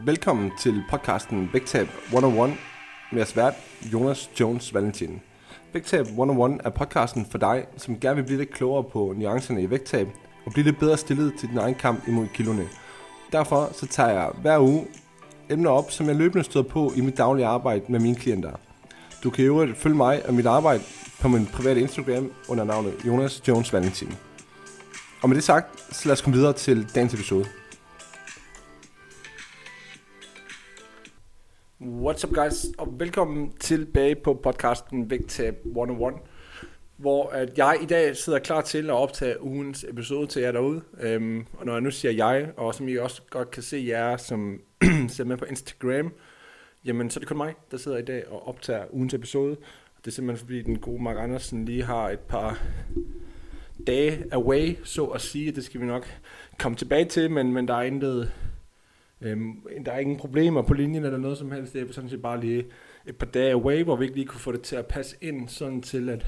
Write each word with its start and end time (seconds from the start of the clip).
Velkommen 0.00 0.52
til 0.58 0.82
podcasten 0.90 1.50
Vægtab 1.52 1.88
101 2.04 2.50
med 3.12 3.18
jeres 3.18 3.36
vært 3.36 3.54
Jonas 3.92 4.30
Jones 4.40 4.74
Valentin. 4.74 5.20
Vægtab 5.72 6.06
101 6.06 6.60
er 6.64 6.70
podcasten 6.70 7.26
for 7.30 7.38
dig, 7.38 7.66
som 7.76 8.00
gerne 8.00 8.16
vil 8.16 8.22
blive 8.22 8.38
lidt 8.38 8.54
klogere 8.54 8.84
på 8.84 9.14
nuancerne 9.16 9.62
i 9.62 9.70
vægttab 9.70 10.08
og 10.46 10.52
blive 10.52 10.64
lidt 10.64 10.78
bedre 10.78 10.96
stillet 10.96 11.34
til 11.38 11.48
din 11.48 11.58
egen 11.58 11.74
kamp 11.74 12.08
imod 12.08 12.26
kiloene. 12.34 12.68
Derfor 13.32 13.70
så 13.72 13.86
tager 13.86 14.10
jeg 14.10 14.30
hver 14.42 14.58
uge 14.58 14.86
emner 15.50 15.70
op, 15.70 15.90
som 15.90 16.06
jeg 16.06 16.16
løbende 16.16 16.44
støder 16.44 16.68
på 16.68 16.92
i 16.96 17.00
mit 17.00 17.16
daglige 17.16 17.46
arbejde 17.46 17.84
med 17.88 18.00
mine 18.00 18.16
klienter. 18.16 18.52
Du 19.24 19.30
kan 19.30 19.44
jo 19.44 19.68
følge 19.76 19.96
mig 19.96 20.26
og 20.26 20.34
mit 20.34 20.46
arbejde 20.46 20.82
på 21.20 21.28
min 21.28 21.46
private 21.46 21.80
Instagram 21.80 22.32
under 22.48 22.64
navnet 22.64 22.94
Jonas 23.06 23.48
Jones 23.48 23.72
Valentin. 23.72 24.14
Og 25.22 25.28
med 25.28 25.36
det 25.36 25.44
sagt, 25.44 25.94
så 25.94 26.08
lad 26.08 26.12
os 26.12 26.22
komme 26.22 26.36
videre 26.36 26.52
til 26.52 26.94
dagens 26.94 27.14
episode. 27.14 27.44
What's 32.04 32.24
up 32.24 32.34
guys, 32.34 32.66
og 32.78 32.94
velkommen 32.98 33.52
tilbage 33.60 34.14
på 34.14 34.34
podcasten 34.34 35.10
Vægtab 35.10 35.54
101, 35.66 36.14
hvor 36.96 37.28
at 37.28 37.58
jeg 37.58 37.78
i 37.82 37.86
dag 37.86 38.16
sidder 38.16 38.38
klar 38.38 38.60
til 38.60 38.86
at 38.86 38.94
optage 38.94 39.42
ugens 39.42 39.84
episode 39.88 40.26
til 40.26 40.42
jer 40.42 40.52
derude. 40.52 40.82
Øhm, 41.00 41.46
og 41.52 41.66
når 41.66 41.72
jeg 41.72 41.80
nu 41.80 41.90
siger 41.90 42.12
jeg, 42.12 42.52
og 42.56 42.74
som 42.74 42.88
I 42.88 42.96
også 42.96 43.22
godt 43.30 43.50
kan 43.50 43.62
se 43.62 43.84
jer, 43.88 44.16
som 44.16 44.60
ser 45.08 45.24
med 45.24 45.36
på 45.36 45.44
Instagram, 45.44 46.12
jamen 46.84 47.10
så 47.10 47.18
er 47.18 47.20
det 47.20 47.28
kun 47.28 47.36
mig, 47.36 47.54
der 47.70 47.76
sidder 47.76 47.98
i 47.98 48.04
dag 48.04 48.28
og 48.28 48.48
optager 48.48 48.84
ugens 48.90 49.14
episode. 49.14 49.56
Det 49.98 50.06
er 50.06 50.10
simpelthen 50.10 50.46
fordi 50.46 50.62
den 50.62 50.78
gode 50.78 51.02
Mark 51.02 51.16
Andersen 51.18 51.64
lige 51.64 51.84
har 51.84 52.10
et 52.10 52.20
par 52.20 52.62
dage 53.86 54.24
away, 54.32 54.76
så 54.84 55.04
at 55.04 55.20
sige. 55.20 55.52
Det 55.52 55.64
skal 55.64 55.80
vi 55.80 55.86
nok 55.86 56.06
komme 56.58 56.76
tilbage 56.76 57.04
til, 57.04 57.30
men, 57.30 57.52
men 57.52 57.68
der 57.68 57.74
er 57.74 57.82
intet 57.82 58.32
Øhm, 59.20 59.66
der 59.86 59.92
er 59.92 59.98
ingen 59.98 60.16
problemer 60.16 60.62
på 60.62 60.74
linjen 60.74 61.04
eller 61.04 61.18
noget 61.18 61.38
som 61.38 61.52
helst. 61.52 61.72
Det 61.72 61.88
er 61.88 61.92
sådan 61.92 62.10
set 62.10 62.22
bare 62.22 62.40
lige 62.40 62.64
et 63.06 63.16
par 63.16 63.26
dage 63.26 63.52
away, 63.52 63.84
hvor 63.84 63.96
vi 63.96 64.04
ikke 64.04 64.16
lige 64.16 64.26
kunne 64.26 64.40
få 64.40 64.52
det 64.52 64.62
til 64.62 64.76
at 64.76 64.86
passe 64.86 65.16
ind, 65.20 65.48
sådan 65.48 65.82
til 65.82 66.08
at 66.08 66.26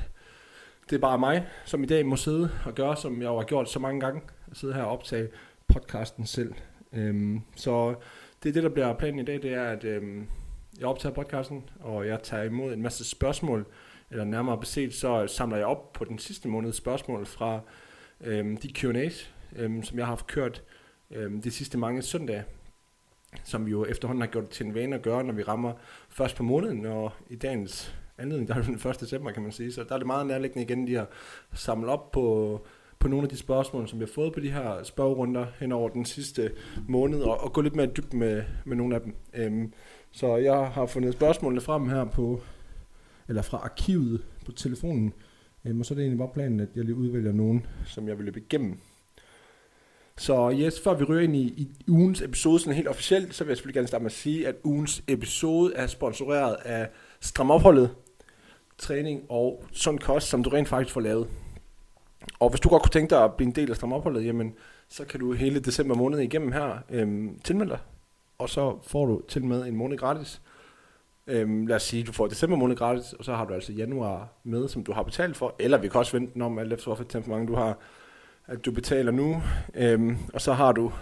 det 0.90 0.96
er 0.96 1.00
bare 1.00 1.18
mig, 1.18 1.46
som 1.64 1.82
i 1.82 1.86
dag 1.86 2.06
må 2.06 2.16
sidde 2.16 2.50
og 2.64 2.74
gøre, 2.74 2.96
som 2.96 3.22
jeg 3.22 3.28
har 3.28 3.42
gjort 3.42 3.70
så 3.70 3.78
mange 3.78 4.00
gange, 4.00 4.20
at 4.50 4.56
sidde 4.56 4.74
her 4.74 4.82
og 4.82 4.92
optage 4.92 5.28
podcasten 5.68 6.26
selv. 6.26 6.54
Øhm, 6.92 7.40
så 7.56 7.94
det 8.42 8.48
er 8.48 8.52
det, 8.52 8.62
der 8.62 8.68
bliver 8.68 8.94
planen 8.94 9.18
i 9.18 9.24
dag, 9.24 9.42
det 9.42 9.52
er, 9.52 9.64
at 9.64 9.84
øhm, 9.84 10.26
jeg 10.78 10.86
optager 10.86 11.14
podcasten, 11.14 11.68
og 11.80 12.06
jeg 12.06 12.22
tager 12.22 12.42
imod 12.42 12.72
en 12.72 12.82
masse 12.82 13.04
spørgsmål, 13.04 13.66
eller 14.10 14.24
nærmere 14.24 14.58
beset, 14.58 14.94
så 14.94 15.26
samler 15.26 15.56
jeg 15.56 15.66
op 15.66 15.92
på 15.92 16.04
den 16.04 16.18
sidste 16.18 16.48
måned 16.48 16.72
spørgsmål 16.72 17.26
fra 17.26 17.60
øhm, 18.20 18.56
de 18.56 18.68
Q&A's, 18.78 19.28
øhm, 19.56 19.82
som 19.82 19.98
jeg 19.98 20.06
har 20.06 20.12
haft 20.12 20.26
kørt 20.26 20.62
øhm, 21.10 21.42
de 21.42 21.50
sidste 21.50 21.78
mange 21.78 22.02
søndage 22.02 22.44
som 23.44 23.66
vi 23.66 23.70
jo 23.70 23.84
efterhånden 23.84 24.20
har 24.20 24.28
gjort 24.28 24.44
det 24.44 24.50
til 24.50 24.66
en 24.66 24.74
vane 24.74 24.96
at 24.96 25.02
gøre, 25.02 25.24
når 25.24 25.32
vi 25.34 25.42
rammer 25.42 25.72
først 26.08 26.36
på 26.36 26.42
måneden, 26.42 26.86
og 26.86 27.12
i 27.30 27.36
dagens 27.36 27.94
anledning, 28.18 28.48
der 28.48 28.54
er 28.54 28.58
det 28.62 28.66
den 28.66 28.90
1. 28.90 29.00
december, 29.00 29.30
kan 29.30 29.42
man 29.42 29.52
sige. 29.52 29.72
Så 29.72 29.84
der 29.88 29.94
er 29.94 29.98
det 29.98 30.06
meget 30.06 30.26
nærliggende 30.26 30.62
igen 30.62 30.86
de 30.86 30.94
har 30.94 31.08
samlet 31.54 31.90
op 31.90 32.12
på, 32.12 32.60
på 32.98 33.08
nogle 33.08 33.24
af 33.24 33.28
de 33.28 33.36
spørgsmål, 33.36 33.88
som 33.88 33.98
vi 33.98 34.04
har 34.04 34.12
fået 34.12 34.32
på 34.32 34.40
de 34.40 34.50
her 34.50 34.82
spørgerunder 34.82 35.46
hen 35.58 35.72
over 35.72 35.88
den 35.88 36.04
sidste 36.04 36.52
måned, 36.88 37.20
og, 37.20 37.40
og 37.40 37.52
gå 37.52 37.60
lidt 37.60 37.76
mere 37.76 37.86
dybt 37.86 38.14
med, 38.14 38.42
med 38.64 38.76
nogle 38.76 38.94
af 38.94 39.00
dem. 39.00 39.14
Øhm, 39.34 39.72
så 40.10 40.36
jeg 40.36 40.66
har 40.66 40.86
fundet 40.86 41.12
spørgsmålene 41.12 41.60
frem 41.60 41.88
her 41.88 42.04
på, 42.04 42.40
eller 43.28 43.42
fra 43.42 43.58
arkivet 43.58 44.22
på 44.46 44.52
telefonen, 44.52 45.12
øhm, 45.64 45.80
og 45.80 45.86
så 45.86 45.94
er 45.94 45.96
det 45.96 46.02
egentlig 46.02 46.18
bare 46.18 46.34
planen, 46.34 46.60
at 46.60 46.68
jeg 46.76 46.84
lige 46.84 46.96
udvælger 46.96 47.32
nogen, 47.32 47.66
som 47.84 48.08
jeg 48.08 48.18
vil 48.18 48.24
løbe 48.24 48.40
igennem. 48.40 48.78
Så 50.18 50.50
yes, 50.60 50.80
før 50.80 50.94
vi 50.94 51.04
ryger 51.04 51.22
ind 51.22 51.36
i, 51.36 51.40
i 51.40 51.84
ugens 51.88 52.22
episode 52.22 52.58
sådan 52.58 52.74
helt 52.74 52.88
officielt, 52.88 53.34
så 53.34 53.44
vil 53.44 53.50
jeg 53.50 53.56
selvfølgelig 53.56 53.74
gerne 53.74 53.88
starte 53.88 54.02
med 54.02 54.10
at 54.10 54.16
sige, 54.16 54.48
at 54.48 54.54
ugens 54.64 55.02
episode 55.08 55.74
er 55.74 55.86
sponsoreret 55.86 56.56
af 56.64 56.88
Stramopholdet, 57.20 57.90
træning 58.78 59.22
og 59.28 59.64
sund 59.72 59.98
kost, 59.98 60.28
som 60.28 60.42
du 60.42 60.50
rent 60.50 60.68
faktisk 60.68 60.94
får 60.94 61.00
lavet. 61.00 61.28
Og 62.40 62.50
hvis 62.50 62.60
du 62.60 62.68
godt 62.68 62.82
kunne 62.82 62.90
tænke 62.90 63.10
dig 63.10 63.24
at 63.24 63.34
blive 63.34 63.46
en 63.46 63.54
del 63.54 63.70
af 63.70 63.76
Stramopholdet, 63.76 64.24
jamen, 64.24 64.54
så 64.88 65.04
kan 65.04 65.20
du 65.20 65.32
hele 65.32 65.60
december 65.60 65.94
måned 65.94 66.18
igennem 66.18 66.52
her 66.52 66.78
øhm, 66.90 67.38
tilmelde 67.44 67.70
dig. 67.70 67.78
Og 68.38 68.48
så 68.48 68.78
får 68.82 69.06
du 69.06 69.22
til 69.28 69.44
med 69.44 69.66
en 69.66 69.76
måned 69.76 69.98
gratis. 69.98 70.42
Øhm, 71.26 71.66
lad 71.66 71.76
os 71.76 71.82
sige, 71.82 72.02
du 72.02 72.12
får 72.12 72.26
december 72.26 72.56
måned 72.56 72.76
gratis, 72.76 73.12
og 73.12 73.24
så 73.24 73.34
har 73.34 73.44
du 73.44 73.54
altså 73.54 73.72
januar 73.72 74.28
med, 74.44 74.68
som 74.68 74.84
du 74.84 74.92
har 74.92 75.02
betalt 75.02 75.36
for. 75.36 75.54
Eller 75.58 75.78
vi 75.78 75.88
kan 75.88 75.98
også 75.98 76.12
vente 76.12 76.42
om, 76.42 76.58
alt 76.58 76.72
efter 76.72 76.94
hvor 76.94 77.28
mange 77.28 77.46
du 77.46 77.54
har 77.54 77.78
at 78.46 78.64
du 78.64 78.72
betaler 78.72 79.12
nu, 79.12 79.42
øhm, 79.74 80.16
og 80.34 80.40
så 80.40 80.52
har 80.52 80.72
du, 80.72 80.92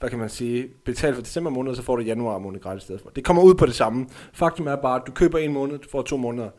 hvad 0.00 0.10
kan 0.10 0.18
man 0.18 0.28
sige, 0.28 0.68
betalt 0.84 1.14
for 1.14 1.22
december 1.22 1.50
måned, 1.50 1.70
og 1.70 1.76
så 1.76 1.82
får 1.82 1.96
du 1.96 2.02
januar 2.02 2.38
måned 2.38 2.60
gratis 2.60 2.82
stedet 2.82 3.00
for. 3.00 3.10
Det 3.10 3.24
kommer 3.24 3.42
ud 3.42 3.54
på 3.54 3.66
det 3.66 3.74
samme. 3.74 4.06
Faktum 4.32 4.66
er 4.66 4.76
bare, 4.76 5.00
at 5.00 5.06
du 5.06 5.12
køber 5.12 5.38
en 5.38 5.52
måned, 5.52 5.78
du 5.78 5.88
får 5.90 6.02
to 6.02 6.16
måneder. 6.16 6.50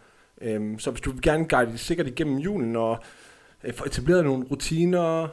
Øhm, 0.42 0.80
så 0.80 0.92
hvis 0.92 1.02
du 1.02 1.12
vil 1.12 1.22
gerne 1.22 1.48
guide 1.48 1.72
dig 1.72 1.80
sikkert 1.80 2.08
igennem 2.08 2.38
julen, 2.38 2.76
og 2.76 2.98
øh, 3.64 3.74
få 3.74 3.86
etableret 3.86 4.26
nogle 4.26 4.46
rutiner, 4.52 5.28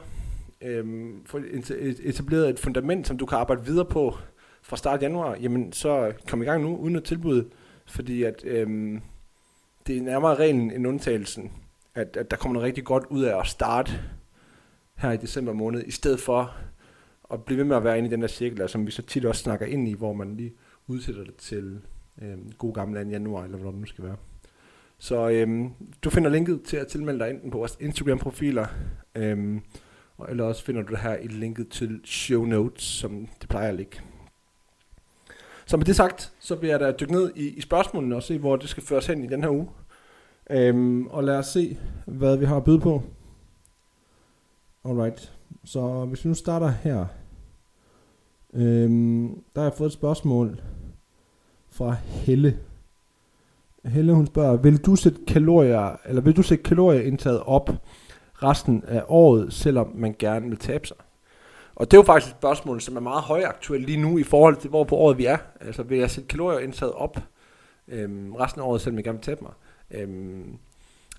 øhm, 0.61 1.25
få 1.25 1.39
etableret 2.03 2.49
et 2.49 2.59
fundament, 2.59 3.07
som 3.07 3.17
du 3.17 3.25
kan 3.25 3.37
arbejde 3.37 3.65
videre 3.65 3.85
på 3.85 4.17
fra 4.61 4.77
start 4.77 5.01
januar, 5.01 5.35
jamen 5.41 5.73
så 5.73 6.13
kom 6.27 6.41
i 6.41 6.45
gang 6.45 6.63
nu, 6.63 6.75
uden 6.75 6.95
at 6.95 7.03
tilbud, 7.03 7.43
fordi 7.85 8.23
at 8.23 8.43
øhm, 8.45 9.01
det 9.87 9.97
er 9.97 10.01
nærmere 10.01 10.35
reglen 10.35 10.71
end 10.71 10.87
undtagelsen, 10.87 11.51
at, 11.95 12.17
at 12.17 12.31
der 12.31 12.37
kommer 12.37 12.53
noget 12.53 12.65
rigtig 12.65 12.83
godt 12.83 13.03
ud 13.09 13.23
af 13.23 13.39
at 13.39 13.47
starte 13.47 13.99
her 14.95 15.11
i 15.11 15.17
december 15.17 15.53
måned, 15.53 15.83
i 15.85 15.91
stedet 15.91 16.19
for 16.19 16.55
at 17.33 17.43
blive 17.43 17.57
ved 17.57 17.65
med 17.65 17.75
at 17.75 17.83
være 17.83 17.97
inde 17.97 18.09
i 18.09 18.11
den 18.11 18.21
der 18.21 18.27
cirkel, 18.27 18.69
som 18.69 18.85
vi 18.85 18.91
så 18.91 19.01
tit 19.01 19.25
også 19.25 19.41
snakker 19.41 19.65
ind 19.65 19.87
i, 19.87 19.93
hvor 19.93 20.13
man 20.13 20.35
lige 20.35 20.53
udsætter 20.87 21.23
det 21.23 21.35
til 21.35 21.79
øh, 22.21 22.37
god 22.57 22.73
gamle 22.73 22.99
land 22.99 23.11
januar, 23.11 23.43
eller 23.43 23.57
hvad 23.57 23.71
det 23.71 23.79
nu 23.79 23.85
skal 23.85 24.03
være. 24.03 24.15
Så 24.97 25.29
øh, 25.29 25.65
du 26.03 26.09
finder 26.09 26.29
linket 26.29 26.61
til 26.63 26.77
at 26.77 26.87
tilmelde 26.87 27.19
dig 27.19 27.29
enten 27.29 27.51
på 27.51 27.57
vores 27.57 27.77
Instagram-profiler, 27.79 28.65
øh, 29.15 29.61
og 30.17 30.31
eller 30.31 30.43
også 30.43 30.63
finder 30.63 30.81
du 30.81 30.93
det 30.93 30.99
her 30.99 31.15
i 31.15 31.27
linket 31.27 31.69
til 31.69 32.01
show 32.03 32.45
notes, 32.45 32.83
som 32.83 33.27
det 33.41 33.49
plejer 33.49 33.69
at 33.69 33.75
ligge. 33.75 33.99
Så 35.65 35.77
med 35.77 35.85
det 35.85 35.95
sagt, 35.95 36.33
så 36.39 36.55
vil 36.55 36.69
jeg 36.69 36.79
da 36.79 36.91
dykke 36.91 37.13
ned 37.13 37.31
i, 37.35 37.47
i 37.47 37.61
spørgsmålene 37.61 38.15
og 38.15 38.23
se, 38.23 38.37
hvor 38.37 38.55
det 38.55 38.69
skal 38.69 38.83
føres 38.83 39.07
hen 39.07 39.23
i 39.23 39.27
den 39.27 39.43
her 39.43 39.49
uge. 39.49 39.67
Øhm, 40.49 41.07
og 41.07 41.23
lad 41.23 41.37
os 41.37 41.47
se, 41.47 41.77
hvad 42.05 42.37
vi 42.37 42.45
har 42.45 42.57
at 42.57 42.63
byde 42.63 42.79
på. 42.79 43.03
Alright. 44.85 45.33
Så 45.65 46.05
hvis 46.05 46.25
vi 46.25 46.29
nu 46.29 46.33
starter 46.33 46.67
her. 46.67 47.05
Øhm, 48.53 49.43
der 49.55 49.61
har 49.61 49.69
jeg 49.69 49.77
fået 49.77 49.87
et 49.87 49.93
spørgsmål 49.93 50.61
fra 51.69 51.95
Helle. 52.05 52.59
Helle 53.85 54.13
hun 54.13 54.27
spørger, 54.27 54.57
vil 54.57 54.85
du 54.85 54.95
sætte 54.95 55.19
kalorier, 55.27 55.95
eller 56.05 56.21
vil 56.21 56.35
du 56.35 56.41
sætte 56.41 56.63
kalorieindtaget 56.63 57.39
op 57.39 57.69
resten 58.33 58.83
af 58.87 59.03
året, 59.07 59.53
selvom 59.53 59.91
man 59.95 60.15
gerne 60.19 60.49
vil 60.49 60.57
tabe 60.57 60.87
sig? 60.87 60.97
Og 61.75 61.91
det 61.91 61.97
er 61.97 62.01
jo 62.01 62.05
faktisk 62.05 62.31
et 62.33 62.37
spørgsmål, 62.39 62.81
som 62.81 62.95
er 62.95 62.99
meget 63.01 63.23
højaktuelt 63.23 63.85
lige 63.85 64.01
nu 64.01 64.17
i 64.17 64.23
forhold 64.23 64.55
til, 64.55 64.69
hvor 64.69 64.83
på 64.83 64.95
året 64.95 65.17
vi 65.17 65.25
er. 65.25 65.37
Altså 65.61 65.83
vil 65.83 65.97
jeg 65.97 66.11
sætte 66.11 66.27
kalorieindtaget 66.27 66.93
op 66.93 67.17
øhm, 67.87 68.35
resten 68.35 68.61
af 68.61 68.65
året, 68.65 68.81
selvom 68.81 68.97
jeg 68.97 69.03
gerne 69.03 69.17
vil 69.17 69.25
tabe 69.25 69.41
mig? 69.43 69.53
Øhm, 69.91 70.57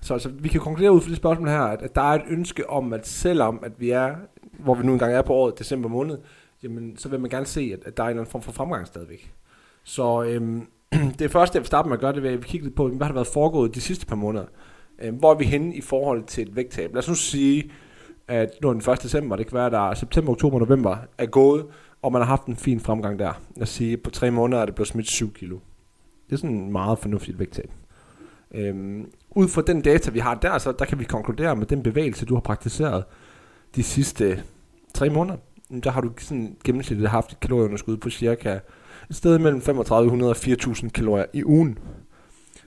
så 0.04 0.14
altså, 0.14 0.28
vi 0.28 0.48
kan 0.48 0.60
konkludere 0.60 0.92
ud 0.92 1.00
fra 1.00 1.08
det 1.08 1.16
spørgsmål 1.16 1.48
her, 1.48 1.60
at, 1.60 1.82
at 1.82 1.94
der 1.94 2.00
er 2.00 2.14
et 2.14 2.22
ønske 2.28 2.70
om, 2.70 2.92
at 2.92 3.06
selvom 3.06 3.60
at 3.62 3.72
vi 3.78 3.90
er, 3.90 4.14
hvor 4.58 4.74
vi 4.74 4.86
nu 4.86 4.92
engang 4.92 5.12
er 5.12 5.22
på 5.22 5.32
året, 5.32 5.58
december 5.58 5.88
måned, 5.88 6.18
jamen, 6.62 6.96
så 6.96 7.08
vil 7.08 7.20
man 7.20 7.30
gerne 7.30 7.46
se, 7.46 7.70
at, 7.72 7.86
at 7.86 7.96
der 7.96 8.02
er 8.02 8.06
en 8.06 8.10
eller 8.10 8.22
anden 8.22 8.30
form 8.30 8.42
for 8.42 8.52
fremgang 8.52 8.86
stadigvæk. 8.86 9.32
Så 9.84 10.22
øhm, 10.22 10.66
det 11.18 11.30
første, 11.30 11.56
jeg 11.56 11.60
vil 11.60 11.66
starte 11.66 11.88
med 11.88 11.96
at 11.96 12.00
gøre, 12.00 12.12
det 12.12 12.26
er, 12.26 12.32
at 12.32 12.42
vi 12.42 12.48
kigger 12.48 12.64
lidt 12.64 12.76
på, 12.76 12.88
hvad 12.88 13.06
har 13.06 13.08
der 13.08 13.14
været 13.14 13.26
foregået 13.26 13.74
de 13.74 13.80
sidste 13.80 14.06
par 14.06 14.16
måneder. 14.16 14.44
Øhm, 15.02 15.16
hvor 15.16 15.30
er 15.30 15.38
vi 15.38 15.44
henne 15.44 15.74
i 15.74 15.80
forhold 15.80 16.24
til 16.24 16.48
et 16.48 16.56
vægttab? 16.56 16.94
Lad 16.94 16.98
os 16.98 17.08
nu 17.08 17.14
sige, 17.14 17.70
at 18.28 18.50
nu 18.62 18.68
er 18.68 18.72
den 18.72 18.92
1. 18.92 19.02
december, 19.02 19.36
det 19.36 19.46
kan 19.46 19.54
være, 19.54 19.66
at 19.66 19.72
der 19.72 19.90
er 19.90 19.94
september, 19.94 20.32
oktober, 20.32 20.58
november 20.58 20.96
er 21.18 21.26
gået, 21.26 21.66
og 22.02 22.12
man 22.12 22.20
har 22.20 22.26
haft 22.26 22.46
en 22.46 22.56
fin 22.56 22.80
fremgang 22.80 23.18
der. 23.18 23.42
Lad 23.56 23.62
os 23.62 23.68
sige, 23.68 23.92
at 23.92 24.02
på 24.02 24.10
tre 24.10 24.30
måneder 24.30 24.62
er 24.62 24.66
det 24.66 24.74
blevet 24.74 24.88
smidt 24.88 25.10
7 25.10 25.32
kilo. 25.32 25.58
Det 26.26 26.32
er 26.32 26.36
sådan 26.36 26.56
en 26.56 26.72
meget 26.72 26.98
fornuftigt 26.98 27.38
vægttab. 27.38 27.70
Øhm, 28.54 29.10
ud 29.34 29.48
fra 29.48 29.62
den 29.62 29.80
data, 29.80 30.10
vi 30.10 30.18
har 30.18 30.34
der, 30.34 30.58
så 30.58 30.72
der 30.78 30.84
kan 30.84 30.98
vi 30.98 31.04
konkludere 31.04 31.56
med 31.56 31.66
den 31.66 31.82
bevægelse, 31.82 32.26
du 32.26 32.34
har 32.34 32.40
praktiseret 32.40 33.04
de 33.76 33.82
sidste 33.82 34.42
tre 34.94 35.10
måneder. 35.10 35.36
Der 35.84 35.90
har 35.90 36.00
du 36.00 36.10
sådan 36.18 36.56
gennemsnitligt 36.64 37.10
haft 37.10 37.32
et 37.32 37.40
kalorieunderskud 37.40 37.96
på 37.96 38.10
cirka 38.10 38.58
et 39.10 39.16
sted 39.16 39.38
mellem 39.38 39.60
3500 39.60 40.30
og 40.30 40.36
4000 40.36 40.90
kalorier 40.90 41.24
i 41.32 41.44
ugen. 41.44 41.78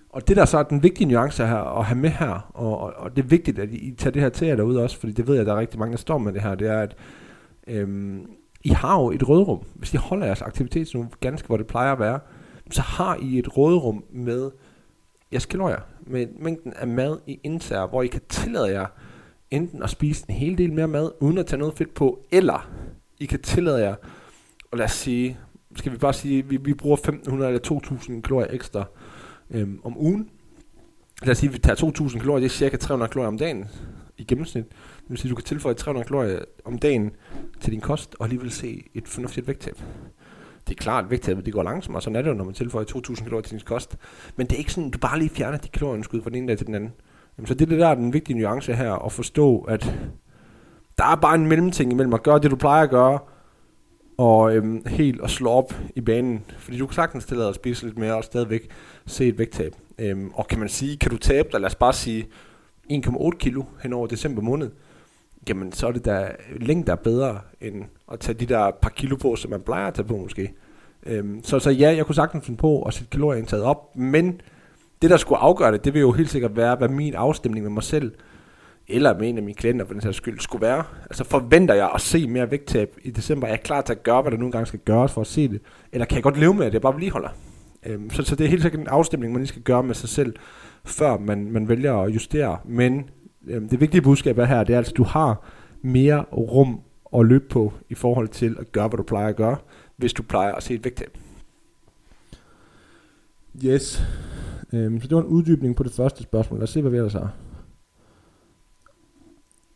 Og 0.10 0.28
det 0.28 0.38
der 0.38 0.46
så 0.46 0.58
er 0.58 0.64
den 0.64 0.84
vigtige 0.84 1.08
nuance 1.08 1.48
her 1.48 1.80
at 1.80 1.86
have 1.86 1.98
med 1.98 2.10
her, 2.10 2.52
og, 2.54 2.80
og, 2.80 2.94
og 2.98 3.16
det 3.16 3.24
er 3.24 3.28
vigtigt, 3.28 3.60
at 3.60 3.70
I 3.72 3.96
tager 3.98 4.12
det 4.12 4.22
her 4.22 4.30
til 4.30 4.48
jer 4.48 4.56
derude 4.56 4.84
også, 4.84 5.00
fordi 5.00 5.14
det 5.14 5.28
ved 5.28 5.34
jeg, 5.34 5.42
at 5.42 5.48
der 5.48 5.54
er 5.54 5.60
rigtig 5.60 5.80
mange, 5.80 5.92
der 5.92 5.98
står 5.98 6.18
med 6.18 6.34
det 6.34 6.42
her, 6.42 6.56
det 6.56 6.68
er, 6.68 6.80
at 6.80 6.96
øhm, 7.68 8.26
I 8.64 8.70
har 8.70 9.02
jo 9.02 9.12
et 9.12 9.30
rådrum. 9.30 9.60
Hvis 9.76 9.94
I 9.94 9.98
holder 9.98 10.26
jeres 10.26 10.42
aktivitetsniveau 10.42 11.10
ganske, 11.20 11.46
hvor 11.48 11.58
det 11.58 11.68
plejer 11.68 11.92
at 11.92 12.00
være, 12.00 12.20
så 12.72 12.82
har 12.82 13.18
I 13.22 13.40
et 13.40 13.58
rådrum 13.58 14.04
med 14.12 14.52
jeres 15.32 15.46
kalorier 15.46 15.80
med 16.02 16.28
mængden 16.40 16.74
af 16.74 16.88
mad, 16.88 17.18
I 17.28 17.40
indtager, 17.44 17.88
hvor 17.88 18.02
I 18.02 18.08
kan 18.08 18.22
tillade 18.30 18.72
jer 18.72 18.86
enten 19.52 19.84
at 19.84 19.90
spise 19.90 20.26
en 20.30 20.36
hel 20.36 20.58
del 20.58 20.74
mere 20.74 20.88
mad, 20.88 21.12
uden 21.20 21.38
at 21.38 21.46
tage 21.46 21.60
noget 21.60 21.74
fedt 21.74 21.94
på, 21.94 22.20
eller 22.32 22.70
I 23.20 23.26
kan 23.26 23.42
tillade 23.42 23.80
jer, 23.80 23.96
og 24.72 24.78
lad 24.78 24.86
os 24.86 24.92
sige, 24.92 25.38
skal 25.76 25.92
vi 25.92 25.98
bare 25.98 26.14
sige, 26.14 26.46
vi, 26.46 26.58
vi 26.58 26.74
bruger 26.74 26.98
1500 26.98 27.50
eller 27.50 27.62
2000 27.62 28.24
kalorier 28.24 28.48
ekstra 28.54 28.86
øhm, 29.52 29.80
om 29.84 29.98
ugen. 29.98 30.30
Lad 31.24 31.32
os 31.32 31.38
sige, 31.38 31.48
at 31.48 31.54
vi 31.54 31.60
tager 31.60 31.76
2000 31.76 32.22
kalorier, 32.22 32.40
det 32.40 32.46
er 32.46 32.50
cirka 32.50 32.78
300 32.78 33.10
kalorier 33.10 33.28
om 33.28 33.38
dagen 33.38 33.66
i 34.18 34.24
gennemsnit. 34.24 34.66
Det 34.70 35.10
vil 35.10 35.18
sige, 35.18 35.30
at 35.30 35.32
du 35.32 35.36
kan 35.36 35.46
tilføje 35.46 35.76
300 35.76 36.08
kalorier 36.08 36.40
om 36.66 36.80
dagen 36.80 37.12
til 37.60 37.72
din 37.72 37.82
kost, 37.82 38.16
og 38.20 38.26
alligevel 38.26 38.52
se 38.52 38.84
et 38.94 39.08
fornuftigt 39.08 39.48
vægttab. 39.48 39.82
Det 40.68 40.72
er 40.72 40.84
klart, 40.84 41.04
at 41.04 41.12
vægttabet 41.12 41.46
det 41.46 41.54
går 41.54 41.64
langsomt, 41.64 41.96
og 41.96 42.04
sådan 42.04 42.16
er 42.16 42.22
det 42.22 42.30
jo, 42.30 42.36
når 42.36 42.44
man 42.44 42.54
tilføjer 42.54 42.86
2000 42.86 43.26
kalorier 43.26 43.42
til 43.42 43.52
din 43.52 43.66
kost. 43.66 43.98
Men 44.36 44.48
det 44.48 44.54
er 44.54 44.58
ikke 44.58 44.74
sådan, 44.74 44.88
at 44.88 44.94
du 44.94 45.00
bare 45.00 45.20
lige 45.20 45.30
fjerner 45.30 45.58
de 45.58 45.68
kalorieunderskud 45.68 46.22
fra 46.22 46.30
den 46.30 46.38
ene 46.38 46.48
dag 46.48 46.58
til 46.58 46.68
den 46.68 46.76
anden. 46.76 46.94
Jamen, 47.38 47.48
så 47.48 47.54
det 47.54 47.62
er 47.62 47.70
det 47.70 47.80
der 47.80 47.96
den 47.96 48.14
vigtige 48.14 48.40
nuance 48.40 48.74
her, 48.74 48.94
at 49.06 49.12
forstå, 49.12 49.60
at 49.60 49.94
der 50.98 51.06
er 51.06 51.16
bare 51.16 51.36
en 51.36 51.48
mellemting 51.48 51.92
imellem 51.92 52.14
at 52.14 52.24
gøre 52.24 52.40
det, 52.40 52.52
du 52.52 52.56
plejer 52.56 52.84
at 52.84 52.90
gøre, 52.90 53.20
og 54.18 54.56
øhm, 54.56 54.84
helt 54.88 55.22
at 55.24 55.30
slå 55.30 55.50
op 55.50 55.74
i 55.96 56.02
banen. 56.02 56.46
Fordi 56.58 56.78
du 56.78 56.88
kan 56.88 56.96
sagtens 56.96 57.26
tillade 57.26 57.50
at 57.50 57.56
spise 57.56 57.86
lidt 57.86 57.98
mere 57.98 58.16
og 58.16 58.24
stadigvæk 58.24 58.70
se 59.06 59.28
et 59.28 59.38
vægttab. 59.38 59.76
Øhm, 60.00 60.32
og 60.34 60.48
kan 60.48 60.60
man 60.60 60.70
sige, 60.70 60.98
kan 60.98 61.12
du 61.12 61.18
tabe 61.18 61.50
dig, 61.52 61.60
lad 61.60 61.68
os 61.68 61.76
bare 61.76 61.94
sige 61.94 62.28
1,8 62.92 63.30
kilo 63.38 63.64
hen 63.84 63.94
over 63.94 64.08
december 64.08 64.42
måned, 64.42 64.72
jamen 65.50 65.72
så 65.72 65.88
er 65.88 65.92
det 65.92 66.06
da 66.06 66.32
er 66.88 66.96
bedre, 66.96 67.40
end 67.62 67.84
at 68.12 68.20
tage 68.20 68.40
de 68.40 68.46
der 68.46 68.72
par 68.82 68.90
kilo 68.90 69.16
på, 69.16 69.36
som 69.36 69.52
man 69.52 69.62
plejer 69.62 69.88
at 69.88 69.94
tage 69.94 70.08
på 70.08 70.18
måske. 70.18 70.54
Øhm, 71.06 71.44
så, 71.44 71.60
så 71.60 71.70
ja, 71.70 71.96
jeg 71.96 72.06
kunne 72.06 72.16
sagtens 72.16 72.46
finde 72.46 72.58
på 72.58 72.82
at 72.82 72.94
sætte 72.94 73.10
kalorieindtaget 73.10 73.64
op, 73.64 73.96
men 73.96 74.42
det 75.02 75.10
der 75.10 75.18
skulle 75.18 75.40
afgøre 75.40 75.72
det, 75.72 75.86
det 75.86 75.94
vil 75.94 76.00
jo 76.00 76.12
helt 76.12 76.30
sikkert 76.30 76.56
være, 76.56 76.76
hvad 76.76 76.90
min 76.90 77.14
afstemning 77.14 77.64
med 77.64 77.72
mig 77.72 77.84
selv, 77.84 78.12
eller 78.88 79.20
med 79.20 79.30
en 79.30 79.38
af 79.38 79.44
mine 79.44 79.56
klienter 79.56 79.86
for 79.86 79.94
den 79.94 80.02
sags 80.02 80.18
skyld, 80.18 80.40
skulle 80.40 80.62
være. 80.62 80.84
Altså 81.04 81.24
forventer 81.24 81.76
jeg 81.76 81.92
at 81.96 82.02
se 82.02 82.28
mere 82.28 82.52
vægttab 82.52 82.98
i 83.04 83.12
december? 83.12 83.48
Er 83.48 83.52
jeg 83.52 83.64
klar 83.64 83.82
til 83.82 83.94
at 83.94 84.04
gøre, 84.04 84.22
hvad 84.22 84.32
der 84.32 84.38
nogle 84.38 84.52
gange 84.52 84.66
skal 84.66 84.80
gøres 84.80 85.12
for 85.12 85.22
at 85.22 85.28
se 85.28 85.48
det? 85.48 85.62
Eller 85.92 86.06
kan 86.06 86.16
jeg 86.16 86.24
godt 86.24 86.40
leve 86.40 86.54
med, 86.54 86.66
at 86.66 86.74
jeg 86.74 86.82
bare 86.82 86.94
vedligeholder? 86.94 87.30
Øhm, 87.86 88.10
så, 88.10 88.24
så 88.24 88.36
det 88.36 88.46
er 88.46 88.50
helt 88.50 88.62
sikkert 88.62 88.82
en 88.82 88.88
afstemning, 88.88 89.34
man 89.34 89.42
lige 89.42 89.48
skal 89.48 89.62
gøre 89.62 89.84
med 89.84 89.96
sig 89.96 90.10
selv, 90.10 90.36
før 90.86 91.18
man, 91.18 91.52
man 91.52 91.70
vælger 91.70 91.94
at 91.94 92.14
justere. 92.14 92.58
Men 92.66 93.10
Øhm, 93.48 93.70
det 93.70 93.82
vigtige 93.82 94.02
budskab 94.02 94.38
er 94.38 94.46
her, 94.46 94.64
det 94.64 94.74
er 94.74 94.78
altså, 94.78 94.92
at 94.92 94.98
du 94.98 95.04
har 95.04 95.44
mere 95.82 96.22
rum 96.22 96.82
at 97.16 97.26
løbe 97.26 97.46
på 97.50 97.74
i 97.90 97.96
forhold 97.96 98.28
til 98.28 98.56
at 98.60 98.72
gøre, 98.72 98.88
hvad 98.88 98.98
du 98.98 99.04
plejer 99.04 99.28
at 99.28 99.36
gøre, 99.36 99.58
hvis 99.96 100.14
du 100.14 100.24
plejer 100.24 100.54
at 100.54 100.64
se 100.64 100.74
et 100.74 100.84
vægttab. 100.84 101.18
Yes. 103.66 104.04
Øhm, 104.74 105.02
så 105.02 105.08
det 105.08 105.16
var 105.16 105.22
en 105.22 105.28
uddybning 105.28 105.76
på 105.76 105.84
det 105.84 105.92
første 105.92 106.24
spørgsmål. 106.24 106.60
Lad 106.60 106.64
os 106.64 106.70
se, 106.70 106.82
hvad 106.82 106.92
vi 106.92 106.98
ellers 106.98 107.14
har. 107.14 107.34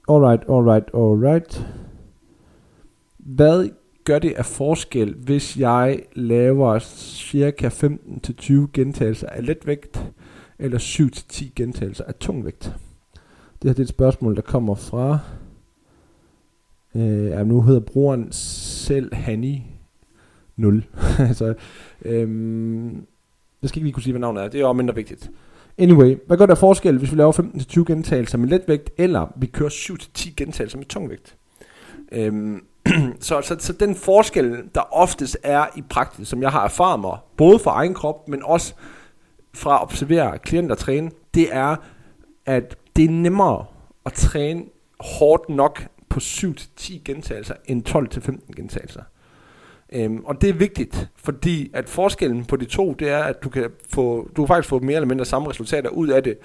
Alright, 0.10 0.44
alright, 0.50 0.90
alright. 0.94 1.68
Hvad 3.18 3.70
gør 4.04 4.20
det 4.20 4.32
af 4.32 4.46
forskel, 4.46 5.14
hvis 5.14 5.58
jeg 5.58 6.04
laver 6.14 6.80
cirka 6.80 7.70
15-20 7.70 8.54
gentagelser 8.74 9.28
af 9.28 9.46
letvægt, 9.46 10.12
eller 10.60 10.80
7-10 10.80 11.52
gentagelser 11.56 12.04
af 12.04 12.16
tungvægt? 12.16 12.76
Det 13.62 13.70
her 13.70 13.74
det 13.74 13.80
er 13.80 13.84
et 13.84 13.90
spørgsmål, 13.90 14.36
der 14.36 14.42
kommer 14.42 14.76
fra, 14.76 15.20
øh, 16.96 17.26
ja, 17.26 17.44
nu 17.44 17.62
hedder 17.62 17.80
brugeren 17.80 18.32
selv 18.32 19.14
Hanni 19.14 19.64
0. 20.56 20.86
altså, 21.20 21.54
øhm, 22.06 22.96
jeg 23.62 23.70
skal 23.70 23.80
ikke 23.80 23.86
lige 23.86 23.94
kunne 23.94 24.04
sige, 24.04 24.14
hvad 24.14 24.20
navnet 24.20 24.44
er. 24.44 24.48
Det 24.48 24.58
er 24.58 24.62
jo 24.62 24.74
mindre 24.74 24.96
vigtigt. 24.96 25.32
Anyway, 25.78 26.18
hvad 26.28 26.38
gør 26.38 26.46
der 26.46 26.56
forskel, 26.56 26.98
hvis 26.98 27.12
vi 27.12 27.18
laver 27.18 27.32
15-20 27.32 27.84
gentagelser 27.84 28.38
med 28.38 28.50
letvægt, 28.50 28.90
eller 28.98 29.34
vi 29.36 29.48
kører 29.48 29.70
7-10 29.70 30.34
gentagelser 30.38 30.78
med 30.78 30.86
tungvægt? 30.86 31.38
Øhm, 32.12 32.66
så, 33.20 33.42
så, 33.42 33.56
så 33.60 33.74
den 33.74 33.96
forskel, 33.96 34.58
der 34.76 34.82
oftest 34.92 35.38
er 35.44 35.66
i 35.78 35.84
praksis, 35.90 36.28
som 36.28 36.42
jeg 36.42 36.52
har 36.52 36.64
erfaret 36.64 37.00
mig, 37.00 37.18
både 37.38 37.60
fra 37.60 37.72
egen 37.72 37.94
krop, 37.94 38.28
men 38.28 38.44
også 38.44 38.74
fra 39.54 39.76
at 39.76 39.82
observere 39.82 40.40
klienter 40.40 40.76
træne, 40.76 41.12
det 41.34 41.48
er, 41.52 41.76
at 42.46 42.78
det 42.96 43.06
er 43.06 43.10
nemmere 43.10 43.66
at 44.06 44.14
træne 44.14 44.64
hårdt 45.00 45.50
nok 45.50 45.88
på 46.10 46.20
7-10 46.20 47.02
gentagelser, 47.06 47.54
end 47.66 47.90
12-15 47.90 48.54
gentagelser. 48.56 49.02
Øhm, 49.94 50.26
og 50.26 50.42
det 50.42 50.50
er 50.50 50.54
vigtigt, 50.54 51.10
fordi 51.16 51.72
at 51.74 51.90
forskellen 51.90 52.46
på 52.46 52.56
de 52.56 52.66
to, 52.66 52.94
det 52.94 53.10
er, 53.10 53.24
at 53.24 53.44
du 53.44 53.50
kan 53.50 53.70
få, 53.90 54.30
du 54.36 54.42
kan 54.42 54.48
faktisk 54.48 54.70
få 54.70 54.80
mere 54.80 54.96
eller 54.96 55.08
mindre 55.08 55.26
samme 55.26 55.50
resultater 55.50 55.90
ud 55.90 56.08
af 56.08 56.24
det, 56.24 56.38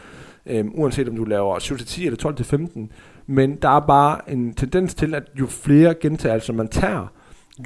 øhm, 0.47 0.73
uanset 0.75 1.09
om 1.09 1.17
du 1.17 1.25
laver 1.25 1.59
7-10 1.59 2.05
eller 2.05 2.89
12-15. 2.89 2.93
Men 3.27 3.57
der 3.57 3.69
er 3.69 3.81
bare 3.81 4.31
en 4.31 4.55
tendens 4.55 4.95
til, 4.95 5.15
at 5.15 5.23
jo 5.41 5.47
flere 5.47 5.95
gentagelser 5.95 6.53
man 6.53 6.69
tager, 6.69 7.07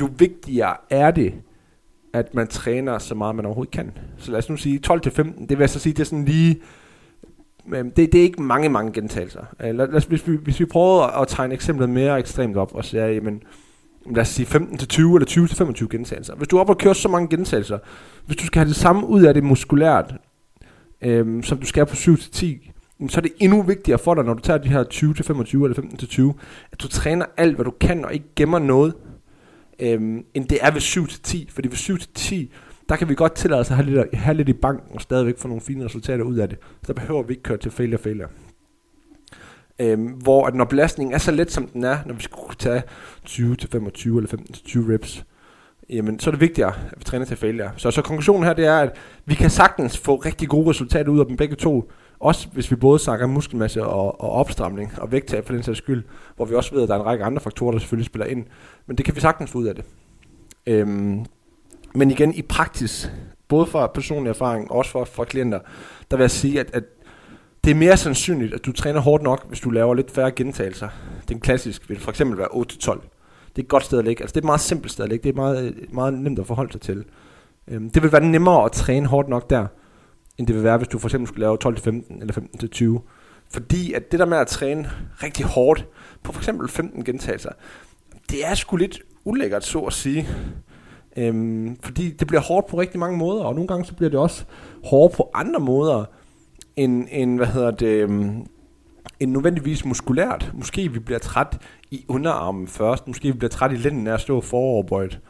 jo 0.01 0.09
vigtigere 0.19 0.77
er 0.91 1.11
det, 1.11 1.35
at 2.13 2.35
man 2.35 2.47
træner 2.47 2.99
så 2.99 3.15
meget, 3.15 3.37
man 3.37 3.47
overhovedet 3.47 3.73
kan. 3.73 3.93
Så 4.17 4.31
lad 4.31 4.39
os 4.39 4.49
nu 4.49 4.57
sige 4.57 4.81
12-15, 4.87 4.93
det 5.41 5.49
vil 5.49 5.59
jeg 5.59 5.71
så 5.71 5.79
sige, 5.79 5.93
det 5.93 6.01
er 6.01 6.05
sådan 6.05 6.25
lige, 6.25 6.61
Øhm, 7.75 7.91
det, 7.91 8.13
det 8.13 8.19
er 8.19 8.23
ikke 8.23 8.43
mange, 8.43 8.69
mange 8.69 8.93
gentagelser. 8.93 9.41
Øh, 9.61 9.75
lad, 9.75 9.87
lad 9.87 9.95
os, 9.95 10.05
hvis, 10.05 10.29
vi, 10.29 10.37
hvis 10.37 10.61
vi 10.61 10.65
prøver 10.65 11.03
at, 11.03 11.23
at 11.23 11.29
tegne 11.29 11.55
eksemplet 11.55 11.91
mere 11.91 12.19
ekstremt 12.19 12.57
op, 12.57 12.75
og 12.75 12.85
sige, 12.85 13.07
jamen, 13.07 13.43
lad 14.11 14.23
os 14.23 14.29
sige 14.29 14.47
15 14.47 14.79
til 14.79 14.89
20 14.89 15.15
eller 15.15 15.27
20 15.27 15.47
til 15.47 15.57
25 15.57 15.89
gentagelser. 15.89 16.35
Hvis 16.35 16.49
du 16.49 16.57
er 16.57 16.61
oppe 16.61 16.73
og 16.73 16.79
kører 16.79 16.95
så 16.95 17.09
mange 17.09 17.29
gentagelser, 17.29 17.79
hvis 18.27 18.37
du 18.37 18.47
skal 18.47 18.59
have 18.59 18.69
det 18.69 18.77
samme 18.77 19.07
ud 19.07 19.23
af 19.23 19.35
det 19.35 19.45
muskulært, 19.45 20.15
øhm, 21.03 21.43
som 21.43 21.59
du 21.59 21.67
skal 21.67 21.87
på 21.87 21.97
7 21.97 22.17
til 22.17 22.31
10, 22.31 22.71
så 23.09 23.21
er 23.21 23.23
det 23.23 23.33
endnu 23.39 23.63
vigtigere 23.63 23.99
for 23.99 24.15
dig, 24.15 24.25
når 24.25 24.35
du 24.35 24.43
tager 24.43 24.59
de 24.59 24.69
her 24.69 24.85
20 24.85 25.15
til 25.15 25.25
25 25.25 25.65
eller 25.65 25.75
15 25.75 25.99
til 25.99 26.09
20, 26.09 26.35
at 26.73 26.83
du 26.83 26.89
træner 26.89 27.27
alt, 27.37 27.55
hvad 27.55 27.65
du 27.65 27.71
kan, 27.71 28.05
og 28.05 28.15
ikke 28.15 28.27
gemmer 28.37 28.59
noget, 28.59 28.95
øhm, 29.81 30.25
end 30.35 30.49
det 30.49 30.59
er 30.63 30.71
ved 30.71 30.81
7 30.81 31.07
til 31.07 31.23
10. 31.23 31.49
Fordi 31.53 31.69
ved 31.69 31.77
7 31.77 31.99
til 31.99 32.09
10, 32.15 32.53
der 32.91 32.97
kan 32.97 33.09
vi 33.09 33.15
godt 33.15 33.35
tillade 33.35 33.61
os 33.61 33.71
at 33.71 33.77
have 33.77 33.87
lidt, 33.87 34.15
have 34.15 34.37
lidt 34.37 34.49
i 34.49 34.53
banken, 34.53 34.95
og 34.95 35.01
stadigvæk 35.01 35.39
få 35.39 35.49
nogle 35.49 35.61
fine 35.61 35.85
resultater 35.85 36.25
ud 36.25 36.37
af 36.37 36.49
det. 36.49 36.59
Så 36.83 36.93
der 36.93 37.01
behøver 37.01 37.23
vi 37.23 37.33
ikke 37.33 37.43
køre 37.43 37.59
til 37.59 37.71
failure 37.71 37.99
failure. 37.99 38.29
Øhm, 39.79 40.07
hvor 40.07 40.47
at 40.47 40.55
når 40.55 40.65
belastningen 40.65 41.15
er 41.15 41.19
så 41.19 41.31
let 41.31 41.53
som 41.53 41.67
den 41.67 41.85
er, 41.85 41.99
når 42.07 42.15
vi 42.15 42.23
skulle 42.23 42.55
tage 42.59 42.83
20 43.25 43.57
til 43.57 43.71
25 43.71 44.17
eller 44.17 44.29
15 44.29 44.55
til 44.55 44.65
20 44.65 44.95
reps, 44.95 45.25
jamen 45.91 46.19
så 46.19 46.31
er 46.31 46.33
det 46.33 46.41
vigtigere, 46.41 46.73
at 46.93 46.99
vi 46.99 47.05
træner 47.05 47.25
til 47.25 47.37
failure. 47.37 47.71
Så, 47.77 47.91
så 47.91 48.03
konklusionen 48.03 48.45
her, 48.45 48.53
det 48.53 48.67
er, 48.67 48.79
at 48.79 48.97
vi 49.25 49.35
kan 49.35 49.51
sagtens 49.51 49.99
få 49.99 50.17
rigtig 50.17 50.49
gode 50.49 50.71
resultater 50.71 51.13
ud 51.13 51.21
af 51.21 51.27
dem 51.27 51.37
begge 51.37 51.57
to, 51.57 51.91
også 52.21 52.49
hvis 52.49 52.71
vi 52.71 52.77
både 52.77 52.99
snakker 52.99 53.27
muskelmasse 53.27 53.85
og, 53.85 54.21
og 54.21 54.31
opstramning 54.31 54.93
og 54.99 55.13
vægttab 55.13 55.47
for 55.47 55.55
den 55.55 55.63
sags 55.63 55.79
skyld, 55.79 56.05
hvor 56.37 56.45
vi 56.45 56.55
også 56.55 56.75
ved, 56.75 56.83
at 56.83 56.89
der 56.89 56.95
er 56.95 57.01
en 57.01 57.07
række 57.07 57.25
andre 57.25 57.41
faktorer, 57.41 57.73
der 57.73 57.79
selvfølgelig 57.79 58.07
spiller 58.07 58.27
ind. 58.27 58.45
Men 58.87 58.97
det 58.97 59.05
kan 59.05 59.15
vi 59.15 59.21
sagtens 59.21 59.51
få 59.51 59.59
ud 59.59 59.67
af 59.67 59.75
det. 59.75 59.85
Øhm, 60.67 61.25
men 61.95 62.11
igen, 62.11 62.35
i 62.35 62.43
praksis, 62.43 63.11
både 63.49 63.67
fra 63.67 63.87
personlig 63.87 64.31
erfaring 64.31 64.71
og 64.71 64.77
også 64.79 64.91
for, 64.91 65.05
for 65.05 65.25
klienter, 65.25 65.61
der 66.11 66.17
vil 66.17 66.25
jeg 66.25 66.31
sige, 66.31 66.61
at, 66.61 66.71
at 66.73 66.85
det 67.65 67.71
er 67.71 67.75
mere 67.75 67.97
sandsynligt, 67.97 68.55
at 68.55 68.67
du 68.67 68.73
træner 68.73 69.01
hårdt 69.01 69.23
nok, 69.23 69.49
hvis 69.49 69.61
du 69.61 69.71
laver 69.71 69.95
lidt 69.95 70.11
færre 70.11 70.31
gentagelser. 70.31 70.89
Den 71.29 71.41
klassisk 71.41 71.89
vil 71.89 72.01
for 72.01 72.11
eksempel 72.11 72.39
være 72.39 72.49
8-12. 72.53 73.01
Det 73.49 73.59
er 73.59 73.63
et 73.63 73.69
godt 73.69 73.85
sted 73.85 73.99
at 73.99 74.05
ligge. 74.05 74.23
Altså 74.23 74.35
det 74.35 74.37
er 74.37 74.41
et 74.41 74.47
meget 74.47 74.61
simpelt 74.61 74.93
sted 74.93 75.05
at 75.05 75.11
ligge. 75.11 75.23
Det 75.23 75.31
er 75.31 75.37
meget, 75.37 75.75
meget 75.93 76.15
nemt 76.15 76.39
at 76.39 76.47
forholde 76.47 76.73
sig 76.73 76.81
til. 76.81 77.05
Øhm, 77.69 77.91
det 77.91 78.03
vil 78.03 78.13
være 78.13 78.25
nemmere 78.25 78.65
at 78.65 78.73
træne 78.73 79.07
hårdt 79.07 79.29
nok 79.29 79.51
der, 79.51 79.67
end 80.39 80.47
det 80.47 80.57
vil 80.57 80.65
være, 80.65 80.77
hvis 80.77 80.89
du 80.89 80.99
for 80.99 81.09
eksempel 81.09 81.29
skulle 81.29 81.41
lave 81.41 81.59
12-15 81.65 82.21
eller 82.21 82.99
15-20. 83.01 83.51
Fordi 83.53 83.93
at 83.93 84.13
det 84.13 84.21
der 84.21 84.27
med 84.27 84.39
at 84.39 84.47
træne 84.47 84.91
rigtig 85.23 85.47
hårdt 85.47 85.87
på 86.23 86.33
for 86.33 86.41
eksempel 86.41 86.69
15 86.69 87.05
gentagelser, 87.05 87.51
det 88.31 88.47
er 88.47 88.55
sgu 88.55 88.77
lidt 88.77 89.01
ulækkert, 89.25 89.65
så 89.65 89.79
at 89.79 89.93
sige. 89.93 90.29
Øhm, 91.17 91.77
fordi 91.83 92.11
det 92.11 92.27
bliver 92.27 92.41
hårdt 92.41 92.67
på 92.67 92.81
rigtig 92.81 93.01
mange 93.01 93.19
måder, 93.19 93.45
og 93.45 93.55
nogle 93.55 93.69
gange 93.69 93.85
så 93.85 93.95
bliver 93.95 94.11
det 94.11 94.19
også 94.19 94.45
hårdt 94.85 95.15
på 95.17 95.31
andre 95.35 95.61
måder, 95.61 96.05
end, 96.77 97.07
end 97.11 97.37
hvad 97.37 97.47
hedder 97.47 97.71
det, 97.71 97.87
øhm, 97.87 98.47
end 99.21 99.31
nødvendigvis 99.31 99.85
muskulært. 99.85 100.51
Måske 100.55 100.93
vi 100.93 100.99
bliver 100.99 101.19
træt 101.19 101.59
i 101.91 102.05
underarmen 102.09 102.69
først, 102.69 103.07
måske 103.07 103.33
vi 103.33 103.39
bliver 103.39 103.51
træt 103.51 103.73
i 103.73 103.77
lænden 103.77 104.07
af 104.07 104.15
at 104.15 104.21
stå 104.21 104.41
foroverbøjet. 104.41 105.21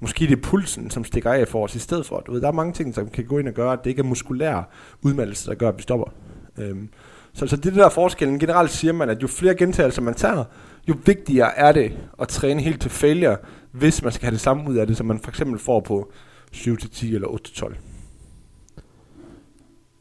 Måske 0.00 0.26
det 0.26 0.32
er 0.32 0.42
pulsen, 0.42 0.90
som 0.90 1.04
stikker 1.04 1.32
af 1.32 1.48
for 1.48 1.64
os 1.64 1.74
i 1.74 1.78
stedet 1.78 2.06
for. 2.06 2.20
Du 2.20 2.32
ved, 2.32 2.40
der 2.40 2.48
er 2.48 2.52
mange 2.52 2.72
ting, 2.72 2.94
som 2.94 3.08
kan 3.08 3.24
gå 3.24 3.38
ind 3.38 3.48
og 3.48 3.54
gøre, 3.54 3.72
at 3.72 3.78
det 3.84 3.90
ikke 3.90 4.00
er 4.00 4.04
muskulær 4.04 4.70
udmattelse, 5.02 5.50
der 5.50 5.54
gør, 5.54 5.68
at 5.68 5.76
vi 5.76 5.82
stopper. 5.82 6.12
Øhm, 6.58 6.88
så, 7.32 7.46
så 7.46 7.56
det 7.56 7.74
der 7.74 7.88
forskellen. 7.88 8.38
Generelt 8.38 8.70
siger 8.70 8.92
man, 8.92 9.10
at 9.10 9.22
jo 9.22 9.26
flere 9.26 9.54
gentagelser 9.54 10.02
man 10.02 10.14
tager, 10.14 10.44
jo 10.88 10.94
vigtigere 11.06 11.58
er 11.58 11.72
det 11.72 11.92
at 12.20 12.28
træne 12.28 12.62
helt 12.62 12.80
til 12.80 12.90
failure, 12.90 13.36
hvis 13.78 14.02
man 14.02 14.12
skal 14.12 14.24
have 14.24 14.32
det 14.32 14.40
samme 14.40 14.70
ud 14.70 14.76
af 14.76 14.86
det, 14.86 14.96
som 14.96 15.06
man 15.06 15.18
for 15.18 15.30
eksempel 15.30 15.58
får 15.58 15.80
på 15.80 16.12
7-10 16.54 17.14
eller 17.14 17.28
8-12. 17.28 17.74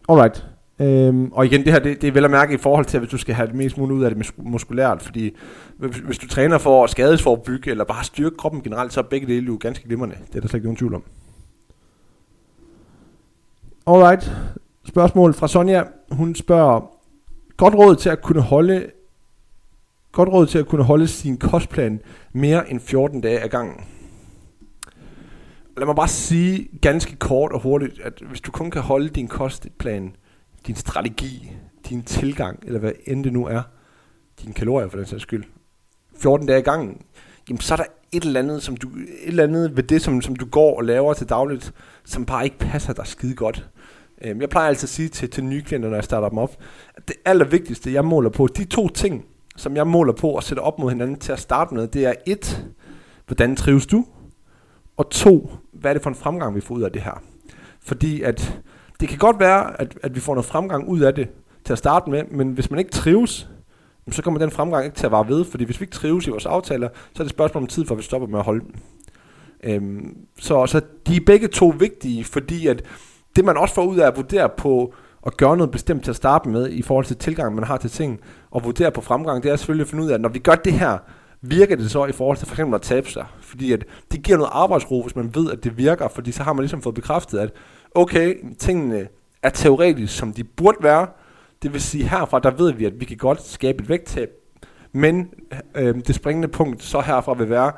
Alright. 0.09 0.45
Øhm, 0.79 1.31
og 1.31 1.45
igen, 1.45 1.63
det 1.63 1.73
her, 1.73 1.79
det, 1.79 2.01
det 2.01 2.07
er 2.07 2.11
vel 2.11 2.25
at 2.25 2.31
mærke 2.31 2.53
i 2.53 2.57
forhold 2.57 2.85
til, 2.85 2.97
at 2.97 3.01
hvis 3.01 3.11
du 3.11 3.17
skal 3.17 3.35
have 3.35 3.47
det 3.47 3.55
mest 3.55 3.77
muligt 3.77 3.97
ud 3.97 4.03
af 4.03 4.15
det 4.15 4.31
muskulært, 4.37 5.01
fordi 5.01 5.35
hvis, 5.77 5.97
hvis 5.97 6.17
du 6.17 6.27
træner 6.27 6.57
for 6.57 6.83
at 6.83 6.89
skadesforbygge, 6.89 7.71
eller 7.71 7.83
bare 7.83 8.03
styrke 8.03 8.37
kroppen 8.37 8.61
generelt, 8.61 8.93
så 8.93 8.99
er 8.99 9.03
begge 9.03 9.27
dele 9.27 9.45
jo 9.45 9.57
ganske 9.61 9.85
glimrende. 9.85 10.15
Det 10.27 10.35
er 10.35 10.39
der 10.39 10.47
slet 10.47 10.57
ikke 10.57 10.65
nogen 10.65 10.77
tvivl 10.77 10.95
om. 10.95 11.03
Alright. 13.87 14.31
Spørgsmål 14.85 15.33
fra 15.33 15.47
Sonja. 15.47 15.83
Hun 16.11 16.35
spørger, 16.35 16.91
godt 17.57 17.75
råd 17.75 17.95
til 17.95 18.09
at 18.09 18.21
kunne 18.21 18.41
holde 18.41 18.85
godt 20.17 20.29
råd 20.29 20.47
til 20.47 20.57
at 20.57 20.67
kunne 20.67 20.83
holde 20.83 21.07
sin 21.07 21.37
kostplan 21.37 22.01
mere 22.33 22.71
end 22.71 22.79
14 22.79 23.21
dage 23.21 23.39
ad 23.39 23.49
gangen. 23.49 23.75
lad 25.77 25.85
mig 25.85 25.95
bare 25.95 26.07
sige 26.07 26.69
ganske 26.81 27.15
kort 27.15 27.51
og 27.51 27.61
hurtigt, 27.61 27.99
at 27.99 28.23
hvis 28.27 28.41
du 28.41 28.51
kun 28.51 28.71
kan 28.71 28.81
holde 28.81 29.09
din 29.09 29.27
kostplan, 29.27 30.15
din 30.67 30.75
strategi, 30.75 31.51
din 31.89 32.03
tilgang, 32.03 32.59
eller 32.63 32.79
hvad 32.79 32.91
end 33.05 33.23
det 33.23 33.33
nu 33.33 33.45
er, 33.45 33.61
dine 34.41 34.53
kalorier 34.53 34.89
for 34.89 34.97
den 34.97 35.05
sags 35.05 35.21
skyld, 35.21 35.43
14 36.15 36.47
dage 36.47 36.59
i 36.59 36.63
gangen, 36.63 37.01
jamen 37.49 37.61
så 37.61 37.73
er 37.73 37.77
der 37.77 37.85
et 38.11 38.23
eller 38.23 38.39
andet, 38.39 38.63
som 38.63 38.77
du, 38.77 38.87
et 38.87 39.27
eller 39.27 39.43
andet 39.43 39.77
ved 39.77 39.83
det, 39.83 40.01
som, 40.01 40.21
som 40.21 40.35
du 40.35 40.45
går 40.45 40.77
og 40.77 40.83
laver 40.83 41.13
til 41.13 41.29
dagligt, 41.29 41.73
som 42.05 42.25
bare 42.25 42.43
ikke 42.43 42.59
passer 42.59 42.93
dig 42.93 43.07
skide 43.07 43.35
godt. 43.35 43.69
Øhm, 44.21 44.41
jeg 44.41 44.49
plejer 44.49 44.67
altid 44.67 44.85
at 44.85 44.89
sige 44.89 45.09
til, 45.09 45.29
til 45.29 45.43
nye 45.43 45.61
klienter, 45.61 45.89
når 45.89 45.97
jeg 45.97 46.03
starter 46.03 46.29
dem 46.29 46.37
op, 46.37 46.57
at 46.95 47.07
det 47.07 47.15
allervigtigste, 47.25 47.93
jeg 47.93 48.05
måler 48.05 48.29
på, 48.29 48.47
de 48.47 48.65
to 48.65 48.89
ting, 48.89 49.25
som 49.57 49.75
jeg 49.75 49.87
måler 49.87 50.13
på 50.13 50.29
og 50.29 50.43
sætter 50.43 50.63
op 50.63 50.79
mod 50.79 50.89
hinanden 50.89 51.15
til 51.19 51.31
at 51.31 51.39
starte 51.39 51.75
med, 51.75 51.87
det 51.87 52.05
er 52.05 52.13
et, 52.25 52.67
hvordan 53.27 53.55
trives 53.55 53.85
du? 53.85 54.05
Og 54.97 55.09
to, 55.09 55.51
hvad 55.73 55.91
er 55.91 55.93
det 55.93 56.03
for 56.03 56.09
en 56.09 56.15
fremgang, 56.15 56.55
vi 56.55 56.61
får 56.61 56.75
ud 56.75 56.81
af 56.81 56.91
det 56.91 57.01
her? 57.01 57.21
Fordi 57.81 58.21
at 58.21 58.61
det 58.99 59.09
kan 59.09 59.17
godt 59.17 59.39
være, 59.39 59.81
at, 59.81 59.97
at 60.03 60.15
vi 60.15 60.19
får 60.19 60.33
noget 60.33 60.45
fremgang 60.45 60.87
ud 60.87 60.99
af 60.99 61.15
det 61.15 61.27
til 61.65 61.73
at 61.73 61.77
starte 61.77 62.09
med, 62.09 62.23
men 62.31 62.51
hvis 62.51 62.71
man 62.71 62.79
ikke 62.79 62.91
trives, 62.91 63.49
så 64.11 64.21
kommer 64.21 64.39
den 64.39 64.51
fremgang 64.51 64.85
ikke 64.85 64.97
til 64.97 65.05
at 65.05 65.11
vare 65.11 65.27
ved, 65.27 65.45
fordi 65.45 65.63
hvis 65.63 65.79
vi 65.79 65.83
ikke 65.83 65.95
trives 65.95 66.27
i 66.27 66.29
vores 66.29 66.45
aftaler, 66.45 66.89
så 66.93 67.23
er 67.23 67.23
det 67.23 67.25
et 67.25 67.29
spørgsmål 67.29 67.63
om 67.63 67.67
tid, 67.67 67.85
for 67.85 67.95
at 67.95 67.97
vi 67.97 68.03
stopper 68.03 68.27
med 68.27 68.39
at 68.39 68.45
holde 68.45 68.65
dem. 68.65 68.73
Øhm, 69.63 70.17
så, 70.39 70.65
så 70.65 70.81
de 71.07 71.15
er 71.15 71.21
begge 71.25 71.47
to 71.47 71.73
vigtige, 71.79 72.23
fordi 72.23 72.67
at 72.67 72.83
det 73.35 73.45
man 73.45 73.57
også 73.57 73.75
får 73.75 73.85
ud 73.85 73.97
af 73.97 74.07
at 74.07 74.15
vurdere 74.15 74.49
på 74.57 74.93
at 75.25 75.37
gøre 75.37 75.57
noget 75.57 75.71
bestemt 75.71 76.03
til 76.03 76.11
at 76.11 76.15
starte 76.15 76.49
med, 76.49 76.69
i 76.69 76.81
forhold 76.81 77.05
til 77.05 77.17
tilgang, 77.17 77.55
man 77.55 77.63
har 77.63 77.77
til 77.77 77.89
ting, 77.89 78.19
og 78.57 78.63
vurdere 78.63 78.91
på 78.91 79.01
fremgang, 79.01 79.43
det 79.43 79.51
er 79.51 79.55
selvfølgelig 79.55 79.83
at 79.83 79.89
finde 79.89 80.03
ud 80.03 80.09
af, 80.09 80.13
at 80.13 80.21
når 80.21 80.29
vi 80.29 80.39
gør 80.39 80.55
det 80.55 80.73
her, 80.73 80.97
virker 81.41 81.75
det 81.75 81.91
så 81.91 82.05
i 82.05 82.11
forhold 82.11 82.37
til 82.37 82.47
for 82.47 82.55
eksempel 82.55 82.75
at 82.75 82.81
tabe 82.81 83.09
sig? 83.09 83.25
Fordi 83.41 83.71
at 83.71 83.85
det 84.11 84.23
giver 84.23 84.37
noget 84.37 84.51
arbejdsro, 84.53 85.01
hvis 85.01 85.15
man 85.15 85.35
ved, 85.35 85.51
at 85.51 85.63
det 85.63 85.77
virker, 85.77 86.07
fordi 86.07 86.31
så 86.31 86.43
har 86.43 86.53
man 86.53 86.61
ligesom 86.63 86.81
fået 86.81 86.95
bekræftet, 86.95 87.39
at 87.39 87.51
okay, 87.95 88.35
tingene 88.59 89.07
er 89.43 89.49
teoretisk, 89.49 90.17
som 90.17 90.33
de 90.33 90.43
burde 90.43 90.77
være, 90.81 91.07
det 91.63 91.73
vil 91.73 91.81
sige, 91.81 92.09
herfra, 92.09 92.39
der 92.39 92.51
ved 92.51 92.73
vi, 92.73 92.85
at 92.85 92.99
vi 92.99 93.05
kan 93.05 93.17
godt 93.17 93.43
skabe 93.43 93.83
et 93.83 93.89
vægttab, 93.89 94.29
men 94.91 95.29
øh, 95.75 95.95
det 95.95 96.15
springende 96.15 96.47
punkt 96.47 96.83
så 96.83 97.01
herfra 97.01 97.33
vil 97.33 97.49
være, 97.49 97.71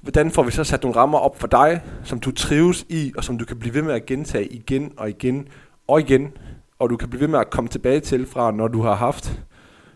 hvordan 0.00 0.30
får 0.30 0.42
vi 0.42 0.50
så 0.50 0.64
sat 0.64 0.82
nogle 0.82 0.96
rammer 0.96 1.18
op 1.18 1.40
for 1.40 1.46
dig, 1.46 1.82
som 2.04 2.20
du 2.20 2.30
trives 2.30 2.86
i, 2.88 3.12
og 3.16 3.24
som 3.24 3.38
du 3.38 3.44
kan 3.44 3.58
blive 3.58 3.74
ved 3.74 3.82
med 3.82 3.94
at 3.94 4.06
gentage 4.06 4.46
igen 4.46 4.92
og 4.96 5.08
igen 5.08 5.48
og 5.88 6.00
igen, 6.00 6.32
og 6.78 6.90
du 6.90 6.96
kan 6.96 7.10
blive 7.10 7.20
ved 7.20 7.28
med 7.28 7.38
at 7.38 7.50
komme 7.50 7.68
tilbage 7.68 8.00
til 8.00 8.26
fra, 8.26 8.50
når 8.50 8.68
du 8.68 8.82
har 8.82 8.94
haft 8.94 9.40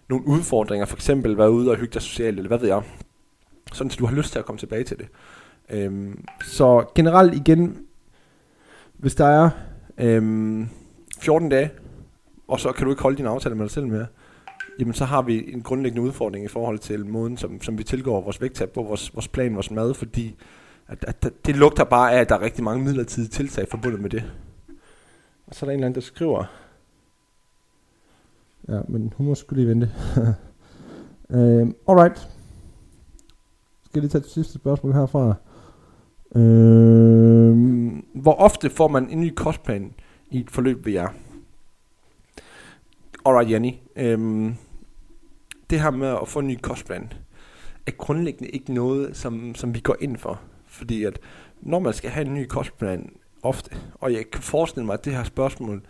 nogle 0.09 0.27
udfordringer, 0.27 0.87
for 0.87 0.97
eksempel 0.97 1.38
være 1.38 1.50
ude 1.50 1.71
og 1.71 1.77
hygge 1.77 1.95
dig 1.95 2.03
socialt, 2.03 2.37
eller 2.37 2.49
hvad 2.49 2.59
ved 2.59 2.69
jeg, 2.69 2.83
sådan 3.73 3.91
at 3.91 3.99
du 3.99 4.07
har 4.07 4.17
lyst 4.17 4.33
til 4.33 4.38
at 4.38 4.45
komme 4.45 4.59
tilbage 4.59 4.85
til 4.85 4.99
det. 4.99 5.09
Øhm, 5.71 6.25
så 6.45 6.85
generelt 6.95 7.35
igen, 7.35 7.79
hvis 8.93 9.15
der 9.15 9.27
er 9.27 9.50
øhm, 9.99 10.69
14 11.21 11.49
dage, 11.49 11.71
og 12.49 12.61
så 12.61 12.73
kan 12.73 12.85
du 12.85 12.91
ikke 12.91 13.03
holde 13.03 13.17
din 13.17 13.27
aftale 13.27 13.55
med 13.55 13.65
dig 13.65 13.71
selv 13.71 13.87
mere, 13.87 14.07
jamen 14.79 14.95
så 14.95 15.05
har 15.05 15.23
vi 15.23 15.53
en 15.53 15.62
grundlæggende 15.62 16.03
udfordring 16.03 16.45
i 16.45 16.49
forhold 16.49 16.79
til 16.79 17.07
måden, 17.07 17.37
som, 17.37 17.62
som 17.62 17.79
vi 17.79 17.85
tilgår 17.85 18.21
vores 18.21 18.41
vægttab 18.41 18.71
på, 18.71 18.83
vores, 18.83 19.15
vores 19.15 19.29
plan, 19.29 19.55
vores 19.55 19.71
mad, 19.71 19.95
fordi 19.95 20.37
at, 20.88 21.05
at, 21.09 21.33
det 21.47 21.57
lugter 21.57 21.85
bare 21.85 22.12
af, 22.12 22.21
at 22.21 22.29
der 22.29 22.35
er 22.35 22.43
rigtig 22.43 22.65
mange 22.65 22.85
midlertidige 22.85 23.29
tiltag 23.29 23.69
forbundet 23.69 24.00
med 24.00 24.11
det. 24.11 24.25
Og 25.47 25.55
så 25.55 25.67
er 25.67 25.69
der 25.69 25.73
en 25.73 25.79
eller 25.79 25.87
anden, 25.87 25.95
der 25.95 26.07
skriver, 26.07 26.45
ja, 28.68 28.80
men 28.88 29.12
hun 29.16 29.26
må 29.26 29.34
skulle 29.34 29.62
lige 29.62 29.68
vente. 29.70 29.90
uh, 31.28 31.68
alright. 31.88 32.18
Skal 33.84 33.94
jeg 33.94 34.02
lige 34.02 34.08
tage 34.08 34.22
det 34.22 34.30
sidste 34.30 34.54
spørgsmål 34.54 34.92
herfra. 34.92 35.34
Uh, 36.30 37.98
hvor 38.14 38.34
ofte 38.34 38.70
får 38.70 38.88
man 38.88 39.10
en 39.10 39.20
ny 39.20 39.34
kostplan 39.34 39.94
i 40.30 40.40
et 40.40 40.50
forløb 40.50 40.87
ved 40.87 40.92
jer? 40.92 41.08
Alright, 43.25 43.50
Jenny. 43.50 43.72
Øhm, 43.96 44.54
det 45.70 45.80
her 45.80 45.90
med 45.90 46.08
at 46.08 46.28
få 46.28 46.38
en 46.38 46.46
ny 46.46 46.58
kostplan, 46.62 47.12
er 47.87 47.90
grundlæggende 47.90 48.50
ikke 48.50 48.75
noget, 48.75 49.16
som, 49.16 49.54
som 49.54 49.75
vi 49.75 49.80
går 49.80 49.96
ind 50.00 50.16
for. 50.16 50.40
Fordi 50.66 51.04
at 51.04 51.18
når 51.60 51.78
man 51.78 51.92
skal 51.92 52.10
have 52.10 52.26
en 52.26 52.34
ny 52.34 52.46
kostplan 52.46 53.12
ofte, 53.42 53.70
og 53.94 54.12
jeg 54.12 54.30
kan 54.32 54.42
forestille 54.42 54.87
mig, 54.87 54.94
at 54.94 55.04
det 55.04 55.14
her 55.14 55.25
spørgsmål, 55.25 55.82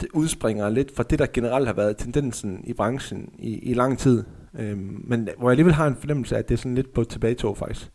det 0.00 0.08
udspringer 0.14 0.68
lidt 0.68 0.96
fra 0.96 1.02
det, 1.02 1.18
der 1.18 1.26
generelt 1.32 1.66
har 1.66 1.74
været 1.74 1.96
tendensen 1.96 2.60
i 2.64 2.72
branchen 2.72 3.32
i, 3.38 3.58
i 3.58 3.74
lang 3.74 3.98
tid. 3.98 4.24
Øhm, 4.58 5.02
men 5.04 5.28
hvor 5.38 5.48
jeg 5.48 5.50
alligevel 5.50 5.74
har 5.74 5.86
en 5.86 5.96
fornemmelse 5.96 6.34
af, 6.34 6.38
at 6.38 6.48
det 6.48 6.54
er 6.54 6.58
sådan 6.58 6.74
lidt 6.74 6.92
på 6.92 7.04
tilbagetog 7.04 7.56
faktisk. 7.56 7.90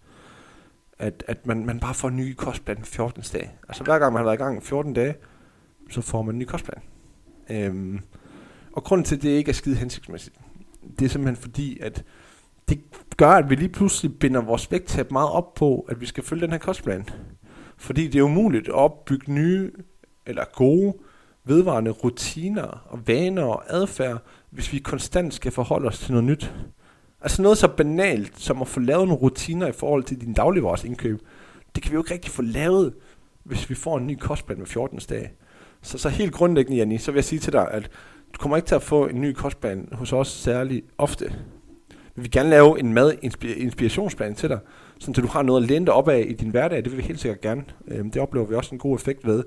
At, 1.00 1.24
at 1.28 1.48
man, 1.48 1.66
man 1.66 1.80
bare 1.80 1.94
får 1.94 2.08
en 2.08 2.16
ny 2.16 2.34
kostplan 2.34 2.84
14 2.84 3.24
dage. 3.34 3.52
Altså 3.68 3.84
hver 3.84 4.00
gang 4.00 4.14
man 4.14 4.20
har 4.20 4.24
været 4.24 4.38
i 4.38 4.44
gang 4.44 4.64
14 4.64 4.94
dage, 4.94 5.16
så 5.90 6.02
får 6.02 6.22
man 6.22 6.36
en 6.36 6.40
ny 6.40 6.44
kostplan. 6.44 6.82
Øhm, 7.50 8.00
og 8.74 8.84
grunden 8.84 9.06
til, 9.06 9.16
at 9.16 9.22
det 9.22 9.30
ikke 9.30 9.50
er 9.50 9.54
skide 9.54 9.76
hensigtsmæssigt, 9.76 10.36
det 11.00 11.06
er 11.06 11.10
simpelthen 11.10 11.42
fordi, 11.44 11.80
at 11.80 12.04
det 12.70 12.80
gør, 13.18 13.30
at 13.30 13.50
vi 13.50 13.56
lige 13.56 13.70
pludselig 13.70 14.20
binder 14.20 14.42
vores 14.42 14.72
vægttab 14.72 15.12
meget 15.12 15.30
op 15.30 15.54
på, 15.54 15.86
at 15.90 16.02
vi 16.02 16.06
skal 16.06 16.24
følge 16.24 16.42
den 16.42 16.52
her 16.52 16.58
kostplan. 16.58 17.06
Fordi 17.78 18.08
det 18.08 18.20
er 18.20 18.24
umuligt 18.24 18.68
at 18.68 18.74
opbygge 18.74 19.34
nye 19.34 19.72
eller 20.26 20.44
gode, 20.54 20.94
vedvarende 21.46 21.92
rutiner 21.92 22.86
og 22.90 23.08
vaner 23.08 23.44
og 23.44 23.64
adfærd, 23.68 24.22
hvis 24.50 24.74
vi 24.74 24.80
konstant 24.80 25.34
skal 25.34 25.52
forholde 25.52 25.88
os 25.88 26.00
til 26.00 26.12
noget 26.12 26.24
nyt. 26.24 26.54
Altså 27.22 27.42
noget 27.42 27.58
så 27.58 27.68
banalt 27.68 28.40
som 28.40 28.62
at 28.62 28.68
få 28.68 28.80
lavet 28.80 29.08
nogle 29.08 29.22
rutiner 29.22 29.68
i 29.68 29.72
forhold 29.72 30.04
til 30.04 30.22
din 30.22 30.34
dagligvarsindkøb, 30.34 31.22
det 31.76 31.84
kan 31.84 31.92
vi 31.92 31.94
jo 31.94 32.02
ikke 32.02 32.14
rigtig 32.14 32.32
få 32.32 32.42
lavet, 32.42 32.94
hvis 33.44 33.70
vi 33.70 33.76
får 33.76 33.98
en 33.98 34.08
ny 34.08 34.18
kostplan 34.20 34.58
med 34.58 34.68
14 34.68 35.00
dage. 35.10 35.32
Så, 35.82 35.98
så 35.98 36.10
helt 36.10 36.34
grundlæggende, 36.34 36.78
Janni, 36.78 36.98
så 36.98 37.12
vil 37.12 37.18
jeg 37.18 37.24
sige 37.24 37.40
til 37.40 37.54
dig, 37.54 37.72
at 37.72 37.84
du 38.34 38.40
kommer 38.40 38.58
ikke 38.58 38.68
til 38.68 38.76
at 38.76 38.84
få 38.84 39.08
en 39.08 39.22
ny 39.22 39.34
kostplan 39.34 39.90
hos 39.92 40.14
os 40.14 40.28
særlig 40.28 40.84
ofte. 40.98 41.34
Vi 42.16 42.22
vil 42.22 42.32
gerne 42.32 42.50
lave 42.50 42.80
en 42.80 42.94
mad 42.94 43.14
inspirationsplan 43.42 44.36
til 44.36 44.50
dig, 44.50 44.60
så 45.00 45.12
du 45.12 45.28
har 45.28 45.42
noget 45.42 45.62
at 45.62 45.70
læne 45.70 45.86
dig 45.86 45.94
op 45.94 46.10
af 46.10 46.26
i 46.30 46.34
din 46.34 46.50
hverdag. 46.50 46.78
Det 46.78 46.92
vil 46.92 46.98
vi 46.98 47.04
helt 47.04 47.20
sikkert 47.20 47.42
gerne. 47.42 47.64
Øhm, 47.88 48.12
det 48.12 48.22
oplever 48.22 48.46
vi 48.46 48.56
også 48.56 48.76
en 48.76 48.80
god 48.80 48.96
effekt 48.96 49.28
ved, 49.28 49.44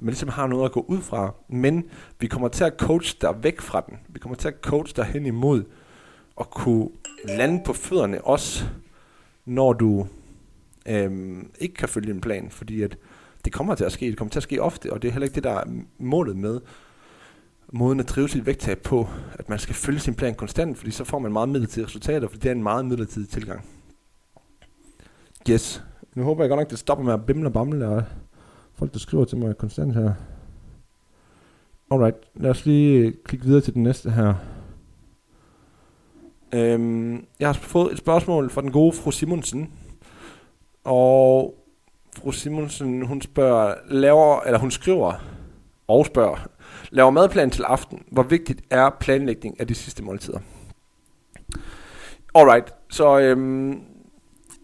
at 0.00 0.04
man 0.04 0.12
ligesom 0.12 0.28
har 0.28 0.46
noget 0.46 0.64
at 0.64 0.72
gå 0.72 0.84
ud 0.88 1.00
fra. 1.00 1.34
Men 1.48 1.84
vi 2.20 2.26
kommer 2.26 2.48
til 2.48 2.64
at 2.64 2.72
coach 2.78 3.16
der 3.20 3.32
væk 3.32 3.60
fra 3.60 3.80
den. 3.80 3.98
Vi 4.08 4.18
kommer 4.18 4.36
til 4.36 4.48
at 4.48 4.54
coach 4.62 4.96
dig 4.96 5.04
hen 5.04 5.26
imod 5.26 5.64
at 6.40 6.50
kunne 6.50 6.88
lande 7.24 7.62
på 7.66 7.72
fødderne 7.72 8.24
også, 8.24 8.64
når 9.44 9.72
du 9.72 10.06
øhm, 10.86 11.50
ikke 11.58 11.74
kan 11.74 11.88
følge 11.88 12.10
en 12.10 12.20
plan. 12.20 12.50
Fordi 12.50 12.82
at 12.82 12.96
det 13.44 13.52
kommer 13.52 13.74
til 13.74 13.84
at 13.84 13.92
ske. 13.92 14.06
Det 14.06 14.16
kommer 14.16 14.30
til 14.30 14.38
at 14.38 14.42
ske 14.42 14.62
ofte, 14.62 14.92
og 14.92 15.02
det 15.02 15.08
er 15.08 15.12
heller 15.12 15.26
ikke 15.26 15.34
det, 15.34 15.44
der 15.44 15.52
er 15.52 15.64
målet 15.98 16.36
med 16.36 16.60
måden 17.72 18.00
at 18.00 18.08
drive 18.08 18.28
sit 18.28 18.46
vægttab 18.46 18.78
på, 18.78 19.08
at 19.32 19.48
man 19.48 19.58
skal 19.58 19.74
følge 19.74 20.00
sin 20.00 20.14
plan 20.14 20.34
konstant, 20.34 20.78
fordi 20.78 20.90
så 20.90 21.04
får 21.04 21.18
man 21.18 21.32
meget 21.32 21.48
midlertidige 21.48 21.86
resultater, 21.86 22.28
fordi 22.28 22.40
det 22.40 22.48
er 22.48 22.52
en 22.54 22.62
meget 22.62 22.86
midlertidig 22.86 23.28
tilgang. 23.28 23.64
Yes. 25.50 25.82
Nu 26.14 26.22
håber 26.22 26.44
jeg 26.44 26.48
godt 26.48 26.60
nok, 26.60 26.70
det 26.70 26.78
stopper 26.78 27.04
med 27.04 27.12
at 27.12 27.26
bimle 27.26 27.48
og 27.48 27.52
bamle, 27.52 27.88
og 27.88 28.04
folk, 28.80 28.92
der 28.92 28.98
skriver 28.98 29.24
til 29.24 29.38
mig 29.38 29.58
konstant 29.58 29.94
her. 29.94 30.12
Alright, 31.90 32.16
lad 32.34 32.50
os 32.50 32.66
lige 32.66 33.12
klikke 33.24 33.46
videre 33.46 33.60
til 33.60 33.74
den 33.74 33.82
næste 33.82 34.10
her. 34.10 34.34
Øhm, 36.54 37.26
jeg 37.40 37.48
har 37.48 37.52
fået 37.52 37.92
et 37.92 37.98
spørgsmål 37.98 38.50
fra 38.50 38.60
den 38.60 38.72
gode 38.72 38.92
fru 38.92 39.10
Simonsen, 39.10 39.72
og 40.84 41.54
fru 42.16 42.32
Simonsen, 42.32 43.06
hun 43.06 43.22
spørger, 43.22 43.74
laver, 43.88 44.40
eller 44.40 44.58
hun 44.58 44.70
skriver 44.70 45.14
og 45.88 46.06
spørger, 46.06 46.48
Laver 46.90 47.10
madplan 47.10 47.50
til 47.50 47.62
aften. 47.62 48.02
Hvor 48.10 48.22
vigtigt 48.22 48.62
er 48.70 48.90
planlægning 49.00 49.60
af 49.60 49.66
de 49.66 49.74
sidste 49.74 50.02
måltider? 50.02 50.38
Alright, 52.34 52.74
så 52.90 53.18
øhm, 53.18 53.80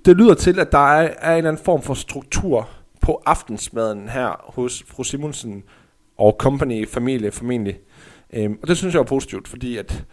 det 0.05 0.17
lyder 0.17 0.35
til, 0.35 0.61
at 0.61 0.73
der 0.73 0.79
er, 0.79 1.15
er 1.19 1.33
en 1.33 1.39
eller 1.39 1.51
anden 1.51 1.65
form 1.65 1.83
for 1.83 1.95
struktur 1.95 2.76
på 3.07 3.23
aftensmaden 3.27 4.09
her 4.09 4.53
hos 4.55 4.85
fru 4.87 5.05
Simonsen 5.05 5.63
og 6.19 6.37
company, 6.39 6.89
familie 6.89 7.31
formentlig. 7.31 7.79
Øhm, 8.33 8.59
og 8.63 8.69
det 8.69 8.77
synes 8.77 8.95
jeg 8.95 9.01
er 9.01 9.05
positivt, 9.05 9.49
fordi 9.49 9.77
at 9.77 10.05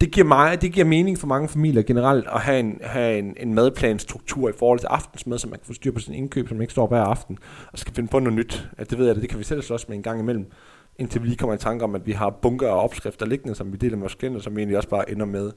det 0.00 0.12
giver, 0.12 0.26
mig, 0.26 0.62
det 0.62 0.72
giver 0.72 0.86
mening 0.86 1.18
for 1.18 1.26
mange 1.26 1.48
familier 1.48 1.82
generelt 1.82 2.26
at 2.34 2.40
have 2.40 2.60
en, 2.60 2.78
have 2.82 3.18
en, 3.18 3.34
en 3.40 3.54
madplanstruktur 3.54 4.48
i 4.48 4.52
forhold 4.58 4.78
til 4.78 4.86
aftensmad, 4.86 5.38
så 5.38 5.48
man 5.48 5.58
kan 5.58 5.66
få 5.66 5.72
styr 5.72 5.92
på 5.92 6.00
sin 6.00 6.14
indkøb, 6.14 6.48
så 6.48 6.54
man 6.54 6.62
ikke 6.62 6.72
står 6.72 6.86
hver 6.86 7.02
aften 7.02 7.38
og 7.72 7.78
skal 7.78 7.94
finde 7.94 8.08
på 8.08 8.18
noget 8.18 8.38
nyt. 8.38 8.68
At 8.78 8.90
det 8.90 8.98
ved 8.98 9.06
jeg, 9.06 9.16
det 9.16 9.28
kan 9.28 9.38
vi 9.38 9.44
selv 9.44 9.62
slås 9.62 9.88
med 9.88 9.96
en 9.96 10.02
gang 10.02 10.20
imellem 10.20 10.50
indtil 10.98 11.22
vi 11.22 11.26
lige 11.26 11.36
kommer 11.36 11.54
i 11.54 11.58
tanke 11.58 11.84
om, 11.84 11.94
at 11.94 12.06
vi 12.06 12.12
har 12.12 12.30
bunker 12.30 12.68
af 12.68 12.84
opskrifter 12.84 13.26
liggende, 13.26 13.54
som 13.54 13.72
vi 13.72 13.76
deler 13.76 13.96
med 13.96 14.00
vores 14.00 14.14
klienter, 14.14 14.40
som 14.40 14.56
vi 14.56 14.60
egentlig 14.60 14.76
også 14.76 14.88
bare 14.88 15.10
ender 15.10 15.26
med 15.26 15.52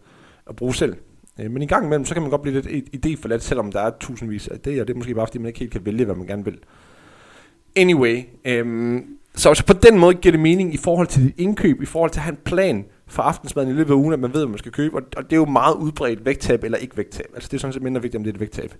at 0.49 0.55
bruge 0.55 0.75
selv. 0.75 0.95
Øh, 1.39 1.51
men 1.51 1.61
i 1.61 1.65
gang 1.65 1.85
imellem, 1.85 2.05
så 2.05 2.13
kan 2.13 2.21
man 2.21 2.31
godt 2.31 2.41
blive 2.41 2.61
lidt 2.61 2.95
idé 3.05 3.21
for 3.21 3.37
selvom 3.37 3.71
der 3.71 3.81
er 3.81 3.91
tusindvis 3.99 4.47
af 4.47 4.55
idéer. 4.55 4.59
Det 4.69 4.89
er 4.89 4.95
måske 4.95 5.15
bare, 5.15 5.27
fordi 5.27 5.37
man 5.37 5.47
ikke 5.47 5.59
helt 5.59 5.71
kan 5.71 5.85
vælge, 5.85 6.05
hvad 6.05 6.15
man 6.15 6.27
gerne 6.27 6.45
vil. 6.45 6.59
Anyway, 7.75 8.23
øhm, 8.45 9.05
så, 9.35 9.53
så 9.53 9.65
på 9.65 9.73
den 9.73 9.99
måde 9.99 10.15
giver 10.15 10.31
det 10.31 10.39
mening 10.39 10.73
i 10.73 10.77
forhold 10.77 11.07
til 11.07 11.23
dit 11.23 11.33
indkøb, 11.37 11.81
i 11.81 11.85
forhold 11.85 12.11
til 12.11 12.19
at 12.19 12.23
have 12.23 12.31
en 12.31 12.39
plan 12.45 12.85
for 13.07 13.23
aftensmaden 13.23 13.69
i 13.69 13.73
løbet 13.73 13.93
af 13.93 13.97
ugen, 13.97 14.13
at 14.13 14.19
man 14.19 14.33
ved, 14.33 14.39
hvad 14.39 14.49
man 14.49 14.57
skal 14.57 14.71
købe. 14.71 14.95
Og, 14.95 15.03
og 15.17 15.23
det 15.23 15.33
er 15.33 15.37
jo 15.37 15.45
meget 15.45 15.75
udbredt 15.75 16.25
vægttab 16.25 16.63
eller 16.63 16.77
ikke 16.77 16.97
vægttab. 16.97 17.25
Altså 17.33 17.49
det 17.51 17.57
er 17.57 17.59
sådan 17.59 17.73
set 17.73 17.81
mindre 17.81 18.01
vigtigt, 18.01 18.19
om 18.19 18.23
det 18.23 18.31
er 18.31 18.33
et 18.33 18.39
vægttab. 18.39 18.73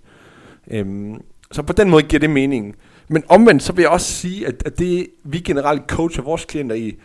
Øhm, 0.72 1.22
så 1.52 1.64
på 1.64 1.74
den 1.74 1.90
måde 1.90 2.04
giver 2.04 2.20
det 2.20 2.30
mening. 2.30 2.75
Men 3.08 3.24
omvendt, 3.30 3.64
så 3.64 3.74
vil 3.74 3.82
jeg 3.82 3.92
også 3.92 4.14
sige, 4.14 4.48
at, 4.48 4.64
at 4.66 4.80
det 4.80 5.08
vi 5.24 5.40
generelt 5.40 5.82
coacher 5.88 6.24
vores 6.24 6.46
klienter 6.46 6.75
i, 6.75 7.00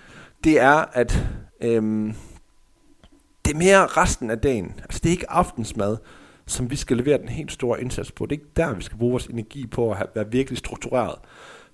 det 0.45 0.61
er, 0.61 0.85
at 0.93 1.27
øhm, 1.63 2.15
det 3.45 3.53
er 3.53 3.59
mere 3.59 3.87
resten 3.87 4.31
af 4.31 4.39
dagen. 4.39 4.73
Altså 4.79 5.01
det 5.03 5.09
er 5.09 5.13
ikke 5.13 5.31
aftensmad, 5.31 5.97
som 6.47 6.71
vi 6.71 6.77
skal 6.77 6.97
levere 6.97 7.19
den 7.19 7.29
helt 7.29 7.53
store 7.53 7.81
indsats 7.81 8.13
på. 8.13 8.27
Det 8.27 8.33
er 8.37 8.41
ikke 8.41 8.53
der, 8.57 8.75
vi 8.75 8.83
skal 8.83 8.99
bruge 8.99 9.11
vores 9.11 9.27
energi 9.27 9.67
på 9.67 9.91
at 9.91 9.97
have, 9.97 10.09
være 10.15 10.31
virkelig 10.31 10.59
struktureret. 10.59 11.15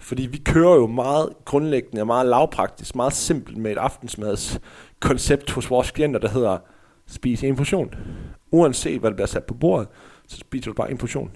Fordi 0.06 0.26
vi 0.26 0.38
kører 0.38 0.75
jo 0.75 0.86
meget 0.86 1.28
grundlæggende 1.44 2.02
og 2.02 2.06
meget 2.06 2.26
lavpraktisk, 2.26 2.94
meget 2.96 3.12
simpelt 3.12 3.56
med 3.56 3.72
et 3.72 3.78
aftensmads 3.78 4.60
koncept 5.00 5.50
hos 5.50 5.70
vores 5.70 5.90
klienter, 5.90 6.20
der 6.20 6.28
hedder 6.28 6.58
spis 7.06 7.44
en 7.44 7.56
portion. 7.56 7.94
Uanset 8.50 9.00
hvad 9.00 9.10
der 9.10 9.16
bliver 9.16 9.26
sat 9.26 9.44
på 9.44 9.54
bordet, 9.54 9.88
så 10.28 10.36
spiser 10.36 10.70
du 10.70 10.75
bare 10.75 10.90
en 10.90 10.98
portion. 10.98 11.30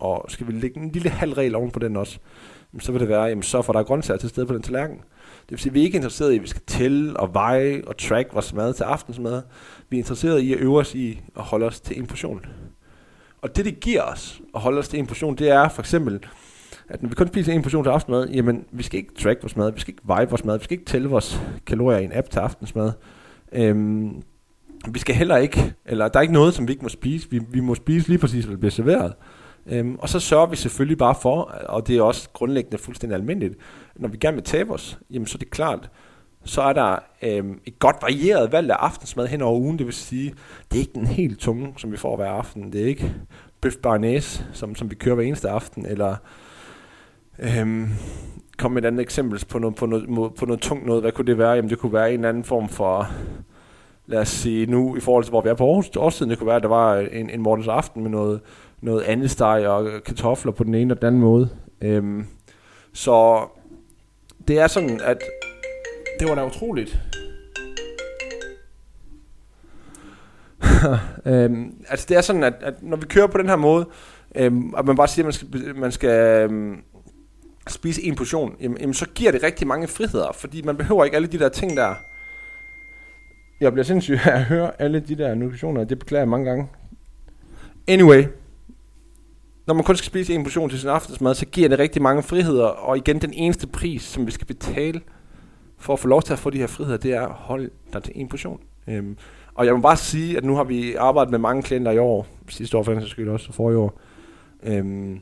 Og 0.00 0.24
skal 0.28 0.46
vi 0.46 0.52
lægge 0.52 0.80
en 0.80 0.90
lille 0.90 1.10
halv 1.10 1.32
regel 1.32 1.54
oven 1.54 1.70
på 1.70 1.78
den 1.78 1.96
også, 1.96 2.18
så 2.78 2.92
vil 2.92 3.00
det 3.00 3.08
være, 3.08 3.22
jamen 3.22 3.42
så 3.42 3.62
får 3.62 3.72
der 3.72 3.82
grøntsager 3.82 4.18
til 4.18 4.28
stede 4.28 4.46
på 4.46 4.54
den 4.54 4.62
tallerken. 4.62 4.96
Det 4.96 5.50
vil 5.50 5.58
sige, 5.58 5.70
at 5.70 5.74
vi 5.74 5.80
er 5.80 5.84
ikke 5.84 5.96
interesseret 5.96 6.32
i, 6.32 6.36
at 6.36 6.42
vi 6.42 6.48
skal 6.48 6.62
tælle 6.66 7.20
og 7.20 7.34
veje 7.34 7.82
og 7.86 7.96
track 7.96 8.34
vores 8.34 8.54
mad 8.54 8.74
til 8.74 8.84
aftensmad. 8.84 9.42
Vi 9.88 9.96
er 9.96 10.00
interesseret 10.00 10.40
i 10.40 10.52
at 10.52 10.60
øve 10.60 10.78
os 10.78 10.94
i 10.94 11.20
at 11.36 11.42
holde 11.42 11.66
os 11.66 11.80
til 11.80 11.98
en 11.98 12.06
portion. 12.06 12.46
Og 13.42 13.56
det, 13.56 13.64
det 13.64 13.80
giver 13.80 14.02
os 14.02 14.40
at 14.54 14.60
holde 14.60 14.78
os 14.78 14.88
til 14.88 14.98
en 14.98 15.06
portion, 15.06 15.36
det 15.36 15.50
er 15.50 15.68
for 15.68 15.82
eksempel, 15.82 16.26
at 16.88 17.02
når 17.02 17.08
vi 17.08 17.14
kun 17.14 17.28
spiser 17.28 17.52
en 17.52 17.62
portion 17.62 17.84
til 17.84 17.90
aftensmad, 17.90 18.28
jamen 18.28 18.64
vi 18.72 18.82
skal 18.82 18.98
ikke 18.98 19.14
track 19.14 19.42
vores 19.42 19.56
mad, 19.56 19.72
vi 19.72 19.80
skal 19.80 19.92
ikke 19.92 20.02
veje 20.04 20.28
vores 20.28 20.44
mad, 20.44 20.58
vi 20.58 20.64
skal 20.64 20.74
ikke 20.78 20.90
tælle 20.90 21.08
vores 21.08 21.40
kalorier 21.66 21.98
i 21.98 22.04
en 22.04 22.12
app 22.12 22.30
til 22.30 22.38
aftensmad. 22.38 22.92
Øhm, 23.52 24.22
vi 24.88 24.98
skal 24.98 25.14
heller 25.14 25.36
ikke, 25.36 25.74
eller 25.84 26.08
der 26.08 26.18
er 26.18 26.22
ikke 26.22 26.34
noget, 26.34 26.54
som 26.54 26.68
vi 26.68 26.72
ikke 26.72 26.82
må 26.82 26.88
spise. 26.88 27.30
Vi, 27.30 27.40
vi 27.48 27.60
må 27.60 27.74
spise 27.74 28.08
lige 28.08 28.18
præcis, 28.18 28.44
hvad 28.44 28.52
der 28.52 28.58
bliver 28.58 28.70
serveret. 28.70 29.12
Øhm, 29.66 29.96
og 29.98 30.08
så 30.08 30.20
sørger 30.20 30.46
vi 30.46 30.56
selvfølgelig 30.56 30.98
bare 30.98 31.14
for, 31.22 31.40
og 31.68 31.88
det 31.88 31.96
er 31.96 32.02
også 32.02 32.28
grundlæggende 32.32 32.78
fuldstændig 32.78 33.16
almindeligt, 33.16 33.54
når 33.96 34.08
vi 34.08 34.16
gerne 34.16 34.34
vil 34.34 34.44
tabe 34.44 34.72
os, 34.72 34.98
jamen 35.10 35.26
så 35.26 35.36
er 35.36 35.38
det 35.38 35.50
klart, 35.50 35.90
så 36.44 36.62
er 36.62 36.72
der 36.72 36.98
øhm, 37.22 37.60
et 37.64 37.78
godt 37.78 37.96
varieret 38.02 38.52
valg 38.52 38.70
af 38.70 38.74
aftensmad 38.74 39.26
hen 39.26 39.42
over 39.42 39.60
ugen. 39.60 39.78
Det 39.78 39.86
vil 39.86 39.94
sige, 39.94 40.34
det 40.70 40.76
er 40.76 40.80
ikke 40.80 40.92
den 40.94 41.06
helt 41.06 41.38
tunge, 41.38 41.74
som 41.76 41.92
vi 41.92 41.96
får 41.96 42.16
hver 42.16 42.30
aften. 42.30 42.72
Det 42.72 42.82
er 42.82 42.86
ikke 42.86 43.14
bøf 43.60 43.76
barnæs, 43.76 44.44
som, 44.52 44.74
som 44.74 44.90
vi 44.90 44.94
kører 44.94 45.14
hver 45.14 45.24
eneste 45.24 45.48
aften, 45.48 45.86
eller 45.86 46.16
øhm, 47.38 47.88
kom 48.58 48.72
med 48.72 48.82
et 48.82 48.86
andet 48.86 49.00
eksempel 49.00 49.44
på 49.48 49.58
noget, 49.58 49.76
på, 49.76 49.86
noget, 49.86 50.34
på 50.34 50.46
noget 50.46 50.60
tungt 50.60 50.86
noget. 50.86 51.02
Hvad 51.02 51.12
kunne 51.12 51.26
det 51.26 51.38
være? 51.38 51.52
Jamen 51.52 51.70
det 51.70 51.78
kunne 51.78 51.92
være 51.92 52.14
en 52.14 52.24
anden 52.24 52.44
form 52.44 52.68
for 52.68 53.08
lad 54.06 54.20
os 54.20 54.28
sige 54.28 54.66
nu, 54.66 54.96
i 54.96 55.00
forhold 55.00 55.24
til 55.24 55.30
hvor 55.30 55.40
vi 55.40 55.48
er 55.48 55.54
på 55.54 55.66
Aarhus, 55.66 55.90
årstiden, 55.96 56.30
det 56.30 56.38
kunne 56.38 56.46
være, 56.46 56.56
at 56.56 56.62
der 56.62 56.68
var 56.68 56.96
en, 56.96 57.30
en 57.30 57.40
morgens 57.40 57.68
aften 57.68 58.02
med 58.02 58.10
noget, 58.10 58.40
noget 58.80 59.02
andet 59.02 59.30
steg 59.30 59.66
og 59.66 59.88
kartofler 60.04 60.52
på 60.52 60.64
den 60.64 60.74
ene 60.74 60.94
og 60.94 61.00
den 61.00 61.06
anden 61.06 61.20
måde. 61.20 61.48
Øhm, 61.80 62.26
så 62.92 63.46
det 64.48 64.58
er 64.58 64.66
sådan, 64.66 65.00
at 65.04 65.18
det 66.20 66.28
var 66.28 66.34
da 66.34 66.46
utroligt. 66.46 66.98
øhm, 71.26 71.74
altså 71.88 72.06
det 72.08 72.16
er 72.16 72.20
sådan, 72.20 72.44
at, 72.44 72.54
at 72.60 72.82
når 72.82 72.96
vi 72.96 73.06
kører 73.06 73.26
på 73.26 73.38
den 73.38 73.48
her 73.48 73.56
måde, 73.56 73.86
øhm, 74.34 74.74
at 74.78 74.84
man 74.84 74.96
bare 74.96 75.08
siger, 75.08 75.22
at 75.22 75.26
man 75.26 75.32
skal, 75.32 75.76
man 75.76 75.92
skal 75.92 76.42
øhm, 76.50 76.82
spise 77.68 78.02
en 78.02 78.14
portion, 78.14 78.56
jamen, 78.60 78.78
jamen, 78.80 78.94
så 78.94 79.06
giver 79.14 79.32
det 79.32 79.42
rigtig 79.42 79.66
mange 79.66 79.88
friheder, 79.88 80.32
fordi 80.32 80.62
man 80.62 80.76
behøver 80.76 81.04
ikke 81.04 81.16
alle 81.16 81.28
de 81.28 81.38
der 81.38 81.48
ting 81.48 81.76
der. 81.76 81.94
Jeg 83.60 83.72
bliver 83.72 83.84
sindssyg 83.84 84.18
af 84.24 84.30
at 84.30 84.44
høre 84.44 84.80
alle 84.80 85.00
de 85.00 85.14
der 85.14 85.34
notifikationer, 85.34 85.84
det 85.84 85.98
beklager 85.98 86.20
jeg 86.20 86.28
mange 86.28 86.46
gange. 86.46 86.68
Anyway, 87.88 88.24
når 89.66 89.74
man 89.74 89.84
kun 89.84 89.96
skal 89.96 90.06
spise 90.06 90.34
en 90.34 90.42
portion 90.42 90.70
til 90.70 90.80
sin 90.80 90.88
aftensmad, 90.88 91.34
så 91.34 91.46
giver 91.46 91.68
det 91.68 91.78
rigtig 91.78 92.02
mange 92.02 92.22
friheder, 92.22 92.66
og 92.66 92.96
igen 92.96 93.20
den 93.20 93.32
eneste 93.32 93.66
pris, 93.66 94.02
som 94.02 94.26
vi 94.26 94.30
skal 94.30 94.46
betale 94.46 95.00
for 95.78 95.92
at 95.92 95.98
få 95.98 96.08
lov 96.08 96.22
til 96.22 96.32
at 96.32 96.38
få 96.38 96.50
de 96.50 96.58
her 96.58 96.66
friheder, 96.66 96.96
det 96.96 97.12
er 97.12 97.22
at 97.22 97.32
holde 97.32 97.70
dig 97.92 98.02
til 98.02 98.12
en 98.16 98.28
portion. 98.28 98.60
Øhm, 98.88 99.16
og 99.54 99.66
jeg 99.66 99.74
må 99.74 99.80
bare 99.80 99.96
sige, 99.96 100.36
at 100.36 100.44
nu 100.44 100.54
har 100.54 100.64
vi 100.64 100.94
arbejdet 100.94 101.30
med 101.30 101.38
mange 101.38 101.62
klienter 101.62 101.92
i 101.92 101.98
år, 101.98 102.26
sidste 102.48 102.76
år 102.78 102.82
for 102.82 102.92
den 102.92 103.06
skyld 103.06 103.28
også, 103.28 103.52
og 103.58 103.72
i 103.72 103.74
år. 103.74 104.00
Øhm, 104.62 105.20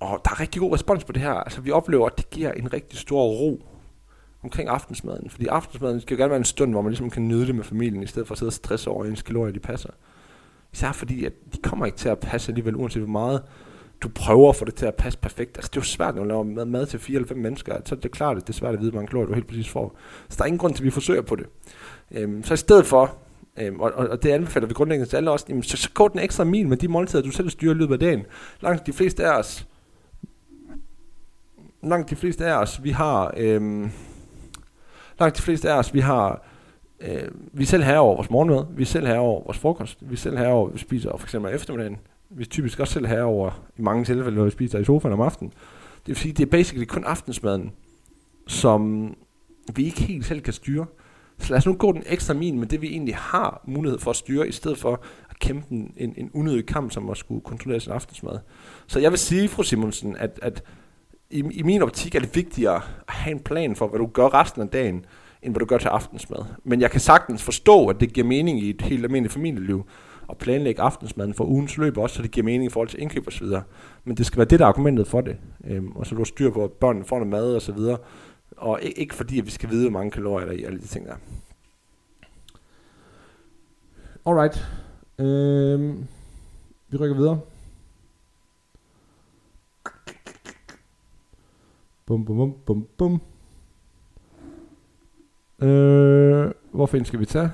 og 0.00 0.20
der 0.24 0.30
er 0.30 0.40
rigtig 0.40 0.60
god 0.60 0.74
respons 0.74 1.04
på 1.04 1.12
det 1.12 1.22
her. 1.22 1.32
Altså 1.32 1.60
vi 1.60 1.70
oplever, 1.70 2.06
at 2.06 2.18
det 2.18 2.30
giver 2.30 2.52
en 2.52 2.72
rigtig 2.72 2.98
stor 2.98 3.22
ro 3.22 3.62
omkring 4.42 4.68
aftensmaden. 4.68 5.30
Fordi 5.30 5.46
aftensmaden 5.46 6.00
skal 6.00 6.14
jo 6.14 6.20
gerne 6.20 6.30
være 6.30 6.38
en 6.38 6.44
stund, 6.44 6.70
hvor 6.70 6.82
man 6.82 6.90
ligesom 6.90 7.10
kan 7.10 7.28
nyde 7.28 7.46
det 7.46 7.54
med 7.54 7.64
familien, 7.64 8.02
i 8.02 8.06
stedet 8.06 8.28
for 8.28 8.34
at 8.34 8.38
sidde 8.38 8.48
og 8.48 8.52
stresse 8.52 8.90
over, 8.90 9.04
at 9.04 9.10
ens 9.10 9.22
kalorier 9.22 9.52
de 9.52 9.60
passer. 9.60 9.90
Især 10.72 10.92
fordi, 10.92 11.24
at 11.24 11.32
de 11.52 11.58
kommer 11.62 11.86
ikke 11.86 11.98
til 11.98 12.08
at 12.08 12.18
passe 12.18 12.50
alligevel, 12.50 12.76
uanset 12.76 13.02
hvor 13.02 13.12
meget 13.12 13.42
du 14.02 14.08
prøver 14.08 14.48
at 14.48 14.56
få 14.56 14.64
det 14.64 14.74
til 14.74 14.86
at 14.86 14.94
passe 14.94 15.18
perfekt. 15.18 15.56
Altså, 15.56 15.68
det 15.68 15.76
er 15.76 15.80
jo 15.80 15.84
svært, 15.84 16.14
når 16.14 16.22
du 16.22 16.28
laver 16.28 16.42
mad, 16.42 16.64
mad 16.64 16.86
til 16.86 16.98
4 16.98 17.14
eller 17.14 17.28
5 17.28 17.38
mennesker. 17.38 17.76
Så 17.84 17.94
det 17.94 18.04
er 18.04 18.08
klart, 18.08 18.36
at 18.36 18.42
det 18.42 18.48
er 18.48 18.58
svært 18.58 18.74
at 18.74 18.80
vide, 18.80 18.90
hvor 18.90 19.00
mange 19.00 19.08
kalorier 19.08 19.28
du 19.28 19.34
helt 19.34 19.46
præcis 19.46 19.68
får. 19.68 19.96
Så 20.28 20.36
der 20.36 20.42
er 20.42 20.46
ingen 20.46 20.58
grund 20.58 20.74
til, 20.74 20.82
at 20.82 20.84
vi 20.84 20.90
forsøger 20.90 21.22
på 21.22 21.36
det. 21.36 21.46
Øhm, 22.10 22.44
så 22.44 22.54
i 22.54 22.56
stedet 22.56 22.86
for, 22.86 23.16
øhm, 23.58 23.80
og, 23.80 23.92
og, 23.92 24.22
det 24.22 24.30
anbefaler 24.30 24.66
vi 24.66 24.74
grundlæggende 24.74 25.10
til 25.10 25.16
alle 25.16 25.30
også, 25.30 25.46
jamen, 25.48 25.62
så, 25.62 25.76
så 25.76 25.90
gå 25.94 26.08
den 26.08 26.18
ekstra 26.20 26.44
mil 26.44 26.68
med 26.68 26.76
de 26.76 26.88
måltider, 26.88 27.22
du 27.22 27.30
selv 27.30 27.50
styrer 27.50 27.74
i 27.74 27.78
løbet 27.78 27.92
af 27.92 28.00
dagen. 28.00 28.24
Langt 28.60 28.86
de 28.86 28.92
fleste 28.92 29.26
af 29.26 29.38
os, 29.38 29.66
langt 31.82 32.10
de 32.10 32.16
fleste 32.16 32.46
af 32.46 32.52
os, 32.52 32.84
vi 32.84 32.90
har, 32.90 33.34
Øh, 33.36 33.90
langt 35.20 35.36
de 35.36 35.42
fleste 35.42 35.70
af 35.70 35.78
os, 35.78 35.94
vi 35.94 36.00
har 36.00 36.42
Øh, 37.00 37.28
vi 37.52 37.62
er 37.62 37.66
selv 37.66 37.82
her 37.82 37.98
over 37.98 38.14
vores 38.14 38.30
morgenmad, 38.30 38.64
vi 38.76 38.82
er 38.82 38.86
selv 38.86 39.06
her 39.06 39.18
over 39.18 39.44
vores 39.44 39.58
frokost, 39.58 39.98
vi 40.00 40.12
er 40.12 40.16
selv 40.16 40.38
her 40.38 40.48
over, 40.48 40.70
vi 40.70 40.78
spiser 40.78 41.16
for 41.16 41.26
eksempel 41.26 41.54
eftermiddagen. 41.54 41.98
Vi 42.30 42.42
er 42.42 42.46
typisk 42.46 42.80
også 42.80 42.92
selv 42.92 43.06
her 43.06 43.22
over 43.22 43.66
i 43.78 43.82
mange 43.82 44.04
tilfælde, 44.04 44.36
når 44.36 44.44
vi 44.44 44.50
spiser 44.50 44.78
i 44.78 44.84
sofaen 44.84 45.12
om 45.12 45.20
aftenen. 45.20 45.52
Det 45.96 46.08
vil 46.08 46.16
sige, 46.16 46.32
det 46.32 46.42
er 46.42 46.50
basically 46.50 46.84
kun 46.84 47.04
aftensmaden, 47.04 47.72
som 48.46 49.14
vi 49.74 49.84
ikke 49.84 50.02
helt 50.02 50.26
selv 50.26 50.40
kan 50.40 50.52
styre. 50.52 50.86
Så 51.38 51.50
lad 51.50 51.58
os 51.58 51.66
nu 51.66 51.74
gå 51.74 51.92
den 51.92 52.02
ekstra 52.06 52.34
min 52.34 52.58
med 52.58 52.66
det, 52.66 52.80
vi 52.80 52.88
egentlig 52.88 53.16
har 53.16 53.62
mulighed 53.66 53.98
for 53.98 54.10
at 54.10 54.16
styre, 54.16 54.48
i 54.48 54.52
stedet 54.52 54.78
for 54.78 55.00
at 55.30 55.38
kæmpe 55.38 55.66
en, 55.70 55.94
en, 55.96 56.14
en 56.16 56.30
unødig 56.34 56.66
kamp, 56.66 56.92
som 56.92 57.10
at 57.10 57.16
skulle 57.16 57.40
kontrollere 57.40 57.80
sin 57.80 57.92
aftensmad. 57.92 58.38
Så 58.86 58.98
jeg 58.98 59.10
vil 59.10 59.18
sige, 59.18 59.48
fru 59.48 59.62
Simonsen, 59.62 60.16
at, 60.16 60.38
at 60.42 60.62
i, 61.30 61.38
i 61.50 61.62
min 61.62 61.82
optik 61.82 62.14
er 62.14 62.20
det 62.20 62.36
vigtigere 62.36 62.76
at 63.08 63.14
have 63.14 63.32
en 63.32 63.40
plan 63.40 63.76
for, 63.76 63.88
hvad 63.88 63.98
du 63.98 64.06
gør 64.06 64.34
resten 64.34 64.62
af 64.62 64.68
dagen, 64.68 65.04
end 65.42 65.52
hvad 65.52 65.60
du 65.60 65.66
gør 65.66 65.78
til 65.78 65.88
aftensmad. 65.88 66.44
Men 66.64 66.80
jeg 66.80 66.90
kan 66.90 67.00
sagtens 67.00 67.42
forstå, 67.42 67.86
at 67.86 68.00
det 68.00 68.12
giver 68.12 68.26
mening 68.26 68.62
i 68.62 68.70
et 68.70 68.82
helt 68.82 69.04
almindeligt 69.04 69.34
familieliv 69.34 69.84
at 70.30 70.38
planlægge 70.38 70.82
aftensmaden 70.82 71.34
for 71.34 71.44
ugens 71.44 71.76
løb 71.76 71.98
også, 71.98 72.16
så 72.16 72.22
det 72.22 72.30
giver 72.30 72.44
mening 72.44 72.64
i 72.64 72.68
forhold 72.68 72.88
til 72.88 73.02
indkøb 73.02 73.26
og 73.26 73.32
så 73.32 73.44
videre. 73.44 73.62
Men 74.04 74.16
det 74.16 74.26
skal 74.26 74.36
være 74.36 74.46
det, 74.46 74.58
der 74.58 74.64
er 74.64 74.68
argumentet 74.68 75.06
for 75.06 75.20
det. 75.20 75.36
Øhm, 75.64 75.92
og 75.92 76.06
så 76.06 76.14
du 76.14 76.20
har 76.20 76.24
styr 76.24 76.50
på, 76.50 76.64
at 76.64 76.72
børnene 76.72 77.04
får 77.04 77.16
noget 77.16 77.30
mad 77.30 77.54
og 77.54 77.62
så 77.62 77.72
videre. 77.72 77.98
Og 78.56 78.80
ikke 78.82 79.14
fordi, 79.14 79.38
at 79.38 79.46
vi 79.46 79.50
skal 79.50 79.70
vide, 79.70 79.90
hvor 79.90 79.98
mange 79.98 80.10
kalorier 80.10 80.46
der 80.46 80.52
er 80.52 80.56
i 80.56 80.64
alle 80.64 80.78
de 80.78 80.86
ting 80.86 81.06
der. 81.06 81.14
Alright. 84.26 84.66
Øhm, 85.18 86.06
vi 86.88 86.96
rykker 86.96 87.16
videre. 87.16 87.40
Bum, 92.10 92.24
bum, 92.24 92.36
bum, 92.36 92.54
bum, 92.66 92.86
bum. 92.98 93.20
Øh, 95.68 96.50
hvorfor 96.72 97.04
skal 97.04 97.20
vi 97.20 97.24
tage? 97.24 97.50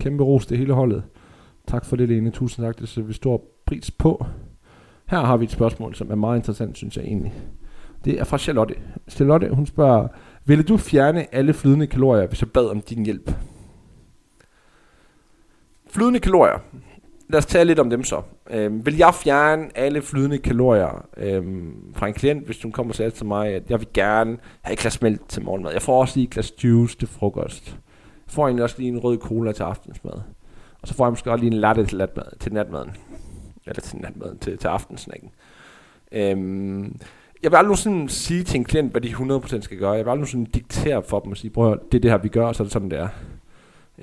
Kæmpe 0.00 0.24
ros 0.24 0.46
til 0.46 0.58
hele 0.58 0.72
holdet. 0.72 1.02
Tak 1.66 1.84
for 1.84 1.96
det, 1.96 2.08
Lene. 2.08 2.30
Tusind 2.30 2.66
tak. 2.66 2.78
Det 2.78 2.88
sætter 2.88 3.06
vi 3.06 3.12
stor 3.12 3.42
pris 3.66 3.90
på. 3.90 4.26
Her 5.06 5.20
har 5.20 5.36
vi 5.36 5.44
et 5.44 5.50
spørgsmål, 5.50 5.94
som 5.94 6.10
er 6.10 6.14
meget 6.14 6.38
interessant, 6.38 6.76
synes 6.76 6.96
jeg 6.96 7.04
egentlig. 7.04 7.34
Det 8.04 8.20
er 8.20 8.24
fra 8.24 8.38
Charlotte. 8.38 8.74
Charlotte, 9.08 9.48
hun 9.54 9.66
spørger, 9.66 10.08
ville 10.44 10.64
du 10.64 10.76
fjerne 10.76 11.34
alle 11.34 11.52
flydende 11.52 11.86
kalorier, 11.86 12.26
hvis 12.26 12.42
jeg 12.42 12.50
bad 12.50 12.70
om 12.70 12.80
din 12.80 13.04
hjælp? 13.04 13.34
Flydende 15.86 16.20
kalorier, 16.20 16.58
lad 17.32 17.38
os 17.38 17.46
tale 17.46 17.68
lidt 17.68 17.78
om 17.78 17.90
dem 17.90 18.04
så. 18.04 18.22
Øhm, 18.50 18.86
vil 18.86 18.96
jeg 18.96 19.14
fjerne 19.14 19.68
alle 19.74 20.02
flydende 20.02 20.38
kalorier 20.38 21.06
øhm, 21.16 21.94
fra 21.94 22.06
en 22.06 22.14
klient, 22.14 22.46
hvis 22.46 22.62
hun 22.62 22.72
kommer 22.72 22.90
og 22.90 22.96
siger 22.96 23.10
til 23.10 23.26
mig, 23.26 23.48
at 23.48 23.62
jeg 23.70 23.80
vil 23.80 23.88
gerne 23.94 24.38
have 24.62 24.72
et 24.72 24.78
glas 24.78 25.02
mælk 25.02 25.28
til 25.28 25.44
morgenmad. 25.44 25.72
Jeg 25.72 25.82
får 25.82 26.00
også 26.00 26.16
lige 26.16 26.24
et 26.24 26.30
glas 26.30 26.64
juice 26.64 26.98
til 26.98 27.08
frokost. 27.08 27.66
Jeg 28.26 28.34
får 28.34 28.46
egentlig 28.46 28.64
også 28.64 28.76
lige 28.78 28.88
en 28.88 28.98
rød 28.98 29.18
cola 29.18 29.52
til 29.52 29.62
aftensmad. 29.62 30.12
Og 30.82 30.88
så 30.88 30.94
får 30.94 31.04
jeg 31.04 31.12
måske 31.12 31.30
også 31.30 31.44
lige 31.44 31.54
en 31.54 31.60
latte 31.60 31.86
til, 31.86 31.98
natmad, 31.98 32.38
til 32.40 32.52
natmaden. 32.52 32.90
Eller 33.66 33.80
til 33.80 33.98
natmaden, 33.98 34.38
til, 34.38 34.58
til 34.58 34.68
aftensnakken. 34.68 35.30
Øhm, 36.12 36.96
jeg 37.42 37.50
vil 37.50 37.56
aldrig 37.56 37.78
sådan 37.78 38.08
sige 38.08 38.44
til 38.44 38.58
en 38.58 38.64
klient, 38.64 38.90
hvad 38.90 39.00
de 39.00 39.08
100% 39.08 39.60
skal 39.60 39.78
gøre. 39.78 39.92
Jeg 39.92 40.04
vil 40.04 40.10
aldrig 40.10 40.28
sådan 40.28 40.44
diktere 40.44 41.02
for 41.02 41.20
dem 41.20 41.30
og 41.30 41.36
sige, 41.36 41.50
prøv 41.50 41.78
det 41.92 41.98
er 41.98 42.00
det 42.00 42.10
her, 42.10 42.18
vi 42.18 42.28
gør, 42.28 42.46
og 42.46 42.54
så 42.54 42.62
er 42.62 42.64
det 42.64 42.72
sådan, 42.72 42.90
det 42.90 42.98
er. 42.98 43.08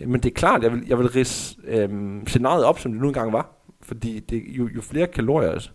Men 0.07 0.21
det 0.21 0.29
er 0.29 0.33
klart, 0.33 0.63
jeg 0.63 0.71
vil, 0.71 0.83
jeg 0.88 0.99
vil 0.99 1.07
rise 1.09 1.57
øhm, 1.63 2.27
scenariet 2.27 2.65
op, 2.65 2.79
som 2.79 2.91
det 2.91 3.01
nu 3.01 3.07
engang 3.07 3.33
var. 3.33 3.55
Fordi 3.81 4.19
det, 4.19 4.43
jo, 4.47 4.69
jo 4.75 4.81
flere 4.81 5.07
kalorier, 5.07 5.69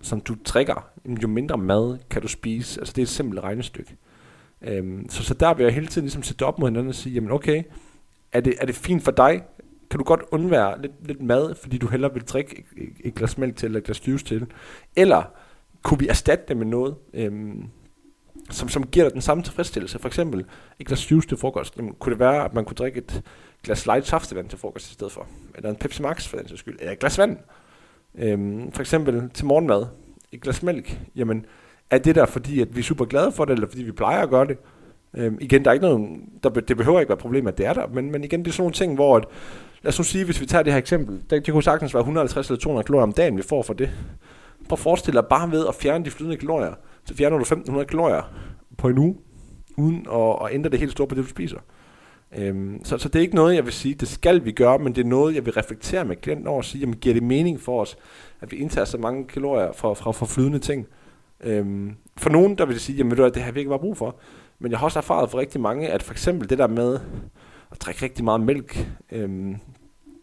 som 0.00 0.20
du 0.20 0.36
trækker, 0.44 0.88
jo 1.22 1.28
mindre 1.28 1.58
mad 1.58 1.98
kan 2.10 2.22
du 2.22 2.28
spise. 2.28 2.80
Altså 2.80 2.92
det 2.92 3.02
er 3.02 3.04
et 3.04 3.08
simpelt 3.08 3.40
regnestykke. 3.40 3.96
Øhm, 4.62 5.08
så, 5.08 5.22
så 5.22 5.34
der 5.34 5.54
vil 5.54 5.64
jeg 5.64 5.74
hele 5.74 5.86
tiden 5.86 6.04
ligesom 6.04 6.22
sætte 6.22 6.46
op 6.46 6.58
mod 6.58 6.68
hinanden 6.68 6.88
og 6.88 6.94
sige, 6.94 7.14
jamen 7.14 7.30
okay, 7.30 7.62
er 8.32 8.40
det, 8.40 8.54
er 8.60 8.66
det 8.66 8.74
fint 8.74 9.04
for 9.04 9.10
dig? 9.10 9.42
Kan 9.90 9.98
du 9.98 10.04
godt 10.04 10.22
undvære 10.30 10.82
lidt, 10.82 10.92
lidt 11.06 11.22
mad, 11.22 11.54
fordi 11.54 11.78
du 11.78 11.86
hellere 11.86 12.12
vil 12.12 12.22
drikke 12.22 12.64
et, 12.76 12.88
et 13.00 13.14
glas 13.14 13.38
mælk 13.38 13.56
til, 13.56 13.66
eller 13.66 13.78
et 13.78 13.84
glas 13.84 14.08
juice 14.08 14.24
til? 14.24 14.46
Eller 14.96 15.22
kunne 15.82 15.98
vi 15.98 16.08
erstatte 16.08 16.44
det 16.48 16.56
med 16.56 16.66
noget, 16.66 16.94
øhm, 17.14 17.64
som, 18.50 18.68
som 18.68 18.86
giver 18.86 19.04
dig 19.04 19.12
den 19.12 19.20
samme 19.20 19.42
tilfredsstillelse? 19.42 19.98
For 19.98 20.08
eksempel 20.08 20.44
et 20.78 20.86
glas 20.86 21.10
juice 21.10 21.28
til 21.28 21.36
frokost. 21.36 21.76
Jamen, 21.76 21.94
kunne 21.94 22.10
det 22.10 22.20
være, 22.20 22.44
at 22.44 22.54
man 22.54 22.64
kunne 22.64 22.74
drikke 22.74 22.98
et 22.98 23.22
glas 23.66 23.86
light 23.86 24.06
saftevand 24.06 24.48
til 24.48 24.58
frokost 24.58 24.90
i 24.90 24.92
stedet 24.94 25.12
for? 25.12 25.26
Eller 25.54 25.70
en 25.70 25.76
Pepsi 25.76 26.02
Max 26.02 26.28
for 26.28 26.36
den 26.36 26.48
sags 26.48 26.60
skyld? 26.60 26.76
Eller 26.80 26.92
et 26.92 26.98
glas 26.98 27.18
vand? 27.18 27.36
Øhm, 28.18 28.72
for 28.72 28.80
eksempel 28.80 29.30
til 29.34 29.46
morgenmad. 29.46 29.86
Et 30.32 30.40
glas 30.40 30.62
mælk. 30.62 31.00
Jamen, 31.16 31.46
er 31.90 31.98
det 31.98 32.14
der, 32.14 32.26
fordi 32.26 32.60
at 32.60 32.74
vi 32.74 32.80
er 32.80 32.84
super 32.84 33.04
glade 33.04 33.32
for 33.32 33.44
det, 33.44 33.52
eller 33.52 33.68
fordi 33.68 33.82
vi 33.82 33.92
plejer 33.92 34.22
at 34.22 34.30
gøre 34.30 34.46
det? 34.46 34.58
Øhm, 35.16 35.38
igen, 35.40 35.64
der 35.64 35.70
er 35.70 35.72
ikke 35.72 35.86
noget, 35.86 36.20
der, 36.42 36.48
det 36.48 36.76
behøver 36.76 37.00
ikke 37.00 37.08
være 37.08 37.16
et 37.16 37.22
problem, 37.22 37.46
at 37.46 37.58
det 37.58 37.66
er 37.66 37.72
der, 37.72 37.86
men, 37.86 38.12
men 38.12 38.24
igen, 38.24 38.40
det 38.40 38.48
er 38.48 38.52
sådan 38.52 38.62
nogle 38.62 38.74
ting, 38.74 38.94
hvor, 38.94 39.16
at, 39.16 39.24
lad 39.82 39.88
os 39.88 39.98
nu 39.98 40.04
sige, 40.04 40.24
hvis 40.24 40.40
vi 40.40 40.46
tager 40.46 40.62
det 40.62 40.72
her 40.72 40.78
eksempel, 40.78 41.22
det, 41.30 41.46
det 41.46 41.52
kunne 41.52 41.62
sagtens 41.62 41.94
være 41.94 42.00
150 42.00 42.48
eller 42.48 42.60
200 42.60 42.84
kalorier 42.86 43.02
om 43.02 43.12
dagen, 43.12 43.36
vi 43.36 43.42
får 43.42 43.62
for 43.62 43.74
det. 43.74 43.90
Prøv 44.68 44.74
at 44.74 44.78
forestille 44.78 45.20
dig 45.20 45.28
bare 45.28 45.50
ved 45.50 45.66
at 45.68 45.74
fjerne 45.74 46.04
de 46.04 46.10
flydende 46.10 46.36
kalorier, 46.36 46.74
så 47.04 47.14
fjerner 47.14 47.36
du 47.36 47.42
1500 47.42 47.86
kalorier 47.86 48.32
på 48.78 48.88
en 48.88 48.98
uge, 48.98 49.16
uden 49.76 50.06
at, 50.12 50.46
at 50.46 50.54
ændre 50.54 50.70
det 50.70 50.78
helt 50.78 50.92
store 50.92 51.06
på 51.06 51.14
det, 51.14 51.24
du 51.24 51.28
spiser. 51.28 51.58
Øhm, 52.38 52.84
så, 52.84 52.98
så 52.98 53.08
det 53.08 53.16
er 53.16 53.22
ikke 53.22 53.34
noget, 53.34 53.54
jeg 53.54 53.64
vil 53.64 53.72
sige, 53.72 53.94
det 53.94 54.08
skal 54.08 54.44
vi 54.44 54.52
gøre, 54.52 54.78
men 54.78 54.94
det 54.94 55.04
er 55.04 55.08
noget, 55.08 55.34
jeg 55.34 55.46
vil 55.46 55.52
reflektere 55.52 56.04
med 56.04 56.16
klienten 56.16 56.46
over 56.46 56.58
og 56.58 56.64
sige, 56.64 56.80
jamen 56.80 56.96
giver 56.96 57.14
det 57.14 57.22
mening 57.22 57.60
for 57.60 57.80
os, 57.80 57.96
at 58.40 58.52
vi 58.52 58.56
indtager 58.56 58.84
så 58.84 58.98
mange 58.98 59.24
kalorier 59.24 59.72
fra, 59.72 59.94
fra, 59.94 60.12
fra 60.12 60.26
flydende 60.26 60.58
ting? 60.58 60.86
Øhm, 61.40 61.96
for 62.16 62.30
nogen, 62.30 62.58
der 62.58 62.66
vil 62.66 62.80
sige, 62.80 62.96
jamen 62.96 63.18
det 63.18 63.42
har 63.42 63.52
vi 63.52 63.60
ikke 63.60 63.68
bare 63.68 63.78
brug 63.78 63.96
for. 63.96 64.16
Men 64.58 64.70
jeg 64.70 64.78
har 64.78 64.84
også 64.84 64.98
erfaret 64.98 65.30
for 65.30 65.38
rigtig 65.38 65.60
mange, 65.60 65.88
at 65.88 66.02
for 66.02 66.12
eksempel 66.12 66.50
det 66.50 66.58
der 66.58 66.66
med 66.66 66.98
at 67.72 67.80
drikke 67.80 68.02
rigtig 68.02 68.24
meget 68.24 68.40
mælk, 68.40 68.88
øhm, 69.12 69.56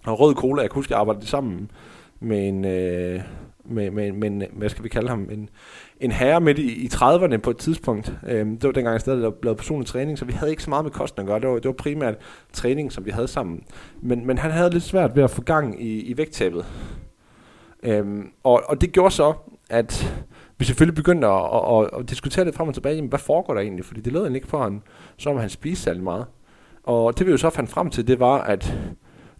og 0.06 0.20
rød 0.20 0.36
cola, 0.36 0.62
jeg 0.62 0.70
kan 0.70 0.76
huske, 0.76 0.94
jeg 0.94 1.00
arbejdede 1.00 1.28
sammen 1.28 1.72
med 2.20 2.48
en, 2.48 2.66
øh, 2.66 3.22
med, 3.66 3.92
med, 3.92 4.12
med 4.12 4.30
med, 4.30 4.48
hvad 4.52 4.70
skal 4.70 4.84
vi 4.84 4.90
kalde 4.90 5.10
ham, 5.10 5.30
en, 5.32 5.50
en 6.00 6.12
herre 6.12 6.42
midt 6.42 6.60
i, 6.60 6.86
i 6.86 6.88
30'erne 6.94 7.38
på 7.38 7.50
et 7.50 7.58
tidspunkt. 7.58 8.14
Øhm, 8.28 8.58
det 8.58 8.68
var 8.68 8.72
dengang, 8.72 8.94
jeg 8.94 9.02
stadig 9.02 9.20
lavede 9.20 9.58
personlig 9.58 9.88
træning, 9.88 10.20
så 10.20 10.26
vi 10.26 10.34
havde 10.34 10.52
ikke 10.52 10.64
så 10.64 10.70
meget 10.70 10.86
med 10.86 10.92
kosten 10.92 11.22
at 11.22 11.28
gøre. 11.28 11.40
Det 11.40 11.50
var, 11.50 11.56
det 11.56 11.66
var 11.66 11.72
primært 11.72 12.16
træning, 12.54 12.92
som 12.92 13.06
vi 13.06 13.12
havde 13.12 13.28
sammen. 13.28 13.64
Men, 14.02 14.28
men 14.28 14.38
han 14.38 14.52
havde 14.52 14.70
lidt 14.70 14.84
svært 14.84 15.16
ved 15.16 15.24
at 15.24 15.30
få 15.30 15.42
gang 15.42 15.84
i, 15.84 16.02
i 16.02 16.18
vægttabet. 16.18 16.66
Øhm, 17.84 18.30
og, 18.44 18.62
og 18.66 18.82
det 18.82 18.92
gjorde 18.92 19.12
så, 19.12 19.34
at 19.70 20.24
vi 20.58 20.66
selvfølgelig 20.66 20.96
begyndte 20.96 21.28
at, 21.28 21.44
at, 21.54 21.80
at, 21.80 22.00
at 22.00 22.10
diskutere 22.10 22.46
lidt 22.46 22.56
frem 22.56 22.68
og 22.68 22.74
tilbage, 22.74 22.96
jamen, 22.96 23.10
hvad 23.10 23.20
foregår 23.20 23.54
der 23.54 23.62
egentlig? 23.62 23.86
Fordi 23.86 24.02
det 24.02 24.14
lød 24.14 24.36
ikke 24.36 24.48
på 24.48 24.58
ham, 24.58 24.82
som 25.18 25.38
han 25.38 25.50
spiste 25.50 25.84
særlig 25.84 26.04
meget. 26.04 26.26
Og 26.84 27.20
det 27.20 27.28
vi 27.28 27.32
jo 27.32 27.38
så 27.38 27.50
fandt 27.50 27.70
frem 27.70 27.90
til, 27.90 28.08
det 28.08 28.20
var, 28.20 28.42
at 28.42 28.74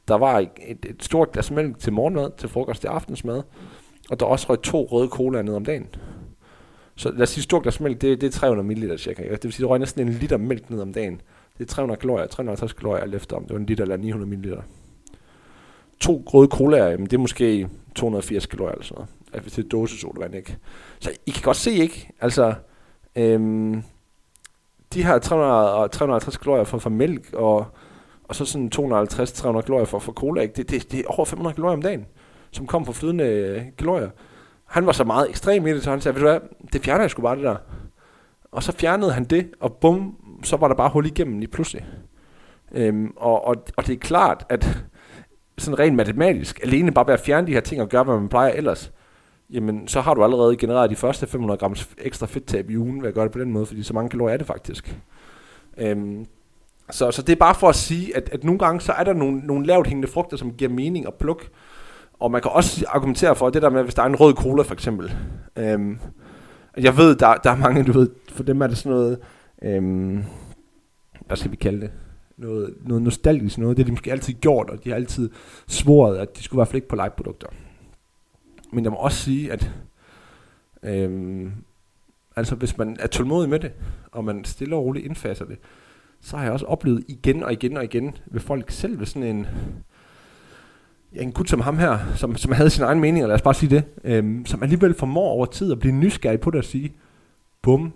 der 0.08 0.16
var 0.16 0.40
et, 0.40 0.86
et 0.86 1.04
stort 1.04 1.32
glas 1.32 1.52
mælk 1.52 1.80
til 1.80 1.94
morgenmad, 1.94 2.32
til 2.38 2.50
frokost, 2.50 2.82
til 2.82 2.88
aftensmad, 2.88 3.42
og 4.10 4.20
der 4.20 4.26
også 4.26 4.48
røg 4.50 4.62
to 4.62 4.88
røde 4.92 5.08
cola 5.08 5.42
ned 5.42 5.56
om 5.56 5.66
dagen. 5.66 5.88
Så 6.96 7.12
lad 7.12 7.22
os 7.22 7.30
sige, 7.30 7.44
stort 7.44 7.64
glas 7.64 7.80
mælk, 7.80 8.02
det, 8.02 8.22
det 8.22 8.28
er 8.28 8.32
300 8.32 8.68
ml 8.68 8.98
cirka. 8.98 9.24
Det 9.24 9.44
vil 9.44 9.54
sige, 9.54 9.64
du 9.64 9.70
røg 9.70 9.80
næsten 9.80 10.08
en 10.08 10.14
liter 10.14 10.38
mælk 10.38 10.70
ned 10.70 10.82
om 10.82 10.94
dagen. 10.94 11.22
Det 11.58 11.64
er 11.64 11.68
300 11.68 12.00
kalorier, 12.00 12.28
350 12.28 12.74
kalorier 12.74 13.04
alt 13.04 13.16
efter, 13.16 13.36
om 13.36 13.44
det 13.44 13.54
var 13.54 13.60
en 13.60 13.66
liter 13.66 13.84
eller 13.84 13.98
900 13.98 14.38
ml. 14.38 14.54
To 16.00 16.24
røde 16.28 16.48
colaer, 16.48 16.90
jamen, 16.90 17.06
det 17.06 17.14
er 17.14 17.22
måske 17.22 17.70
280 17.96 18.46
kalorier 18.46 18.72
eller 18.72 18.84
sådan 18.84 18.96
noget. 18.96 19.10
Altså 19.34 19.42
hvis 19.44 19.54
det 19.54 19.66
er 19.66 19.70
dåsesodavand, 19.70 20.36
ikke? 20.36 20.58
Så 21.00 21.12
I 21.26 21.32
kan 21.32 21.42
godt 21.42 21.58
se, 21.58 21.72
ikke? 21.72 22.10
Altså, 22.22 22.54
øhm, 23.16 23.84
de 24.94 25.04
her 25.04 25.20
300 25.20 25.74
og 25.74 25.92
350 25.92 26.38
kalorier 26.38 26.64
for, 26.64 26.78
for 26.78 26.90
mælk, 26.90 27.34
og, 27.34 27.66
og 28.24 28.36
så 28.36 28.46
sådan 28.46 28.72
250-300 28.76 29.62
kalorier 29.62 29.86
for, 29.86 30.00
for 30.00 30.12
cola, 30.12 30.42
ikke? 30.42 30.54
Det, 30.54 30.70
det, 30.70 30.92
det 30.92 31.00
er 31.00 31.08
over 31.08 31.26
500 31.26 31.56
kalorier 31.56 31.76
om 31.76 31.82
dagen, 31.82 32.06
som 32.52 32.68
kommer 32.68 32.86
fra 32.86 32.94
flydende 32.94 33.24
øh, 33.24 33.62
kalorier. 33.78 34.10
Han 34.74 34.86
var 34.86 34.92
så 34.92 35.04
meget 35.04 35.30
ekstrem 35.30 35.68
i 35.68 35.74
det, 35.74 35.84
så 35.84 35.90
han 35.90 36.02
sagde, 36.02 36.16
ved 36.16 36.22
du 36.22 36.30
hvad, 36.30 36.40
det 36.74 36.82
fjerner 36.82 37.04
jeg 37.04 37.12
sgu 37.12 37.22
bare 37.22 37.36
det 37.36 37.44
der. 37.44 37.56
Og 38.52 38.64
så 38.64 38.72
fjernede 38.72 39.14
han 39.14 39.24
det, 39.24 39.50
og 39.60 39.74
bum, 39.74 40.16
så 40.44 40.58
var 40.58 40.68
der 40.68 40.76
bare 40.76 40.90
hul 40.90 41.06
igennem 41.06 41.40
lige 41.40 41.52
pludselig. 41.52 41.86
Øhm, 42.72 43.14
og, 43.16 43.48
og, 43.48 43.56
og 43.78 43.88
det 43.88 43.94
er 43.94 44.00
klart, 44.00 44.46
at 44.50 44.84
sådan 45.58 45.80
rent 45.80 45.96
matematisk, 45.96 46.60
alene 46.64 46.92
bare 46.92 47.08
ved 47.08 47.14
at 47.14 47.20
fjerne 47.20 47.48
de 47.48 47.54
her 47.54 47.60
ting 47.60 47.82
og 47.82 47.90
gøre, 47.90 48.04
hvad 48.04 48.20
man 48.20 48.30
plejer 48.30 48.52
ellers, 48.52 48.92
jamen 49.50 49.88
så 49.88 50.02
har 50.02 50.14
du 50.14 50.24
allerede 50.24 50.58
genereret 50.58 50.90
de 50.90 50.96
første 50.96 51.28
500 51.28 51.58
grams 51.58 51.90
ekstra 51.98 52.26
fedttab 52.26 52.70
i 52.70 52.78
ugen 52.78 53.02
ved 53.02 53.08
at 53.08 53.14
gøre 53.14 53.26
det 53.26 53.32
på 53.32 53.40
den 53.40 53.52
måde, 53.52 53.66
fordi 53.66 53.84
så 53.84 53.94
mange 53.94 54.10
kalorier 54.10 54.34
er 54.34 54.38
det 54.38 54.48
faktisk. 54.48 54.98
Øhm, 55.78 56.26
så, 56.92 57.12
så 57.12 57.22
det 57.22 57.32
er 57.32 57.40
bare 57.40 57.56
for 57.56 57.70
at 57.70 57.76
sige, 57.76 58.18
at, 58.18 58.30
at 58.30 58.44
nogle 58.44 58.60
gange 58.60 58.82
så 58.82 58.92
er 58.92 59.04
der 59.04 59.14
nogle, 59.14 59.38
nogle 59.38 59.66
lavt 59.66 59.88
hængende 59.88 60.08
frugter, 60.08 60.38
som 60.38 60.54
giver 60.54 60.72
mening 60.72 61.08
at 61.08 61.14
plukke. 61.14 61.50
Og 62.20 62.32
man 62.32 62.42
kan 62.42 62.52
også 62.52 62.86
argumentere 62.90 63.36
for 63.36 63.50
det 63.50 63.62
der 63.62 63.70
med, 63.70 63.84
hvis 63.84 63.96
der 63.96 64.02
er 64.02 64.08
en 64.08 64.16
rød 64.16 64.34
cola 64.34 64.64
for 64.64 64.74
eksempel. 64.74 65.16
Øhm, 65.56 66.00
jeg 66.78 66.98
ved, 66.98 67.16
der, 67.16 67.34
der 67.36 67.52
er 67.52 67.56
mange, 67.56 67.84
du 67.84 67.92
ved, 67.92 68.10
for 68.30 68.44
dem 68.44 68.62
er 68.62 68.68
det 68.68 68.78
sådan 68.78 68.98
noget, 68.98 69.20
øhm, 69.62 70.24
hvad 71.28 71.38
skal 71.38 71.52
vi 71.52 71.56
kalde 71.56 71.82
det? 71.82 71.92
Noget, 72.38 72.74
noget 72.82 73.04
nostalgisk 73.04 73.58
noget. 73.58 73.78
Det 73.78 73.84
har 73.84 73.88
de 73.88 73.92
måske 73.92 74.12
altid 74.12 74.34
gjort, 74.34 74.70
og 74.70 74.84
de 74.84 74.90
har 74.90 74.96
altid 74.96 75.30
svoret, 75.68 76.18
at 76.18 76.38
de 76.38 76.44
skulle 76.44 76.58
i 76.58 76.60
hvert 76.60 76.68
fald 76.68 76.76
ikke 76.76 76.88
på 76.88 76.96
light-produkter. 76.96 77.48
Men 78.72 78.84
jeg 78.84 78.92
må 78.92 78.98
også 78.98 79.18
sige, 79.18 79.52
at 79.52 79.72
øhm, 80.84 81.52
altså 82.36 82.56
hvis 82.56 82.78
man 82.78 82.98
er 83.00 83.08
tålmodig 83.08 83.50
med 83.50 83.60
det, 83.60 83.72
og 84.12 84.26
man 84.26 84.46
stille 84.46 84.76
og 84.76 84.84
roligt 84.84 85.06
indfaser 85.06 85.46
det, 85.46 85.58
så 86.22 86.38
har 86.38 86.44
jeg 86.44 86.54
også 86.54 86.66
oplevet 86.66 87.04
igen 87.08 87.44
og 87.44 87.54
igen 87.54 87.78
og 87.78 87.84
igen 87.84 88.18
ved 88.26 88.42
folk 88.42 88.72
selv 88.72 89.00
ved 89.00 89.06
sådan 89.06 89.36
en, 89.36 89.48
en 91.16 91.32
gut 91.32 91.50
som 91.50 91.60
ham 91.62 91.78
her, 91.78 92.00
som, 92.16 92.36
som 92.36 92.52
havde 92.52 92.70
sin 92.70 92.84
egen 92.84 93.00
mening, 93.00 93.28
lad 93.28 93.36
os 93.36 93.42
bare 93.42 93.54
sige 93.54 93.70
det, 93.70 93.84
øhm, 94.04 94.46
som 94.46 94.64
alligevel 94.64 94.94
formår 94.94 95.30
over 95.30 95.46
tid 95.46 95.72
at 95.72 95.80
blive 95.80 95.94
nysgerrig 95.94 96.40
på 96.40 96.52
det 96.52 96.58
og 96.58 96.66
sige, 96.66 96.94
bum, 97.62 97.94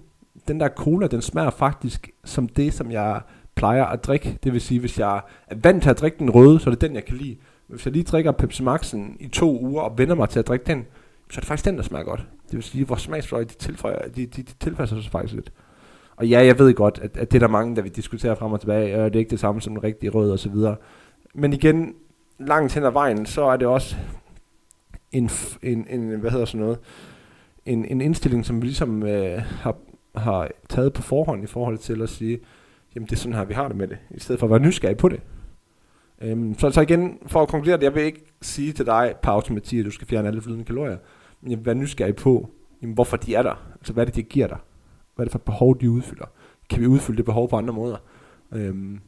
den 0.47 0.59
der 0.59 0.69
cola, 0.69 1.07
den 1.07 1.21
smager 1.21 1.49
faktisk 1.49 2.09
som 2.25 2.47
det, 2.47 2.73
som 2.73 2.91
jeg 2.91 3.21
plejer 3.55 3.85
at 3.85 4.03
drikke. 4.03 4.37
Det 4.43 4.53
vil 4.53 4.61
sige, 4.61 4.79
hvis 4.79 4.99
jeg 4.99 5.21
er 5.47 5.55
vant 5.63 5.83
til 5.83 5.89
at 5.89 5.99
drikke 5.99 6.19
den 6.19 6.29
røde, 6.29 6.59
så 6.59 6.69
er 6.69 6.73
det 6.73 6.81
den, 6.81 6.95
jeg 6.95 7.05
kan 7.05 7.17
lide. 7.17 7.37
Hvis 7.67 7.85
jeg 7.85 7.93
lige 7.93 8.03
drikker 8.03 8.31
Pepsi 8.31 8.63
Maxen 8.63 9.17
i 9.19 9.27
to 9.27 9.61
uger 9.61 9.81
og 9.81 9.97
vender 9.97 10.15
mig 10.15 10.29
til 10.29 10.39
at 10.39 10.47
drikke 10.47 10.65
den, 10.65 10.85
så 11.29 11.39
er 11.39 11.41
det 11.41 11.47
faktisk 11.47 11.65
den, 11.65 11.77
der 11.77 11.83
smager 11.83 12.05
godt. 12.05 12.25
Det 12.45 12.53
vil 12.53 12.63
sige, 12.63 12.87
vores 12.87 13.01
smagsfløj, 13.01 13.43
de, 13.43 13.53
tilføjer, 13.53 14.07
de, 14.15 14.25
de, 14.25 14.43
de 14.43 14.53
tilpasser 14.59 15.01
sig 15.01 15.11
faktisk 15.11 15.33
lidt. 15.33 15.51
Og 16.15 16.27
ja, 16.27 16.45
jeg 16.45 16.59
ved 16.59 16.73
godt, 16.73 16.99
at, 17.03 17.17
at 17.17 17.31
det 17.31 17.37
er 17.37 17.47
der 17.47 17.51
mange, 17.51 17.75
der 17.75 17.81
vi 17.81 17.89
diskuterer 17.89 18.35
frem 18.35 18.51
og 18.51 18.59
tilbage, 18.59 19.03
og 19.03 19.13
det 19.13 19.15
er 19.15 19.19
ikke 19.19 19.29
det 19.29 19.39
samme 19.39 19.61
som 19.61 19.73
den 19.73 19.83
rigtige 19.83 20.09
rød 20.09 20.31
og 20.31 20.39
så 20.39 20.49
videre. 20.49 20.75
Men 21.35 21.53
igen, 21.53 21.93
langt 22.39 22.73
hen 22.73 22.83
ad 22.83 22.91
vejen, 22.91 23.25
så 23.25 23.43
er 23.43 23.57
det 23.57 23.67
også 23.67 23.95
en, 25.11 25.29
en, 25.61 25.87
en 25.89 26.19
hvad 26.19 26.31
hedder 26.31 26.45
sådan 26.45 26.61
noget, 26.61 26.79
en, 27.65 27.85
en 27.85 28.01
indstilling, 28.01 28.45
som 28.45 28.61
vi 28.61 28.65
ligesom 28.65 29.03
øh, 29.03 29.41
har, 29.41 29.75
har 30.15 30.49
taget 30.69 30.93
på 30.93 31.01
forhånd 31.01 31.43
i 31.43 31.47
forhold 31.47 31.77
til 31.77 32.01
at 32.01 32.09
sige, 32.09 32.39
jamen 32.95 33.05
det 33.05 33.11
er 33.11 33.17
sådan 33.17 33.35
her, 33.35 33.45
vi 33.45 33.53
har 33.53 33.67
det 33.67 33.77
med 33.77 33.87
det, 33.87 33.97
i 34.11 34.19
stedet 34.19 34.39
for 34.39 34.47
at 34.47 34.51
være 34.51 34.59
nysgerrig 34.59 34.97
på 34.97 35.09
det. 35.09 35.21
Øhm, 36.21 36.59
så, 36.59 36.69
så 36.69 36.81
igen, 36.81 37.17
for 37.27 37.41
at 37.41 37.47
konkludere 37.47 37.77
det, 37.77 37.83
jeg 37.83 37.95
vil 37.95 38.03
ikke 38.03 38.25
sige 38.41 38.73
til 38.73 38.85
dig 38.85 39.15
per 39.23 39.31
automatik, 39.31 39.79
at 39.79 39.85
du 39.85 39.91
skal 39.91 40.07
fjerne 40.07 40.27
alle 40.27 40.41
flydende 40.41 40.65
kalorier, 40.65 40.97
men 41.41 41.51
jeg 41.51 41.59
vil 41.59 41.65
være 41.65 41.75
nysgerrig 41.75 42.15
på, 42.15 42.49
jamen, 42.81 42.93
hvorfor 42.93 43.17
de 43.17 43.35
er 43.35 43.41
der. 43.41 43.71
Altså 43.75 43.93
hvad 43.93 44.03
er 44.03 44.05
det, 44.05 44.15
de 44.15 44.23
giver 44.23 44.47
dig? 44.47 44.57
Hvad 45.15 45.23
er 45.23 45.25
det 45.25 45.31
for 45.31 45.39
et 45.39 45.45
behov, 45.45 45.79
de 45.79 45.91
udfylder? 45.91 46.25
Kan 46.69 46.81
vi 46.81 46.87
udfylde 46.87 47.17
det 47.17 47.25
behov 47.25 47.49
på 47.49 47.57
andre 47.57 47.73
måder? 47.73 47.97
Øhm, 48.51 48.99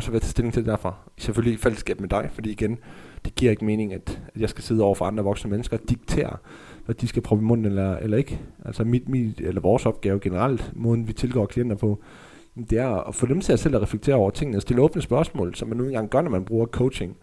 og 0.00 0.04
så 0.04 0.10
vil 0.10 0.16
jeg 0.16 0.22
tage 0.22 0.30
stilling 0.30 0.54
til 0.54 0.62
det 0.62 0.70
derfra. 0.70 0.94
Selvfølgelig 1.16 1.54
i 1.54 1.56
fællesskab 1.56 2.00
med 2.00 2.08
dig, 2.08 2.30
fordi 2.32 2.50
igen, 2.50 2.78
det 3.24 3.34
giver 3.34 3.50
ikke 3.50 3.64
mening, 3.64 3.92
at, 3.92 4.22
at 4.34 4.40
jeg 4.40 4.48
skal 4.48 4.64
sidde 4.64 4.82
over 4.82 4.94
for 4.94 5.04
andre 5.04 5.24
voksne 5.24 5.50
mennesker 5.50 5.76
og 5.76 5.88
diktere, 5.88 6.36
hvad 6.84 6.94
de 6.94 7.08
skal 7.08 7.22
prøve 7.22 7.40
i 7.40 7.44
munden 7.44 7.66
eller, 7.66 7.96
eller 7.96 8.16
ikke. 8.16 8.40
Altså 8.64 8.84
mit, 8.84 9.08
mit, 9.08 9.40
eller 9.40 9.60
vores 9.60 9.86
opgave 9.86 10.20
generelt, 10.20 10.72
måden 10.76 11.08
vi 11.08 11.12
tilgår 11.12 11.46
klienter 11.46 11.76
på, 11.76 12.02
det 12.70 12.78
er 12.78 13.08
at 13.08 13.14
få 13.14 13.26
dem 13.26 13.40
til 13.40 13.52
at 13.52 13.58
selv 13.58 13.76
at 13.76 13.82
reflektere 13.82 14.16
over 14.16 14.30
tingene 14.30 14.58
og 14.58 14.62
stille 14.62 14.82
åbne 14.82 15.02
spørgsmål, 15.02 15.54
som 15.54 15.68
man 15.68 15.76
nu 15.76 15.84
engang 15.84 16.10
gør, 16.10 16.20
når 16.20 16.30
man 16.30 16.44
bruger 16.44 16.66
coaching. 16.66 17.16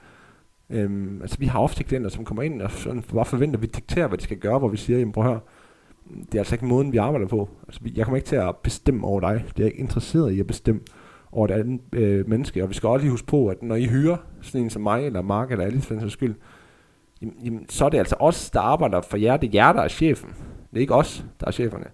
Øhm, 0.69 1.21
altså 1.21 1.37
vi 1.39 1.45
har 1.45 1.59
ofte 1.59 1.83
klienter, 1.83 2.09
som 2.09 2.25
kommer 2.25 2.43
ind 2.43 2.61
og 2.61 2.71
sådan 2.71 3.03
bare 3.13 3.25
forventer, 3.25 3.57
at 3.57 3.61
vi 3.61 3.67
dikterer, 3.67 4.07
hvad 4.07 4.17
de 4.17 4.23
skal 4.23 4.37
gøre, 4.37 4.59
hvor 4.59 4.69
vi 4.69 4.77
siger, 4.77 4.99
jamen 4.99 5.13
prøv 5.13 5.23
at 5.23 5.29
høre, 5.29 5.39
det 6.25 6.35
er 6.35 6.39
altså 6.39 6.55
ikke 6.55 6.65
måden, 6.65 6.91
vi 6.91 6.97
arbejder 6.97 7.27
på. 7.27 7.49
Altså, 7.67 7.81
jeg 7.95 8.05
kommer 8.05 8.15
ikke 8.15 8.27
til 8.27 8.35
at 8.35 8.55
bestemme 8.57 9.07
over 9.07 9.19
dig. 9.19 9.45
Det 9.57 9.63
er 9.63 9.67
ikke 9.67 9.79
interesseret 9.79 10.31
i 10.31 10.39
at 10.39 10.47
bestemme 10.47 10.81
over 11.31 11.47
et 11.47 11.51
andet 11.51 11.81
øh, 11.93 12.29
menneske. 12.29 12.63
Og 12.63 12.69
vi 12.69 12.73
skal 12.73 12.89
også 12.89 13.03
lige 13.03 13.11
huske 13.11 13.27
på, 13.27 13.47
at 13.47 13.63
når 13.63 13.75
I 13.75 13.85
hyrer 13.85 14.17
sådan 14.41 14.61
en 14.61 14.69
som 14.69 14.81
mig, 14.81 15.05
eller 15.05 15.21
Mark, 15.21 15.51
eller 15.51 15.65
Alice 15.65 15.99
for 15.99 16.07
skyld, 16.07 16.35
jamen, 17.21 17.35
jamen, 17.43 17.69
så 17.69 17.85
er 17.85 17.89
det 17.89 17.97
altså 17.97 18.15
os, 18.19 18.49
der 18.49 18.59
arbejder 18.59 19.01
for 19.01 19.17
jer. 19.17 19.37
Det 19.37 19.47
er 19.47 19.65
jer, 19.65 19.73
der 19.73 19.81
er 19.81 19.87
chefen. 19.87 20.29
Det 20.71 20.77
er 20.77 20.81
ikke 20.81 20.95
os, 20.95 21.25
der 21.39 21.47
er 21.47 21.51
cheferne. 21.51 21.85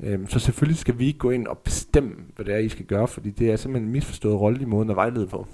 Øhm, 0.00 0.28
så 0.28 0.38
selvfølgelig 0.38 0.78
skal 0.78 0.98
vi 0.98 1.06
ikke 1.06 1.18
gå 1.18 1.30
ind 1.30 1.46
og 1.46 1.58
bestemme, 1.58 2.14
hvad 2.36 2.44
det 2.44 2.54
er, 2.54 2.58
I 2.58 2.68
skal 2.68 2.86
gøre, 2.86 3.08
fordi 3.08 3.30
det 3.30 3.50
er 3.50 3.56
simpelthen 3.56 3.88
en 3.88 3.92
misforstået 3.92 4.40
rolle 4.40 4.62
i 4.62 4.64
måden 4.64 4.90
at 4.90 4.96
vejlede 4.96 5.26
på. 5.26 5.46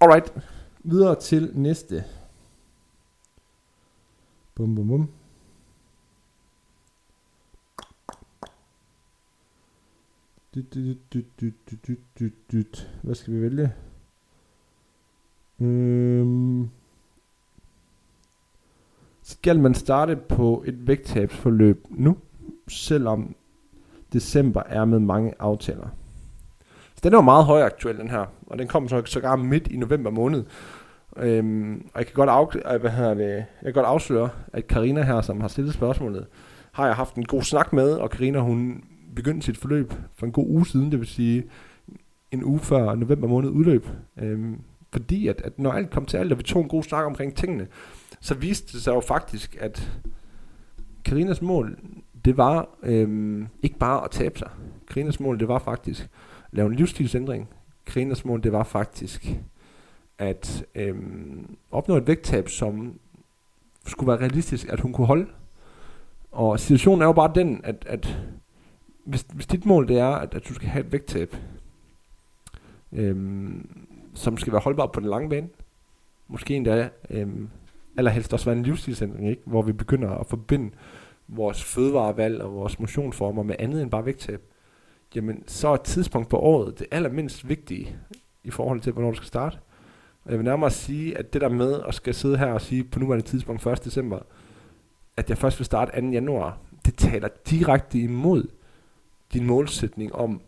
Alright, 0.00 0.34
videre 0.84 1.14
til 1.20 1.50
næste. 1.54 2.04
Bum, 4.54 4.74
bum, 4.74 4.88
bum. 4.88 5.08
Hvad 13.02 13.14
skal 13.14 13.34
vi 13.34 13.42
vælge? 13.42 13.72
Øhm 15.60 16.68
Skal 19.22 19.60
man 19.60 19.74
starte 19.74 20.16
på 20.16 20.64
et 20.66 20.86
vægttabsforløb 20.86 21.86
nu, 21.90 22.16
selvom 22.68 23.34
december 24.12 24.62
er 24.66 24.84
med 24.84 24.98
mange 24.98 25.32
aftaler? 25.38 25.88
Så 26.94 27.00
den 27.02 27.12
er 27.12 27.18
jo 27.18 27.22
meget 27.22 27.44
højaktuel, 27.44 27.98
den 27.98 28.10
her, 28.10 28.26
og 28.46 28.58
den 28.58 28.68
kommer 28.68 28.88
så 28.88 29.02
sågar 29.04 29.36
midt 29.36 29.68
i 29.68 29.76
november 29.76 30.10
måned. 30.10 30.44
Øhm, 31.16 31.88
og 31.94 31.98
jeg 31.98 32.06
kan 32.06 32.14
godt, 32.14 32.56
af, 32.64 32.78
hvad 32.78 32.90
hedder 32.90 33.14
det, 33.14 33.30
jeg 33.34 33.46
kan 33.64 33.72
godt 33.72 33.86
afsløre, 33.86 34.28
at 34.52 34.66
Karina 34.66 35.02
her, 35.02 35.20
som 35.20 35.40
har 35.40 35.48
stillet 35.48 35.74
spørgsmålet, 35.74 36.26
har 36.72 36.86
jeg 36.86 36.96
haft 36.96 37.14
en 37.14 37.24
god 37.24 37.42
snak 37.42 37.72
med, 37.72 37.92
og 37.92 38.10
Karina 38.10 38.38
hun 38.38 38.84
begyndte 39.14 39.46
sit 39.46 39.56
forløb 39.56 39.92
for 40.14 40.26
en 40.26 40.32
god 40.32 40.46
uge 40.48 40.66
siden, 40.66 40.90
det 40.92 41.00
vil 41.00 41.08
sige 41.08 41.44
en 42.30 42.44
uge 42.44 42.58
før 42.58 42.94
november 42.94 43.28
måned 43.28 43.50
udløb. 43.50 43.86
Øhm, 44.18 44.60
fordi 44.92 45.28
at, 45.28 45.42
at 45.44 45.58
når 45.58 45.72
alt 45.72 45.90
kom 45.90 46.06
til 46.06 46.16
alt, 46.16 46.32
og 46.32 46.38
vi 46.38 46.42
tog 46.42 46.62
en 46.62 46.68
god 46.68 46.82
snak 46.82 47.06
omkring 47.06 47.36
tingene, 47.36 47.66
så 48.20 48.34
viste 48.34 48.72
det 48.72 48.82
sig 48.82 48.94
jo 48.94 49.00
faktisk, 49.00 49.56
at 49.60 50.00
Karinas 51.04 51.42
mål, 51.42 51.78
det 52.24 52.36
var 52.36 52.68
øhm, 52.82 53.46
ikke 53.62 53.78
bare 53.78 54.04
at 54.04 54.10
tabe 54.10 54.38
sig. 54.38 54.50
Karinas 54.88 55.20
mål, 55.20 55.38
det 55.38 55.48
var 55.48 55.58
faktisk 55.58 56.02
at 56.02 56.08
lave 56.52 56.66
en 56.68 56.74
livsstilsændring. 56.74 57.48
Karinas 57.86 58.24
mål, 58.24 58.42
det 58.42 58.52
var 58.52 58.64
faktisk 58.64 59.36
at 60.18 60.64
øhm, 60.74 61.56
opnå 61.70 61.96
et 61.96 62.06
vægttab, 62.06 62.48
som 62.48 62.98
skulle 63.86 64.08
være 64.08 64.20
realistisk, 64.20 64.68
at 64.68 64.80
hun 64.80 64.92
kunne 64.92 65.06
holde. 65.06 65.26
Og 66.32 66.60
situationen 66.60 67.02
er 67.02 67.06
jo 67.06 67.12
bare 67.12 67.32
den, 67.34 67.60
at, 67.64 67.84
at 67.88 68.18
hvis, 69.04 69.26
hvis 69.32 69.46
dit 69.46 69.66
mål 69.66 69.88
det 69.88 69.98
er, 69.98 70.10
at, 70.10 70.34
at 70.34 70.48
du 70.48 70.54
skal 70.54 70.68
have 70.68 70.84
et 70.86 70.92
vægttab, 70.92 71.36
øhm, 72.92 73.86
som 74.14 74.38
skal 74.38 74.52
være 74.52 74.62
holdbart 74.62 74.92
på 74.92 75.00
den 75.00 75.08
lange 75.08 75.28
bane, 75.28 75.48
måske 76.28 76.56
endda 76.56 76.88
øhm, 77.10 77.48
allerhelst 77.96 78.32
også 78.32 78.44
være 78.44 78.56
en 78.56 78.62
livsstilsændring, 78.62 79.28
ikke? 79.28 79.42
hvor 79.44 79.62
vi 79.62 79.72
begynder 79.72 80.10
at 80.10 80.26
forbinde 80.26 80.70
vores 81.28 81.64
fødevarevalg 81.64 82.42
og 82.42 82.54
vores 82.54 82.80
motionsformer 82.80 83.42
med 83.42 83.56
andet 83.58 83.82
end 83.82 83.90
bare 83.90 84.06
vægttab, 84.06 84.42
jamen 85.14 85.44
så 85.46 85.68
er 85.68 85.74
et 85.74 85.80
tidspunkt 85.80 86.28
på 86.28 86.38
året 86.38 86.78
det 86.78 86.86
allermindst 86.90 87.48
vigtige 87.48 87.96
i 88.44 88.50
forhold 88.50 88.80
til, 88.80 88.92
hvornår 88.92 89.10
du 89.10 89.16
skal 89.16 89.26
starte. 89.26 89.58
Og 90.24 90.30
jeg 90.30 90.38
vil 90.38 90.44
nærmere 90.44 90.70
sige, 90.70 91.18
at 91.18 91.32
det 91.32 91.40
der 91.40 91.48
med 91.48 91.80
at 91.88 91.94
skal 91.94 92.14
sidde 92.14 92.38
her 92.38 92.46
og 92.46 92.60
sige 92.60 92.84
på 92.84 92.98
nuværende 92.98 93.26
tidspunkt 93.26 93.66
1. 93.66 93.84
december, 93.84 94.18
at 95.16 95.30
jeg 95.30 95.38
først 95.38 95.58
vil 95.58 95.64
starte 95.64 96.00
2. 96.00 96.06
januar, 96.06 96.58
det 96.84 96.94
taler 96.96 97.28
direkte 97.50 97.98
imod 97.98 98.46
din 99.34 99.46
målsætning 99.46 100.14
om 100.14 100.40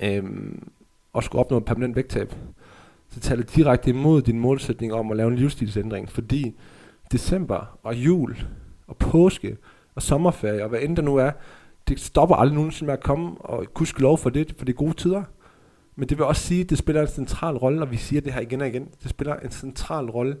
øhm, 0.00 0.68
at 1.14 1.24
skulle 1.24 1.40
opnå 1.40 1.56
et 1.56 1.64
permanent 1.64 1.96
vægttab. 1.96 2.34
Så 3.08 3.20
taler 3.20 3.42
direkte 3.42 3.90
imod 3.90 4.22
din 4.22 4.38
målsætning 4.38 4.92
om 4.92 5.10
at 5.10 5.16
lave 5.16 5.30
en 5.30 5.36
livsstilsændring, 5.36 6.10
fordi 6.10 6.54
december 7.12 7.78
og 7.82 7.96
jul 7.96 8.36
og 8.86 8.96
påske 8.96 9.56
og 9.94 10.02
sommerferie 10.02 10.62
og 10.62 10.68
hvad 10.68 10.80
end 10.82 10.96
der 10.96 11.02
nu 11.02 11.16
er, 11.16 11.30
det 11.88 12.00
stopper 12.00 12.36
aldrig 12.36 12.54
nogensinde 12.54 12.86
med 12.86 12.94
at 12.94 13.02
komme, 13.02 13.40
og 13.40 13.66
kusk 13.74 14.00
lov 14.00 14.18
for 14.18 14.30
det, 14.30 14.54
for 14.58 14.64
det 14.64 14.72
er 14.72 14.76
gode 14.76 14.94
tider. 14.94 15.22
Men 15.96 16.08
det 16.08 16.18
vil 16.18 16.26
også 16.26 16.42
sige, 16.42 16.60
at 16.60 16.70
det 16.70 16.78
spiller 16.78 17.02
en 17.02 17.08
central 17.08 17.56
rolle, 17.56 17.82
og 17.82 17.90
vi 17.90 17.96
siger 17.96 18.20
det 18.20 18.32
her 18.32 18.40
igen 18.40 18.60
og 18.60 18.68
igen, 18.68 18.88
det 19.02 19.10
spiller 19.10 19.36
en 19.36 19.50
central 19.50 20.10
rolle 20.10 20.36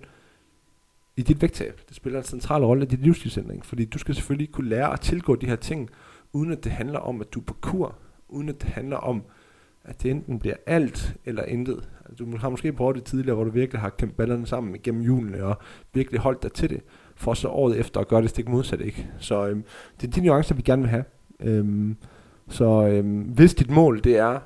i 1.16 1.22
dit 1.22 1.42
vægttab. 1.42 1.80
Det 1.88 1.96
spiller 1.96 2.18
en 2.18 2.24
central 2.24 2.64
rolle 2.64 2.84
i 2.84 2.88
dit 2.88 3.02
livsstilsændring, 3.02 3.66
fordi 3.66 3.84
du 3.84 3.98
skal 3.98 4.14
selvfølgelig 4.14 4.52
kunne 4.52 4.68
lære 4.68 4.92
at 4.92 5.00
tilgå 5.00 5.36
de 5.36 5.46
her 5.46 5.56
ting, 5.56 5.90
uden 6.32 6.52
at 6.52 6.64
det 6.64 6.72
handler 6.72 6.98
om, 6.98 7.20
at 7.20 7.34
du 7.34 7.40
er 7.40 7.44
på 7.44 7.54
kur, 7.60 7.94
uden 8.28 8.48
at 8.48 8.62
det 8.62 8.70
handler 8.70 8.96
om, 8.96 9.22
at 9.84 10.02
det 10.02 10.10
enten 10.10 10.38
bliver 10.38 10.56
alt 10.66 11.16
eller 11.24 11.44
intet. 11.44 11.88
Altså, 12.08 12.24
du 12.24 12.36
har 12.36 12.48
måske 12.48 12.72
prøvet 12.72 12.96
det 12.96 13.04
tidligere, 13.04 13.34
hvor 13.34 13.44
du 13.44 13.50
virkelig 13.50 13.80
har 13.80 13.90
kæmpet 13.90 14.16
ballerne 14.16 14.46
sammen 14.46 14.74
igennem 14.74 15.02
julene, 15.02 15.44
og 15.44 15.58
virkelig 15.94 16.20
holdt 16.20 16.42
dig 16.42 16.52
til 16.52 16.70
det, 16.70 16.80
for 17.16 17.34
så 17.34 17.48
året 17.48 17.78
efter 17.78 18.00
at 18.00 18.08
gøre 18.08 18.22
det 18.22 18.30
stik 18.30 18.48
modsat, 18.48 18.80
ikke? 18.80 19.10
Så 19.18 19.46
øhm, 19.46 19.64
det 20.00 20.08
er 20.08 20.12
de 20.12 20.26
nuancer, 20.26 20.54
vi 20.54 20.62
gerne 20.62 20.82
vil 20.82 20.90
have. 20.90 21.04
Øhm, 21.40 21.96
så 22.48 22.86
øhm, 22.86 23.20
hvis 23.20 23.54
dit 23.54 23.70
mål, 23.70 24.04
det 24.04 24.18
er 24.18 24.38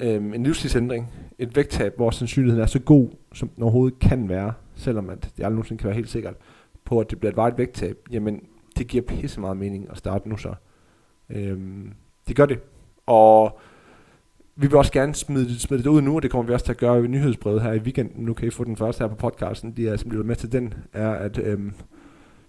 øhm, 0.00 0.34
en 0.34 0.42
livsstilsændring, 0.42 1.12
et 1.38 1.56
vægttab, 1.56 1.96
hvor 1.96 2.10
sandsynligheden 2.10 2.62
er 2.62 2.66
så 2.66 2.80
god, 2.80 3.08
som 3.34 3.48
den 3.48 3.62
overhovedet 3.62 3.98
kan 3.98 4.28
være, 4.28 4.52
selvom 4.74 5.10
at 5.10 5.22
det 5.22 5.44
aldrig 5.44 5.50
nogensinde 5.50 5.80
kan 5.80 5.86
være 5.86 5.96
helt 5.96 6.10
sikkert, 6.10 6.34
på 6.84 7.00
at 7.00 7.10
det 7.10 7.18
bliver 7.18 7.30
et 7.30 7.36
vejt 7.36 7.58
vægttab, 7.58 7.96
jamen 8.10 8.40
det 8.78 8.88
giver 8.88 9.04
pisse 9.04 9.40
meget 9.40 9.56
mening 9.56 9.86
at 9.90 9.98
starte 9.98 10.28
nu 10.28 10.36
så. 10.36 10.54
Øhm, 11.30 11.92
det 12.28 12.36
gør 12.36 12.46
det. 12.46 12.58
Og 13.06 13.60
vi 14.56 14.66
vil 14.66 14.76
også 14.76 14.92
gerne 14.92 15.14
smide, 15.14 15.60
smide 15.60 15.82
det 15.82 15.88
ud 15.88 16.02
nu, 16.02 16.16
og 16.16 16.22
det 16.22 16.30
kommer 16.30 16.46
vi 16.46 16.54
også 16.54 16.64
til 16.64 16.72
at 16.72 16.78
gøre 16.78 17.04
i 17.04 17.06
nyhedsbrevet 17.06 17.62
her 17.62 17.72
i 17.72 17.78
weekenden. 17.78 18.24
Nu 18.24 18.34
kan 18.34 18.48
I 18.48 18.50
få 18.50 18.64
den 18.64 18.76
første 18.76 19.02
her 19.02 19.08
på 19.08 19.14
podcasten. 19.14 19.72
De 19.72 19.88
er, 19.88 19.96
som 19.96 20.10
lytter 20.10 20.24
med 20.24 20.36
til 20.36 20.52
den, 20.52 20.74
er, 20.92 21.10
at 21.10 21.38
øhm, 21.38 21.72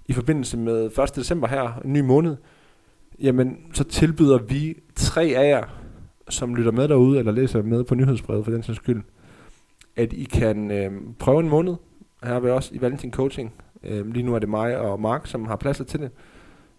i 0.06 0.14
forbindelse 0.14 0.58
med 0.58 0.86
1. 0.86 1.16
december 1.16 1.48
her, 1.48 1.82
en 1.86 1.94
ny 1.94 2.00
måned, 2.00 2.36
jamen, 3.20 3.58
så 3.74 3.84
tilbyder 3.84 4.38
vi 4.38 4.76
tre 4.96 5.24
af 5.24 5.50
jer, 5.50 5.64
som 6.30 6.56
lytter 6.56 6.72
med 6.72 6.88
derude, 6.88 7.20
eller 7.20 7.32
læser 7.32 7.62
med 7.62 7.84
på 7.84 7.96
nyhedsbrevet 7.96 8.46
for 8.46 8.52
den 8.52 8.64
sags 8.64 8.76
skyld, 8.76 9.04
at 9.96 10.14
I 10.14 10.24
kan 10.24 10.72
øhm, 10.72 11.14
prøve 11.20 11.40
en 11.40 11.50
måned 11.50 11.76
her 12.24 12.40
ved 12.40 12.52
os 12.52 12.72
i 12.72 12.82
Valentin 12.82 13.12
Coaching. 13.12 13.54
Øhm, 13.84 14.12
lige 14.12 14.24
nu 14.24 14.36
er 14.36 14.40
det 14.40 14.50
mig 14.50 14.78
og 14.78 15.00
Mark, 15.00 15.28
som 15.28 15.46
har 15.46 15.56
pladser 15.56 15.84
til 15.84 16.00
det. 16.00 16.12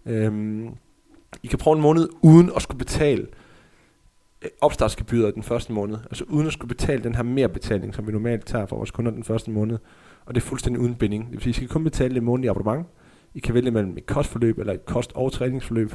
Øhm, 0.05 0.67
I 1.43 1.47
kan 1.47 1.59
prøve 1.59 1.75
en 1.75 1.81
måned 1.81 2.09
uden 2.21 2.51
at 2.55 2.61
skulle 2.61 2.77
betale 2.77 3.27
øh, 4.41 4.49
opstartsgebyret 4.61 5.35
den 5.35 5.43
første 5.43 5.73
måned. 5.73 5.97
Altså 6.05 6.23
uden 6.27 6.47
at 6.47 6.53
skulle 6.53 6.69
betale 6.69 7.03
den 7.03 7.15
her 7.15 7.23
mere 7.23 7.49
betaling, 7.49 7.95
som 7.95 8.07
vi 8.07 8.11
normalt 8.11 8.45
tager 8.45 8.65
for 8.65 8.75
vores 8.75 8.91
kunder 8.91 9.11
den 9.11 9.23
første 9.23 9.51
måned. 9.51 9.77
Og 10.25 10.35
det 10.35 10.41
er 10.41 10.45
fuldstændig 10.45 10.81
uden 10.81 10.95
binding. 10.95 11.25
Det 11.25 11.31
vil 11.31 11.41
sige, 11.41 11.51
at 11.51 11.57
I 11.57 11.59
skal 11.59 11.69
kun 11.69 11.83
betale 11.83 12.15
det 12.15 12.23
månedlige 12.23 12.51
abonnement. 12.51 12.87
I 13.33 13.39
kan 13.39 13.53
vælge 13.53 13.71
mellem 13.71 13.97
et 13.97 14.05
kostforløb 14.05 14.59
eller 14.59 14.73
et 14.73 14.85
kost- 14.85 15.15
og 15.15 15.31
træningsforløb. 15.31 15.91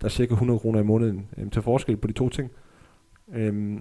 Der 0.00 0.04
er 0.04 0.08
cirka 0.08 0.32
100 0.32 0.58
kroner 0.58 0.80
i 0.80 0.84
måneden 0.84 1.26
øhm, 1.38 1.50
til 1.50 1.62
forskel 1.62 1.96
på 1.96 2.06
de 2.06 2.12
to 2.12 2.28
ting. 2.28 2.50
Øhm, 3.34 3.80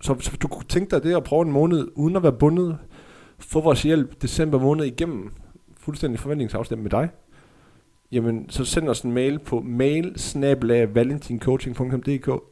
så 0.00 0.14
hvis 0.14 0.28
du 0.28 0.48
kunne 0.48 0.64
tænke 0.68 0.90
dig 0.90 1.02
det 1.02 1.16
at 1.16 1.24
prøve 1.24 1.42
en 1.42 1.52
måned 1.52 1.88
uden 1.94 2.16
at 2.16 2.22
være 2.22 2.32
bundet, 2.32 2.78
få 3.38 3.60
vores 3.60 3.82
hjælp 3.82 4.22
december 4.22 4.58
måned 4.58 4.84
igennem, 4.84 5.32
fuldstændig 5.82 6.20
forventningsafstemt 6.20 6.82
med 6.82 6.90
dig, 6.90 7.08
jamen 8.12 8.50
så 8.50 8.64
send 8.64 8.88
os 8.88 9.00
en 9.00 9.12
mail 9.12 9.38
på 9.38 9.60
mail 9.60 10.16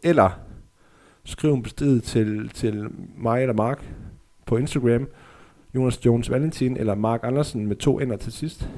eller 0.02 0.30
skriv 1.24 1.52
en 1.52 1.62
besked 1.62 2.00
til, 2.00 2.48
til 2.48 2.88
mig 3.16 3.40
eller 3.42 3.54
Mark 3.54 3.94
på 4.46 4.56
Instagram, 4.56 5.08
Jonas 5.74 6.06
Jones 6.06 6.30
Valentin 6.30 6.76
eller 6.76 6.94
Mark 6.94 7.20
Andersen 7.22 7.66
med 7.66 7.76
to 7.76 8.00
ender 8.00 8.16
til 8.16 8.32
sidst. 8.32 8.70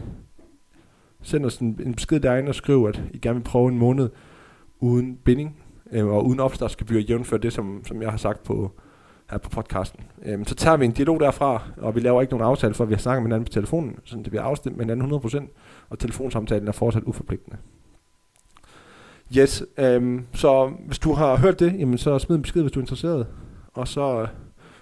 Send 1.23 1.47
os 1.47 1.59
en, 1.59 1.81
en 1.85 1.95
besked 1.95 2.21
derinde 2.21 2.49
og 2.49 2.55
skriv, 2.55 2.85
at 2.89 3.03
I 3.13 3.19
gerne 3.19 3.39
vil 3.39 3.45
prøve 3.45 3.69
en 3.69 3.79
måned 3.79 4.11
uden 4.81 5.17
binding 5.25 5.57
øh, 5.93 6.07
og 6.07 6.27
uden 6.27 6.41
opstartsgebyr 6.41 7.01
jævnfør 7.01 7.37
det, 7.37 7.53
som, 7.53 7.85
som 7.85 8.03
jeg 8.03 8.11
har 8.11 8.19
sagt 8.19 8.43
på, 8.43 8.73
her 9.33 9.39
på 9.39 9.49
podcasten. 9.49 10.01
Øhm, 10.25 10.45
så 10.45 10.55
tager 10.55 10.77
vi 10.77 10.85
en 10.85 10.93
dialog 10.93 11.21
derfra, 11.21 11.63
og 11.77 11.95
vi 11.95 12.01
laver 12.01 12.21
ikke 12.21 12.33
nogen 12.33 12.47
aftale, 12.47 12.75
for 12.75 12.85
vi 12.85 12.95
har 12.95 12.99
snakket 12.99 13.23
med 13.23 13.29
hinanden 13.29 13.45
på 13.45 13.53
telefonen, 13.53 13.99
så 14.05 14.17
det 14.17 14.27
bliver 14.27 14.43
afstemt 14.43 14.77
med 14.77 14.85
hinanden 14.85 15.13
100%, 15.13 15.87
og 15.89 15.99
telefonsamtalen 15.99 16.69
er 16.69 16.73
fortsat 16.73 17.03
uforpligtende. 17.03 17.57
Yes, 19.37 19.65
øhm, 19.79 20.27
så 20.33 20.73
hvis 20.87 20.99
du 20.99 21.13
har 21.13 21.37
hørt 21.37 21.61
det, 21.61 21.79
jamen 21.79 21.99
så 21.99 22.19
smid 22.19 22.37
en 22.37 22.43
besked, 22.43 22.63
hvis 22.63 22.73
du 22.73 22.81
er 22.81 22.83
interesseret. 22.83 23.27
Og 23.75 23.89
så 23.89 24.23
øh, 24.23 24.29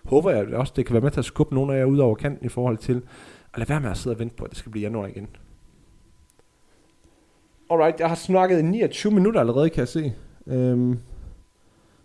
håber 0.05 0.31
jeg 0.31 0.55
også, 0.55 0.73
det 0.77 0.87
kan 0.87 0.93
være 0.93 1.03
med 1.03 1.11
til 1.11 1.21
at 1.21 1.25
skubbe 1.25 1.55
nogle 1.55 1.75
af 1.75 1.79
jer 1.79 1.85
ud 1.85 1.99
over 1.99 2.15
kanten 2.15 2.47
i 2.47 2.49
forhold 2.49 2.79
til 2.79 3.03
at 3.53 3.59
lade 3.59 3.69
være 3.69 3.81
med 3.81 3.91
at 3.91 3.97
sidde 3.97 4.15
og 4.15 4.19
vente 4.19 4.37
på, 4.37 4.45
at 4.45 4.51
det 4.51 4.59
skal 4.59 4.73
blive 4.73 4.83
januar 4.83 5.07
igen. 5.07 5.29
Alright, 7.71 8.01
jeg 8.01 8.09
har 8.09 8.15
snakket 8.15 8.59
i 8.59 8.63
29 8.63 9.13
minutter 9.13 9.41
allerede, 9.41 9.71
kan 9.71 9.81
jeg 9.81 9.89
se. 9.89 10.13
Øhm, 10.47 10.99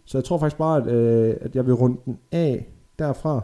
så 0.05 0.17
jeg 0.17 0.23
tror 0.23 0.37
faktisk 0.37 0.57
bare, 0.57 0.81
at, 0.81 0.87
øh, 0.87 1.35
at 1.41 1.55
jeg 1.55 1.65
vil 1.65 1.73
runde 1.73 1.97
den 2.05 2.19
af 2.31 2.67
derfra. 2.99 3.41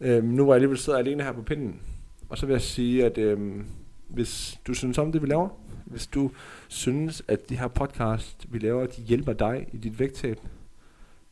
Øhm, 0.00 0.26
nu 0.26 0.44
var 0.44 0.52
jeg 0.52 0.54
alligevel 0.54 0.78
sidder 0.78 0.98
alene 0.98 1.22
her 1.22 1.32
på 1.32 1.42
pinden. 1.42 1.80
Og 2.28 2.38
så 2.38 2.46
vil 2.46 2.52
jeg 2.52 2.62
sige, 2.62 3.04
at 3.04 3.18
øhm, 3.18 3.66
hvis 4.08 4.60
du 4.66 4.74
synes 4.74 4.98
om 4.98 5.12
det, 5.12 5.22
vi 5.22 5.26
laver, 5.26 5.48
hvis 5.84 6.06
du 6.06 6.30
synes, 6.68 7.22
at 7.28 7.48
de 7.48 7.58
her 7.58 7.68
podcast, 7.68 8.46
vi 8.52 8.58
laver, 8.58 8.86
de 8.86 9.02
hjælper 9.02 9.32
dig 9.32 9.66
i 9.72 9.76
dit 9.76 9.98
vægttab, 9.98 10.38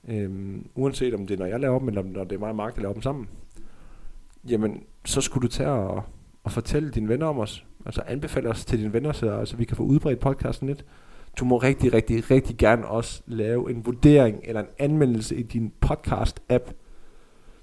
øhm, 0.08 0.66
uanset 0.74 1.14
om 1.14 1.26
det 1.26 1.34
er, 1.34 1.38
når 1.38 1.46
jeg 1.46 1.60
laver 1.60 1.78
dem, 1.78 1.88
eller 1.88 2.02
når 2.02 2.24
det 2.24 2.36
er 2.36 2.40
mig 2.40 2.48
og 2.48 2.56
Mark, 2.56 2.76
der 2.76 2.82
laver 2.82 2.92
dem 2.92 3.02
sammen, 3.02 3.28
jamen, 4.48 4.82
så 5.04 5.20
skulle 5.20 5.48
du 5.48 5.52
tage 5.52 5.68
og, 5.68 6.02
og 6.44 6.52
fortælle 6.52 6.90
dine 6.90 7.08
venner 7.08 7.26
om 7.26 7.38
os. 7.38 7.64
Altså 7.86 8.02
anbefale 8.06 8.48
os 8.48 8.64
til 8.64 8.78
dine 8.78 8.92
venner, 8.92 9.12
så 9.12 9.30
altså, 9.30 9.56
vi 9.56 9.64
kan 9.64 9.76
få 9.76 9.82
udbredt 9.82 10.20
podcasten 10.20 10.68
lidt 10.68 10.84
du 11.40 11.44
må 11.44 11.56
rigtig, 11.56 11.94
rigtig, 11.94 12.30
rigtig 12.30 12.56
gerne 12.56 12.86
også 12.86 13.22
lave 13.26 13.70
en 13.70 13.86
vurdering 13.86 14.40
eller 14.44 14.60
en 14.60 14.66
anmeldelse 14.78 15.36
i 15.36 15.42
din 15.42 15.72
podcast-app. 15.86 16.72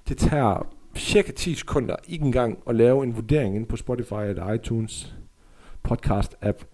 Det 0.08 0.16
tager 0.16 0.66
cirka 0.96 1.32
10 1.32 1.54
sekunder, 1.54 1.96
ikke 2.08 2.24
engang, 2.24 2.58
at 2.66 2.74
lave 2.74 3.04
en 3.04 3.16
vurdering 3.16 3.56
ind 3.56 3.66
på 3.66 3.76
Spotify 3.76 4.14
eller 4.14 4.52
iTunes 4.52 5.16
podcast-app. 5.88 6.64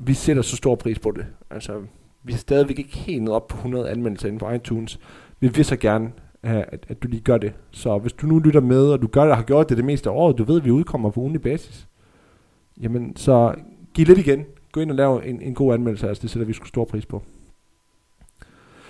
Vi 0.00 0.14
sætter 0.14 0.42
så 0.42 0.56
stor 0.56 0.74
pris 0.74 0.98
på 0.98 1.10
det. 1.10 1.26
Altså, 1.50 1.82
vi 2.22 2.32
er 2.32 2.36
stadigvæk 2.36 2.78
ikke 2.78 2.96
helt 2.96 3.22
nede 3.22 3.36
op 3.36 3.48
på 3.48 3.56
100 3.56 3.90
anmeldelser 3.90 4.28
inde 4.28 4.38
på 4.38 4.50
iTunes. 4.50 5.00
Vi 5.40 5.48
vil 5.48 5.64
så 5.64 5.76
gerne 5.76 6.12
at, 6.42 6.86
at 6.88 7.02
du 7.02 7.08
lige 7.08 7.20
gør 7.20 7.38
det. 7.38 7.52
Så 7.70 7.98
hvis 7.98 8.12
du 8.12 8.26
nu 8.26 8.38
lytter 8.38 8.60
med, 8.60 8.86
og 8.86 9.02
du 9.02 9.06
gør 9.06 9.22
det, 9.22 9.30
og 9.30 9.36
har 9.36 9.44
gjort 9.44 9.68
det 9.68 9.76
det 9.76 9.84
meste 9.84 10.10
af 10.10 10.14
året, 10.14 10.38
du 10.38 10.44
ved, 10.44 10.56
at 10.56 10.64
vi 10.64 10.70
udkommer 10.70 11.10
på 11.10 11.20
ugenlig 11.20 11.42
basis, 11.42 11.88
jamen 12.80 13.16
så 13.16 13.54
giv 13.94 14.06
lidt 14.06 14.18
igen. 14.18 14.44
Gå 14.74 14.80
ind 14.80 14.90
og 14.90 14.96
lave 14.96 15.26
en, 15.26 15.42
en 15.42 15.54
god 15.54 15.74
anmeldelse, 15.74 16.08
altså 16.08 16.22
det 16.22 16.30
sætter 16.30 16.46
vi 16.46 16.52
sgu 16.52 16.66
stor 16.66 16.84
pris 16.84 17.06
på. 17.06 17.22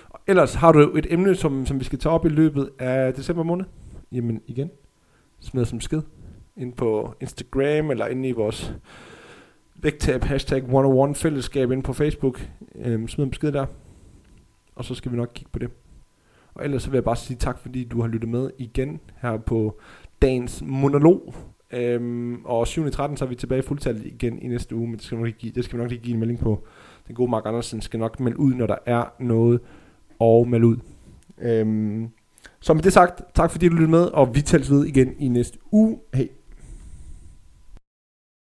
Og 0.09 0.19
ellers 0.27 0.53
har 0.53 0.71
du 0.71 0.97
et 0.97 1.07
emne, 1.09 1.35
som, 1.35 1.65
som 1.65 1.79
vi 1.79 1.83
skal 1.83 1.99
tage 1.99 2.13
op 2.13 2.25
i 2.25 2.29
løbet 2.29 2.69
af 2.79 3.13
december 3.13 3.43
måned. 3.43 3.65
Jamen 4.11 4.41
igen, 4.47 4.71
smid 5.39 5.65
som 5.65 5.81
skid 5.81 6.01
ind 6.57 6.73
på 6.73 7.13
Instagram, 7.21 7.91
eller 7.91 8.07
ind 8.07 8.25
i 8.25 8.31
vores 8.31 8.73
vægttab 9.75 10.23
hashtag 10.23 10.57
101 10.57 11.17
fællesskab 11.17 11.71
ind 11.71 11.83
på 11.83 11.93
Facebook. 11.93 12.49
Øhm, 12.75 13.07
smid 13.07 13.25
en 13.25 13.29
besked 13.29 13.51
der. 13.51 13.65
Og 14.75 14.85
så 14.85 14.95
skal 14.95 15.11
vi 15.11 15.17
nok 15.17 15.31
kigge 15.33 15.51
på 15.51 15.59
det. 15.59 15.69
Og 16.53 16.63
ellers 16.63 16.83
så 16.83 16.89
vil 16.89 16.97
jeg 16.97 17.03
bare 17.03 17.15
sige 17.15 17.37
tak, 17.37 17.59
fordi 17.59 17.83
du 17.83 18.01
har 18.01 18.07
lyttet 18.07 18.29
med 18.29 18.49
igen 18.57 18.99
her 19.21 19.37
på 19.37 19.79
dagens 20.21 20.63
monolog. 20.65 21.35
Øhm, 21.75 22.45
og 22.45 22.67
7. 22.67 22.91
13, 22.91 23.17
så 23.17 23.25
er 23.25 23.29
vi 23.29 23.35
tilbage 23.35 23.63
fuldtallet 23.63 24.05
igen 24.05 24.39
i 24.41 24.47
næste 24.47 24.75
uge, 24.75 24.87
men 24.87 24.95
det 24.95 25.03
skal, 25.03 25.17
vi 25.17 25.23
nok 25.23 25.33
give, 25.37 25.51
det 25.55 25.65
skal 25.65 25.77
vi 25.77 25.83
nok 25.83 25.91
lige 25.91 26.01
give 26.01 26.13
en 26.13 26.19
melding 26.19 26.39
på. 26.39 26.63
Den 27.07 27.15
gode 27.15 27.31
Mark 27.31 27.43
Andersen 27.45 27.81
skal 27.81 27.99
nok 27.99 28.19
melde 28.19 28.39
ud, 28.39 28.53
når 28.53 28.67
der 28.67 28.77
er 28.85 29.03
noget 29.19 29.59
og 30.19 30.47
melde 30.47 30.67
ud. 30.67 30.77
Øhm, 31.41 32.07
så 32.59 32.73
med 32.73 32.83
det 32.83 32.93
sagt, 32.93 33.35
tak 33.35 33.51
fordi 33.51 33.67
du 33.67 33.73
lyttede 33.73 33.91
med, 33.91 34.03
og 34.03 34.35
vi 34.35 34.41
tales 34.41 34.71
ved 34.71 34.85
igen 34.85 35.13
i 35.19 35.27
næste 35.27 35.57
uge. 35.71 35.99
Hej. 36.13 36.29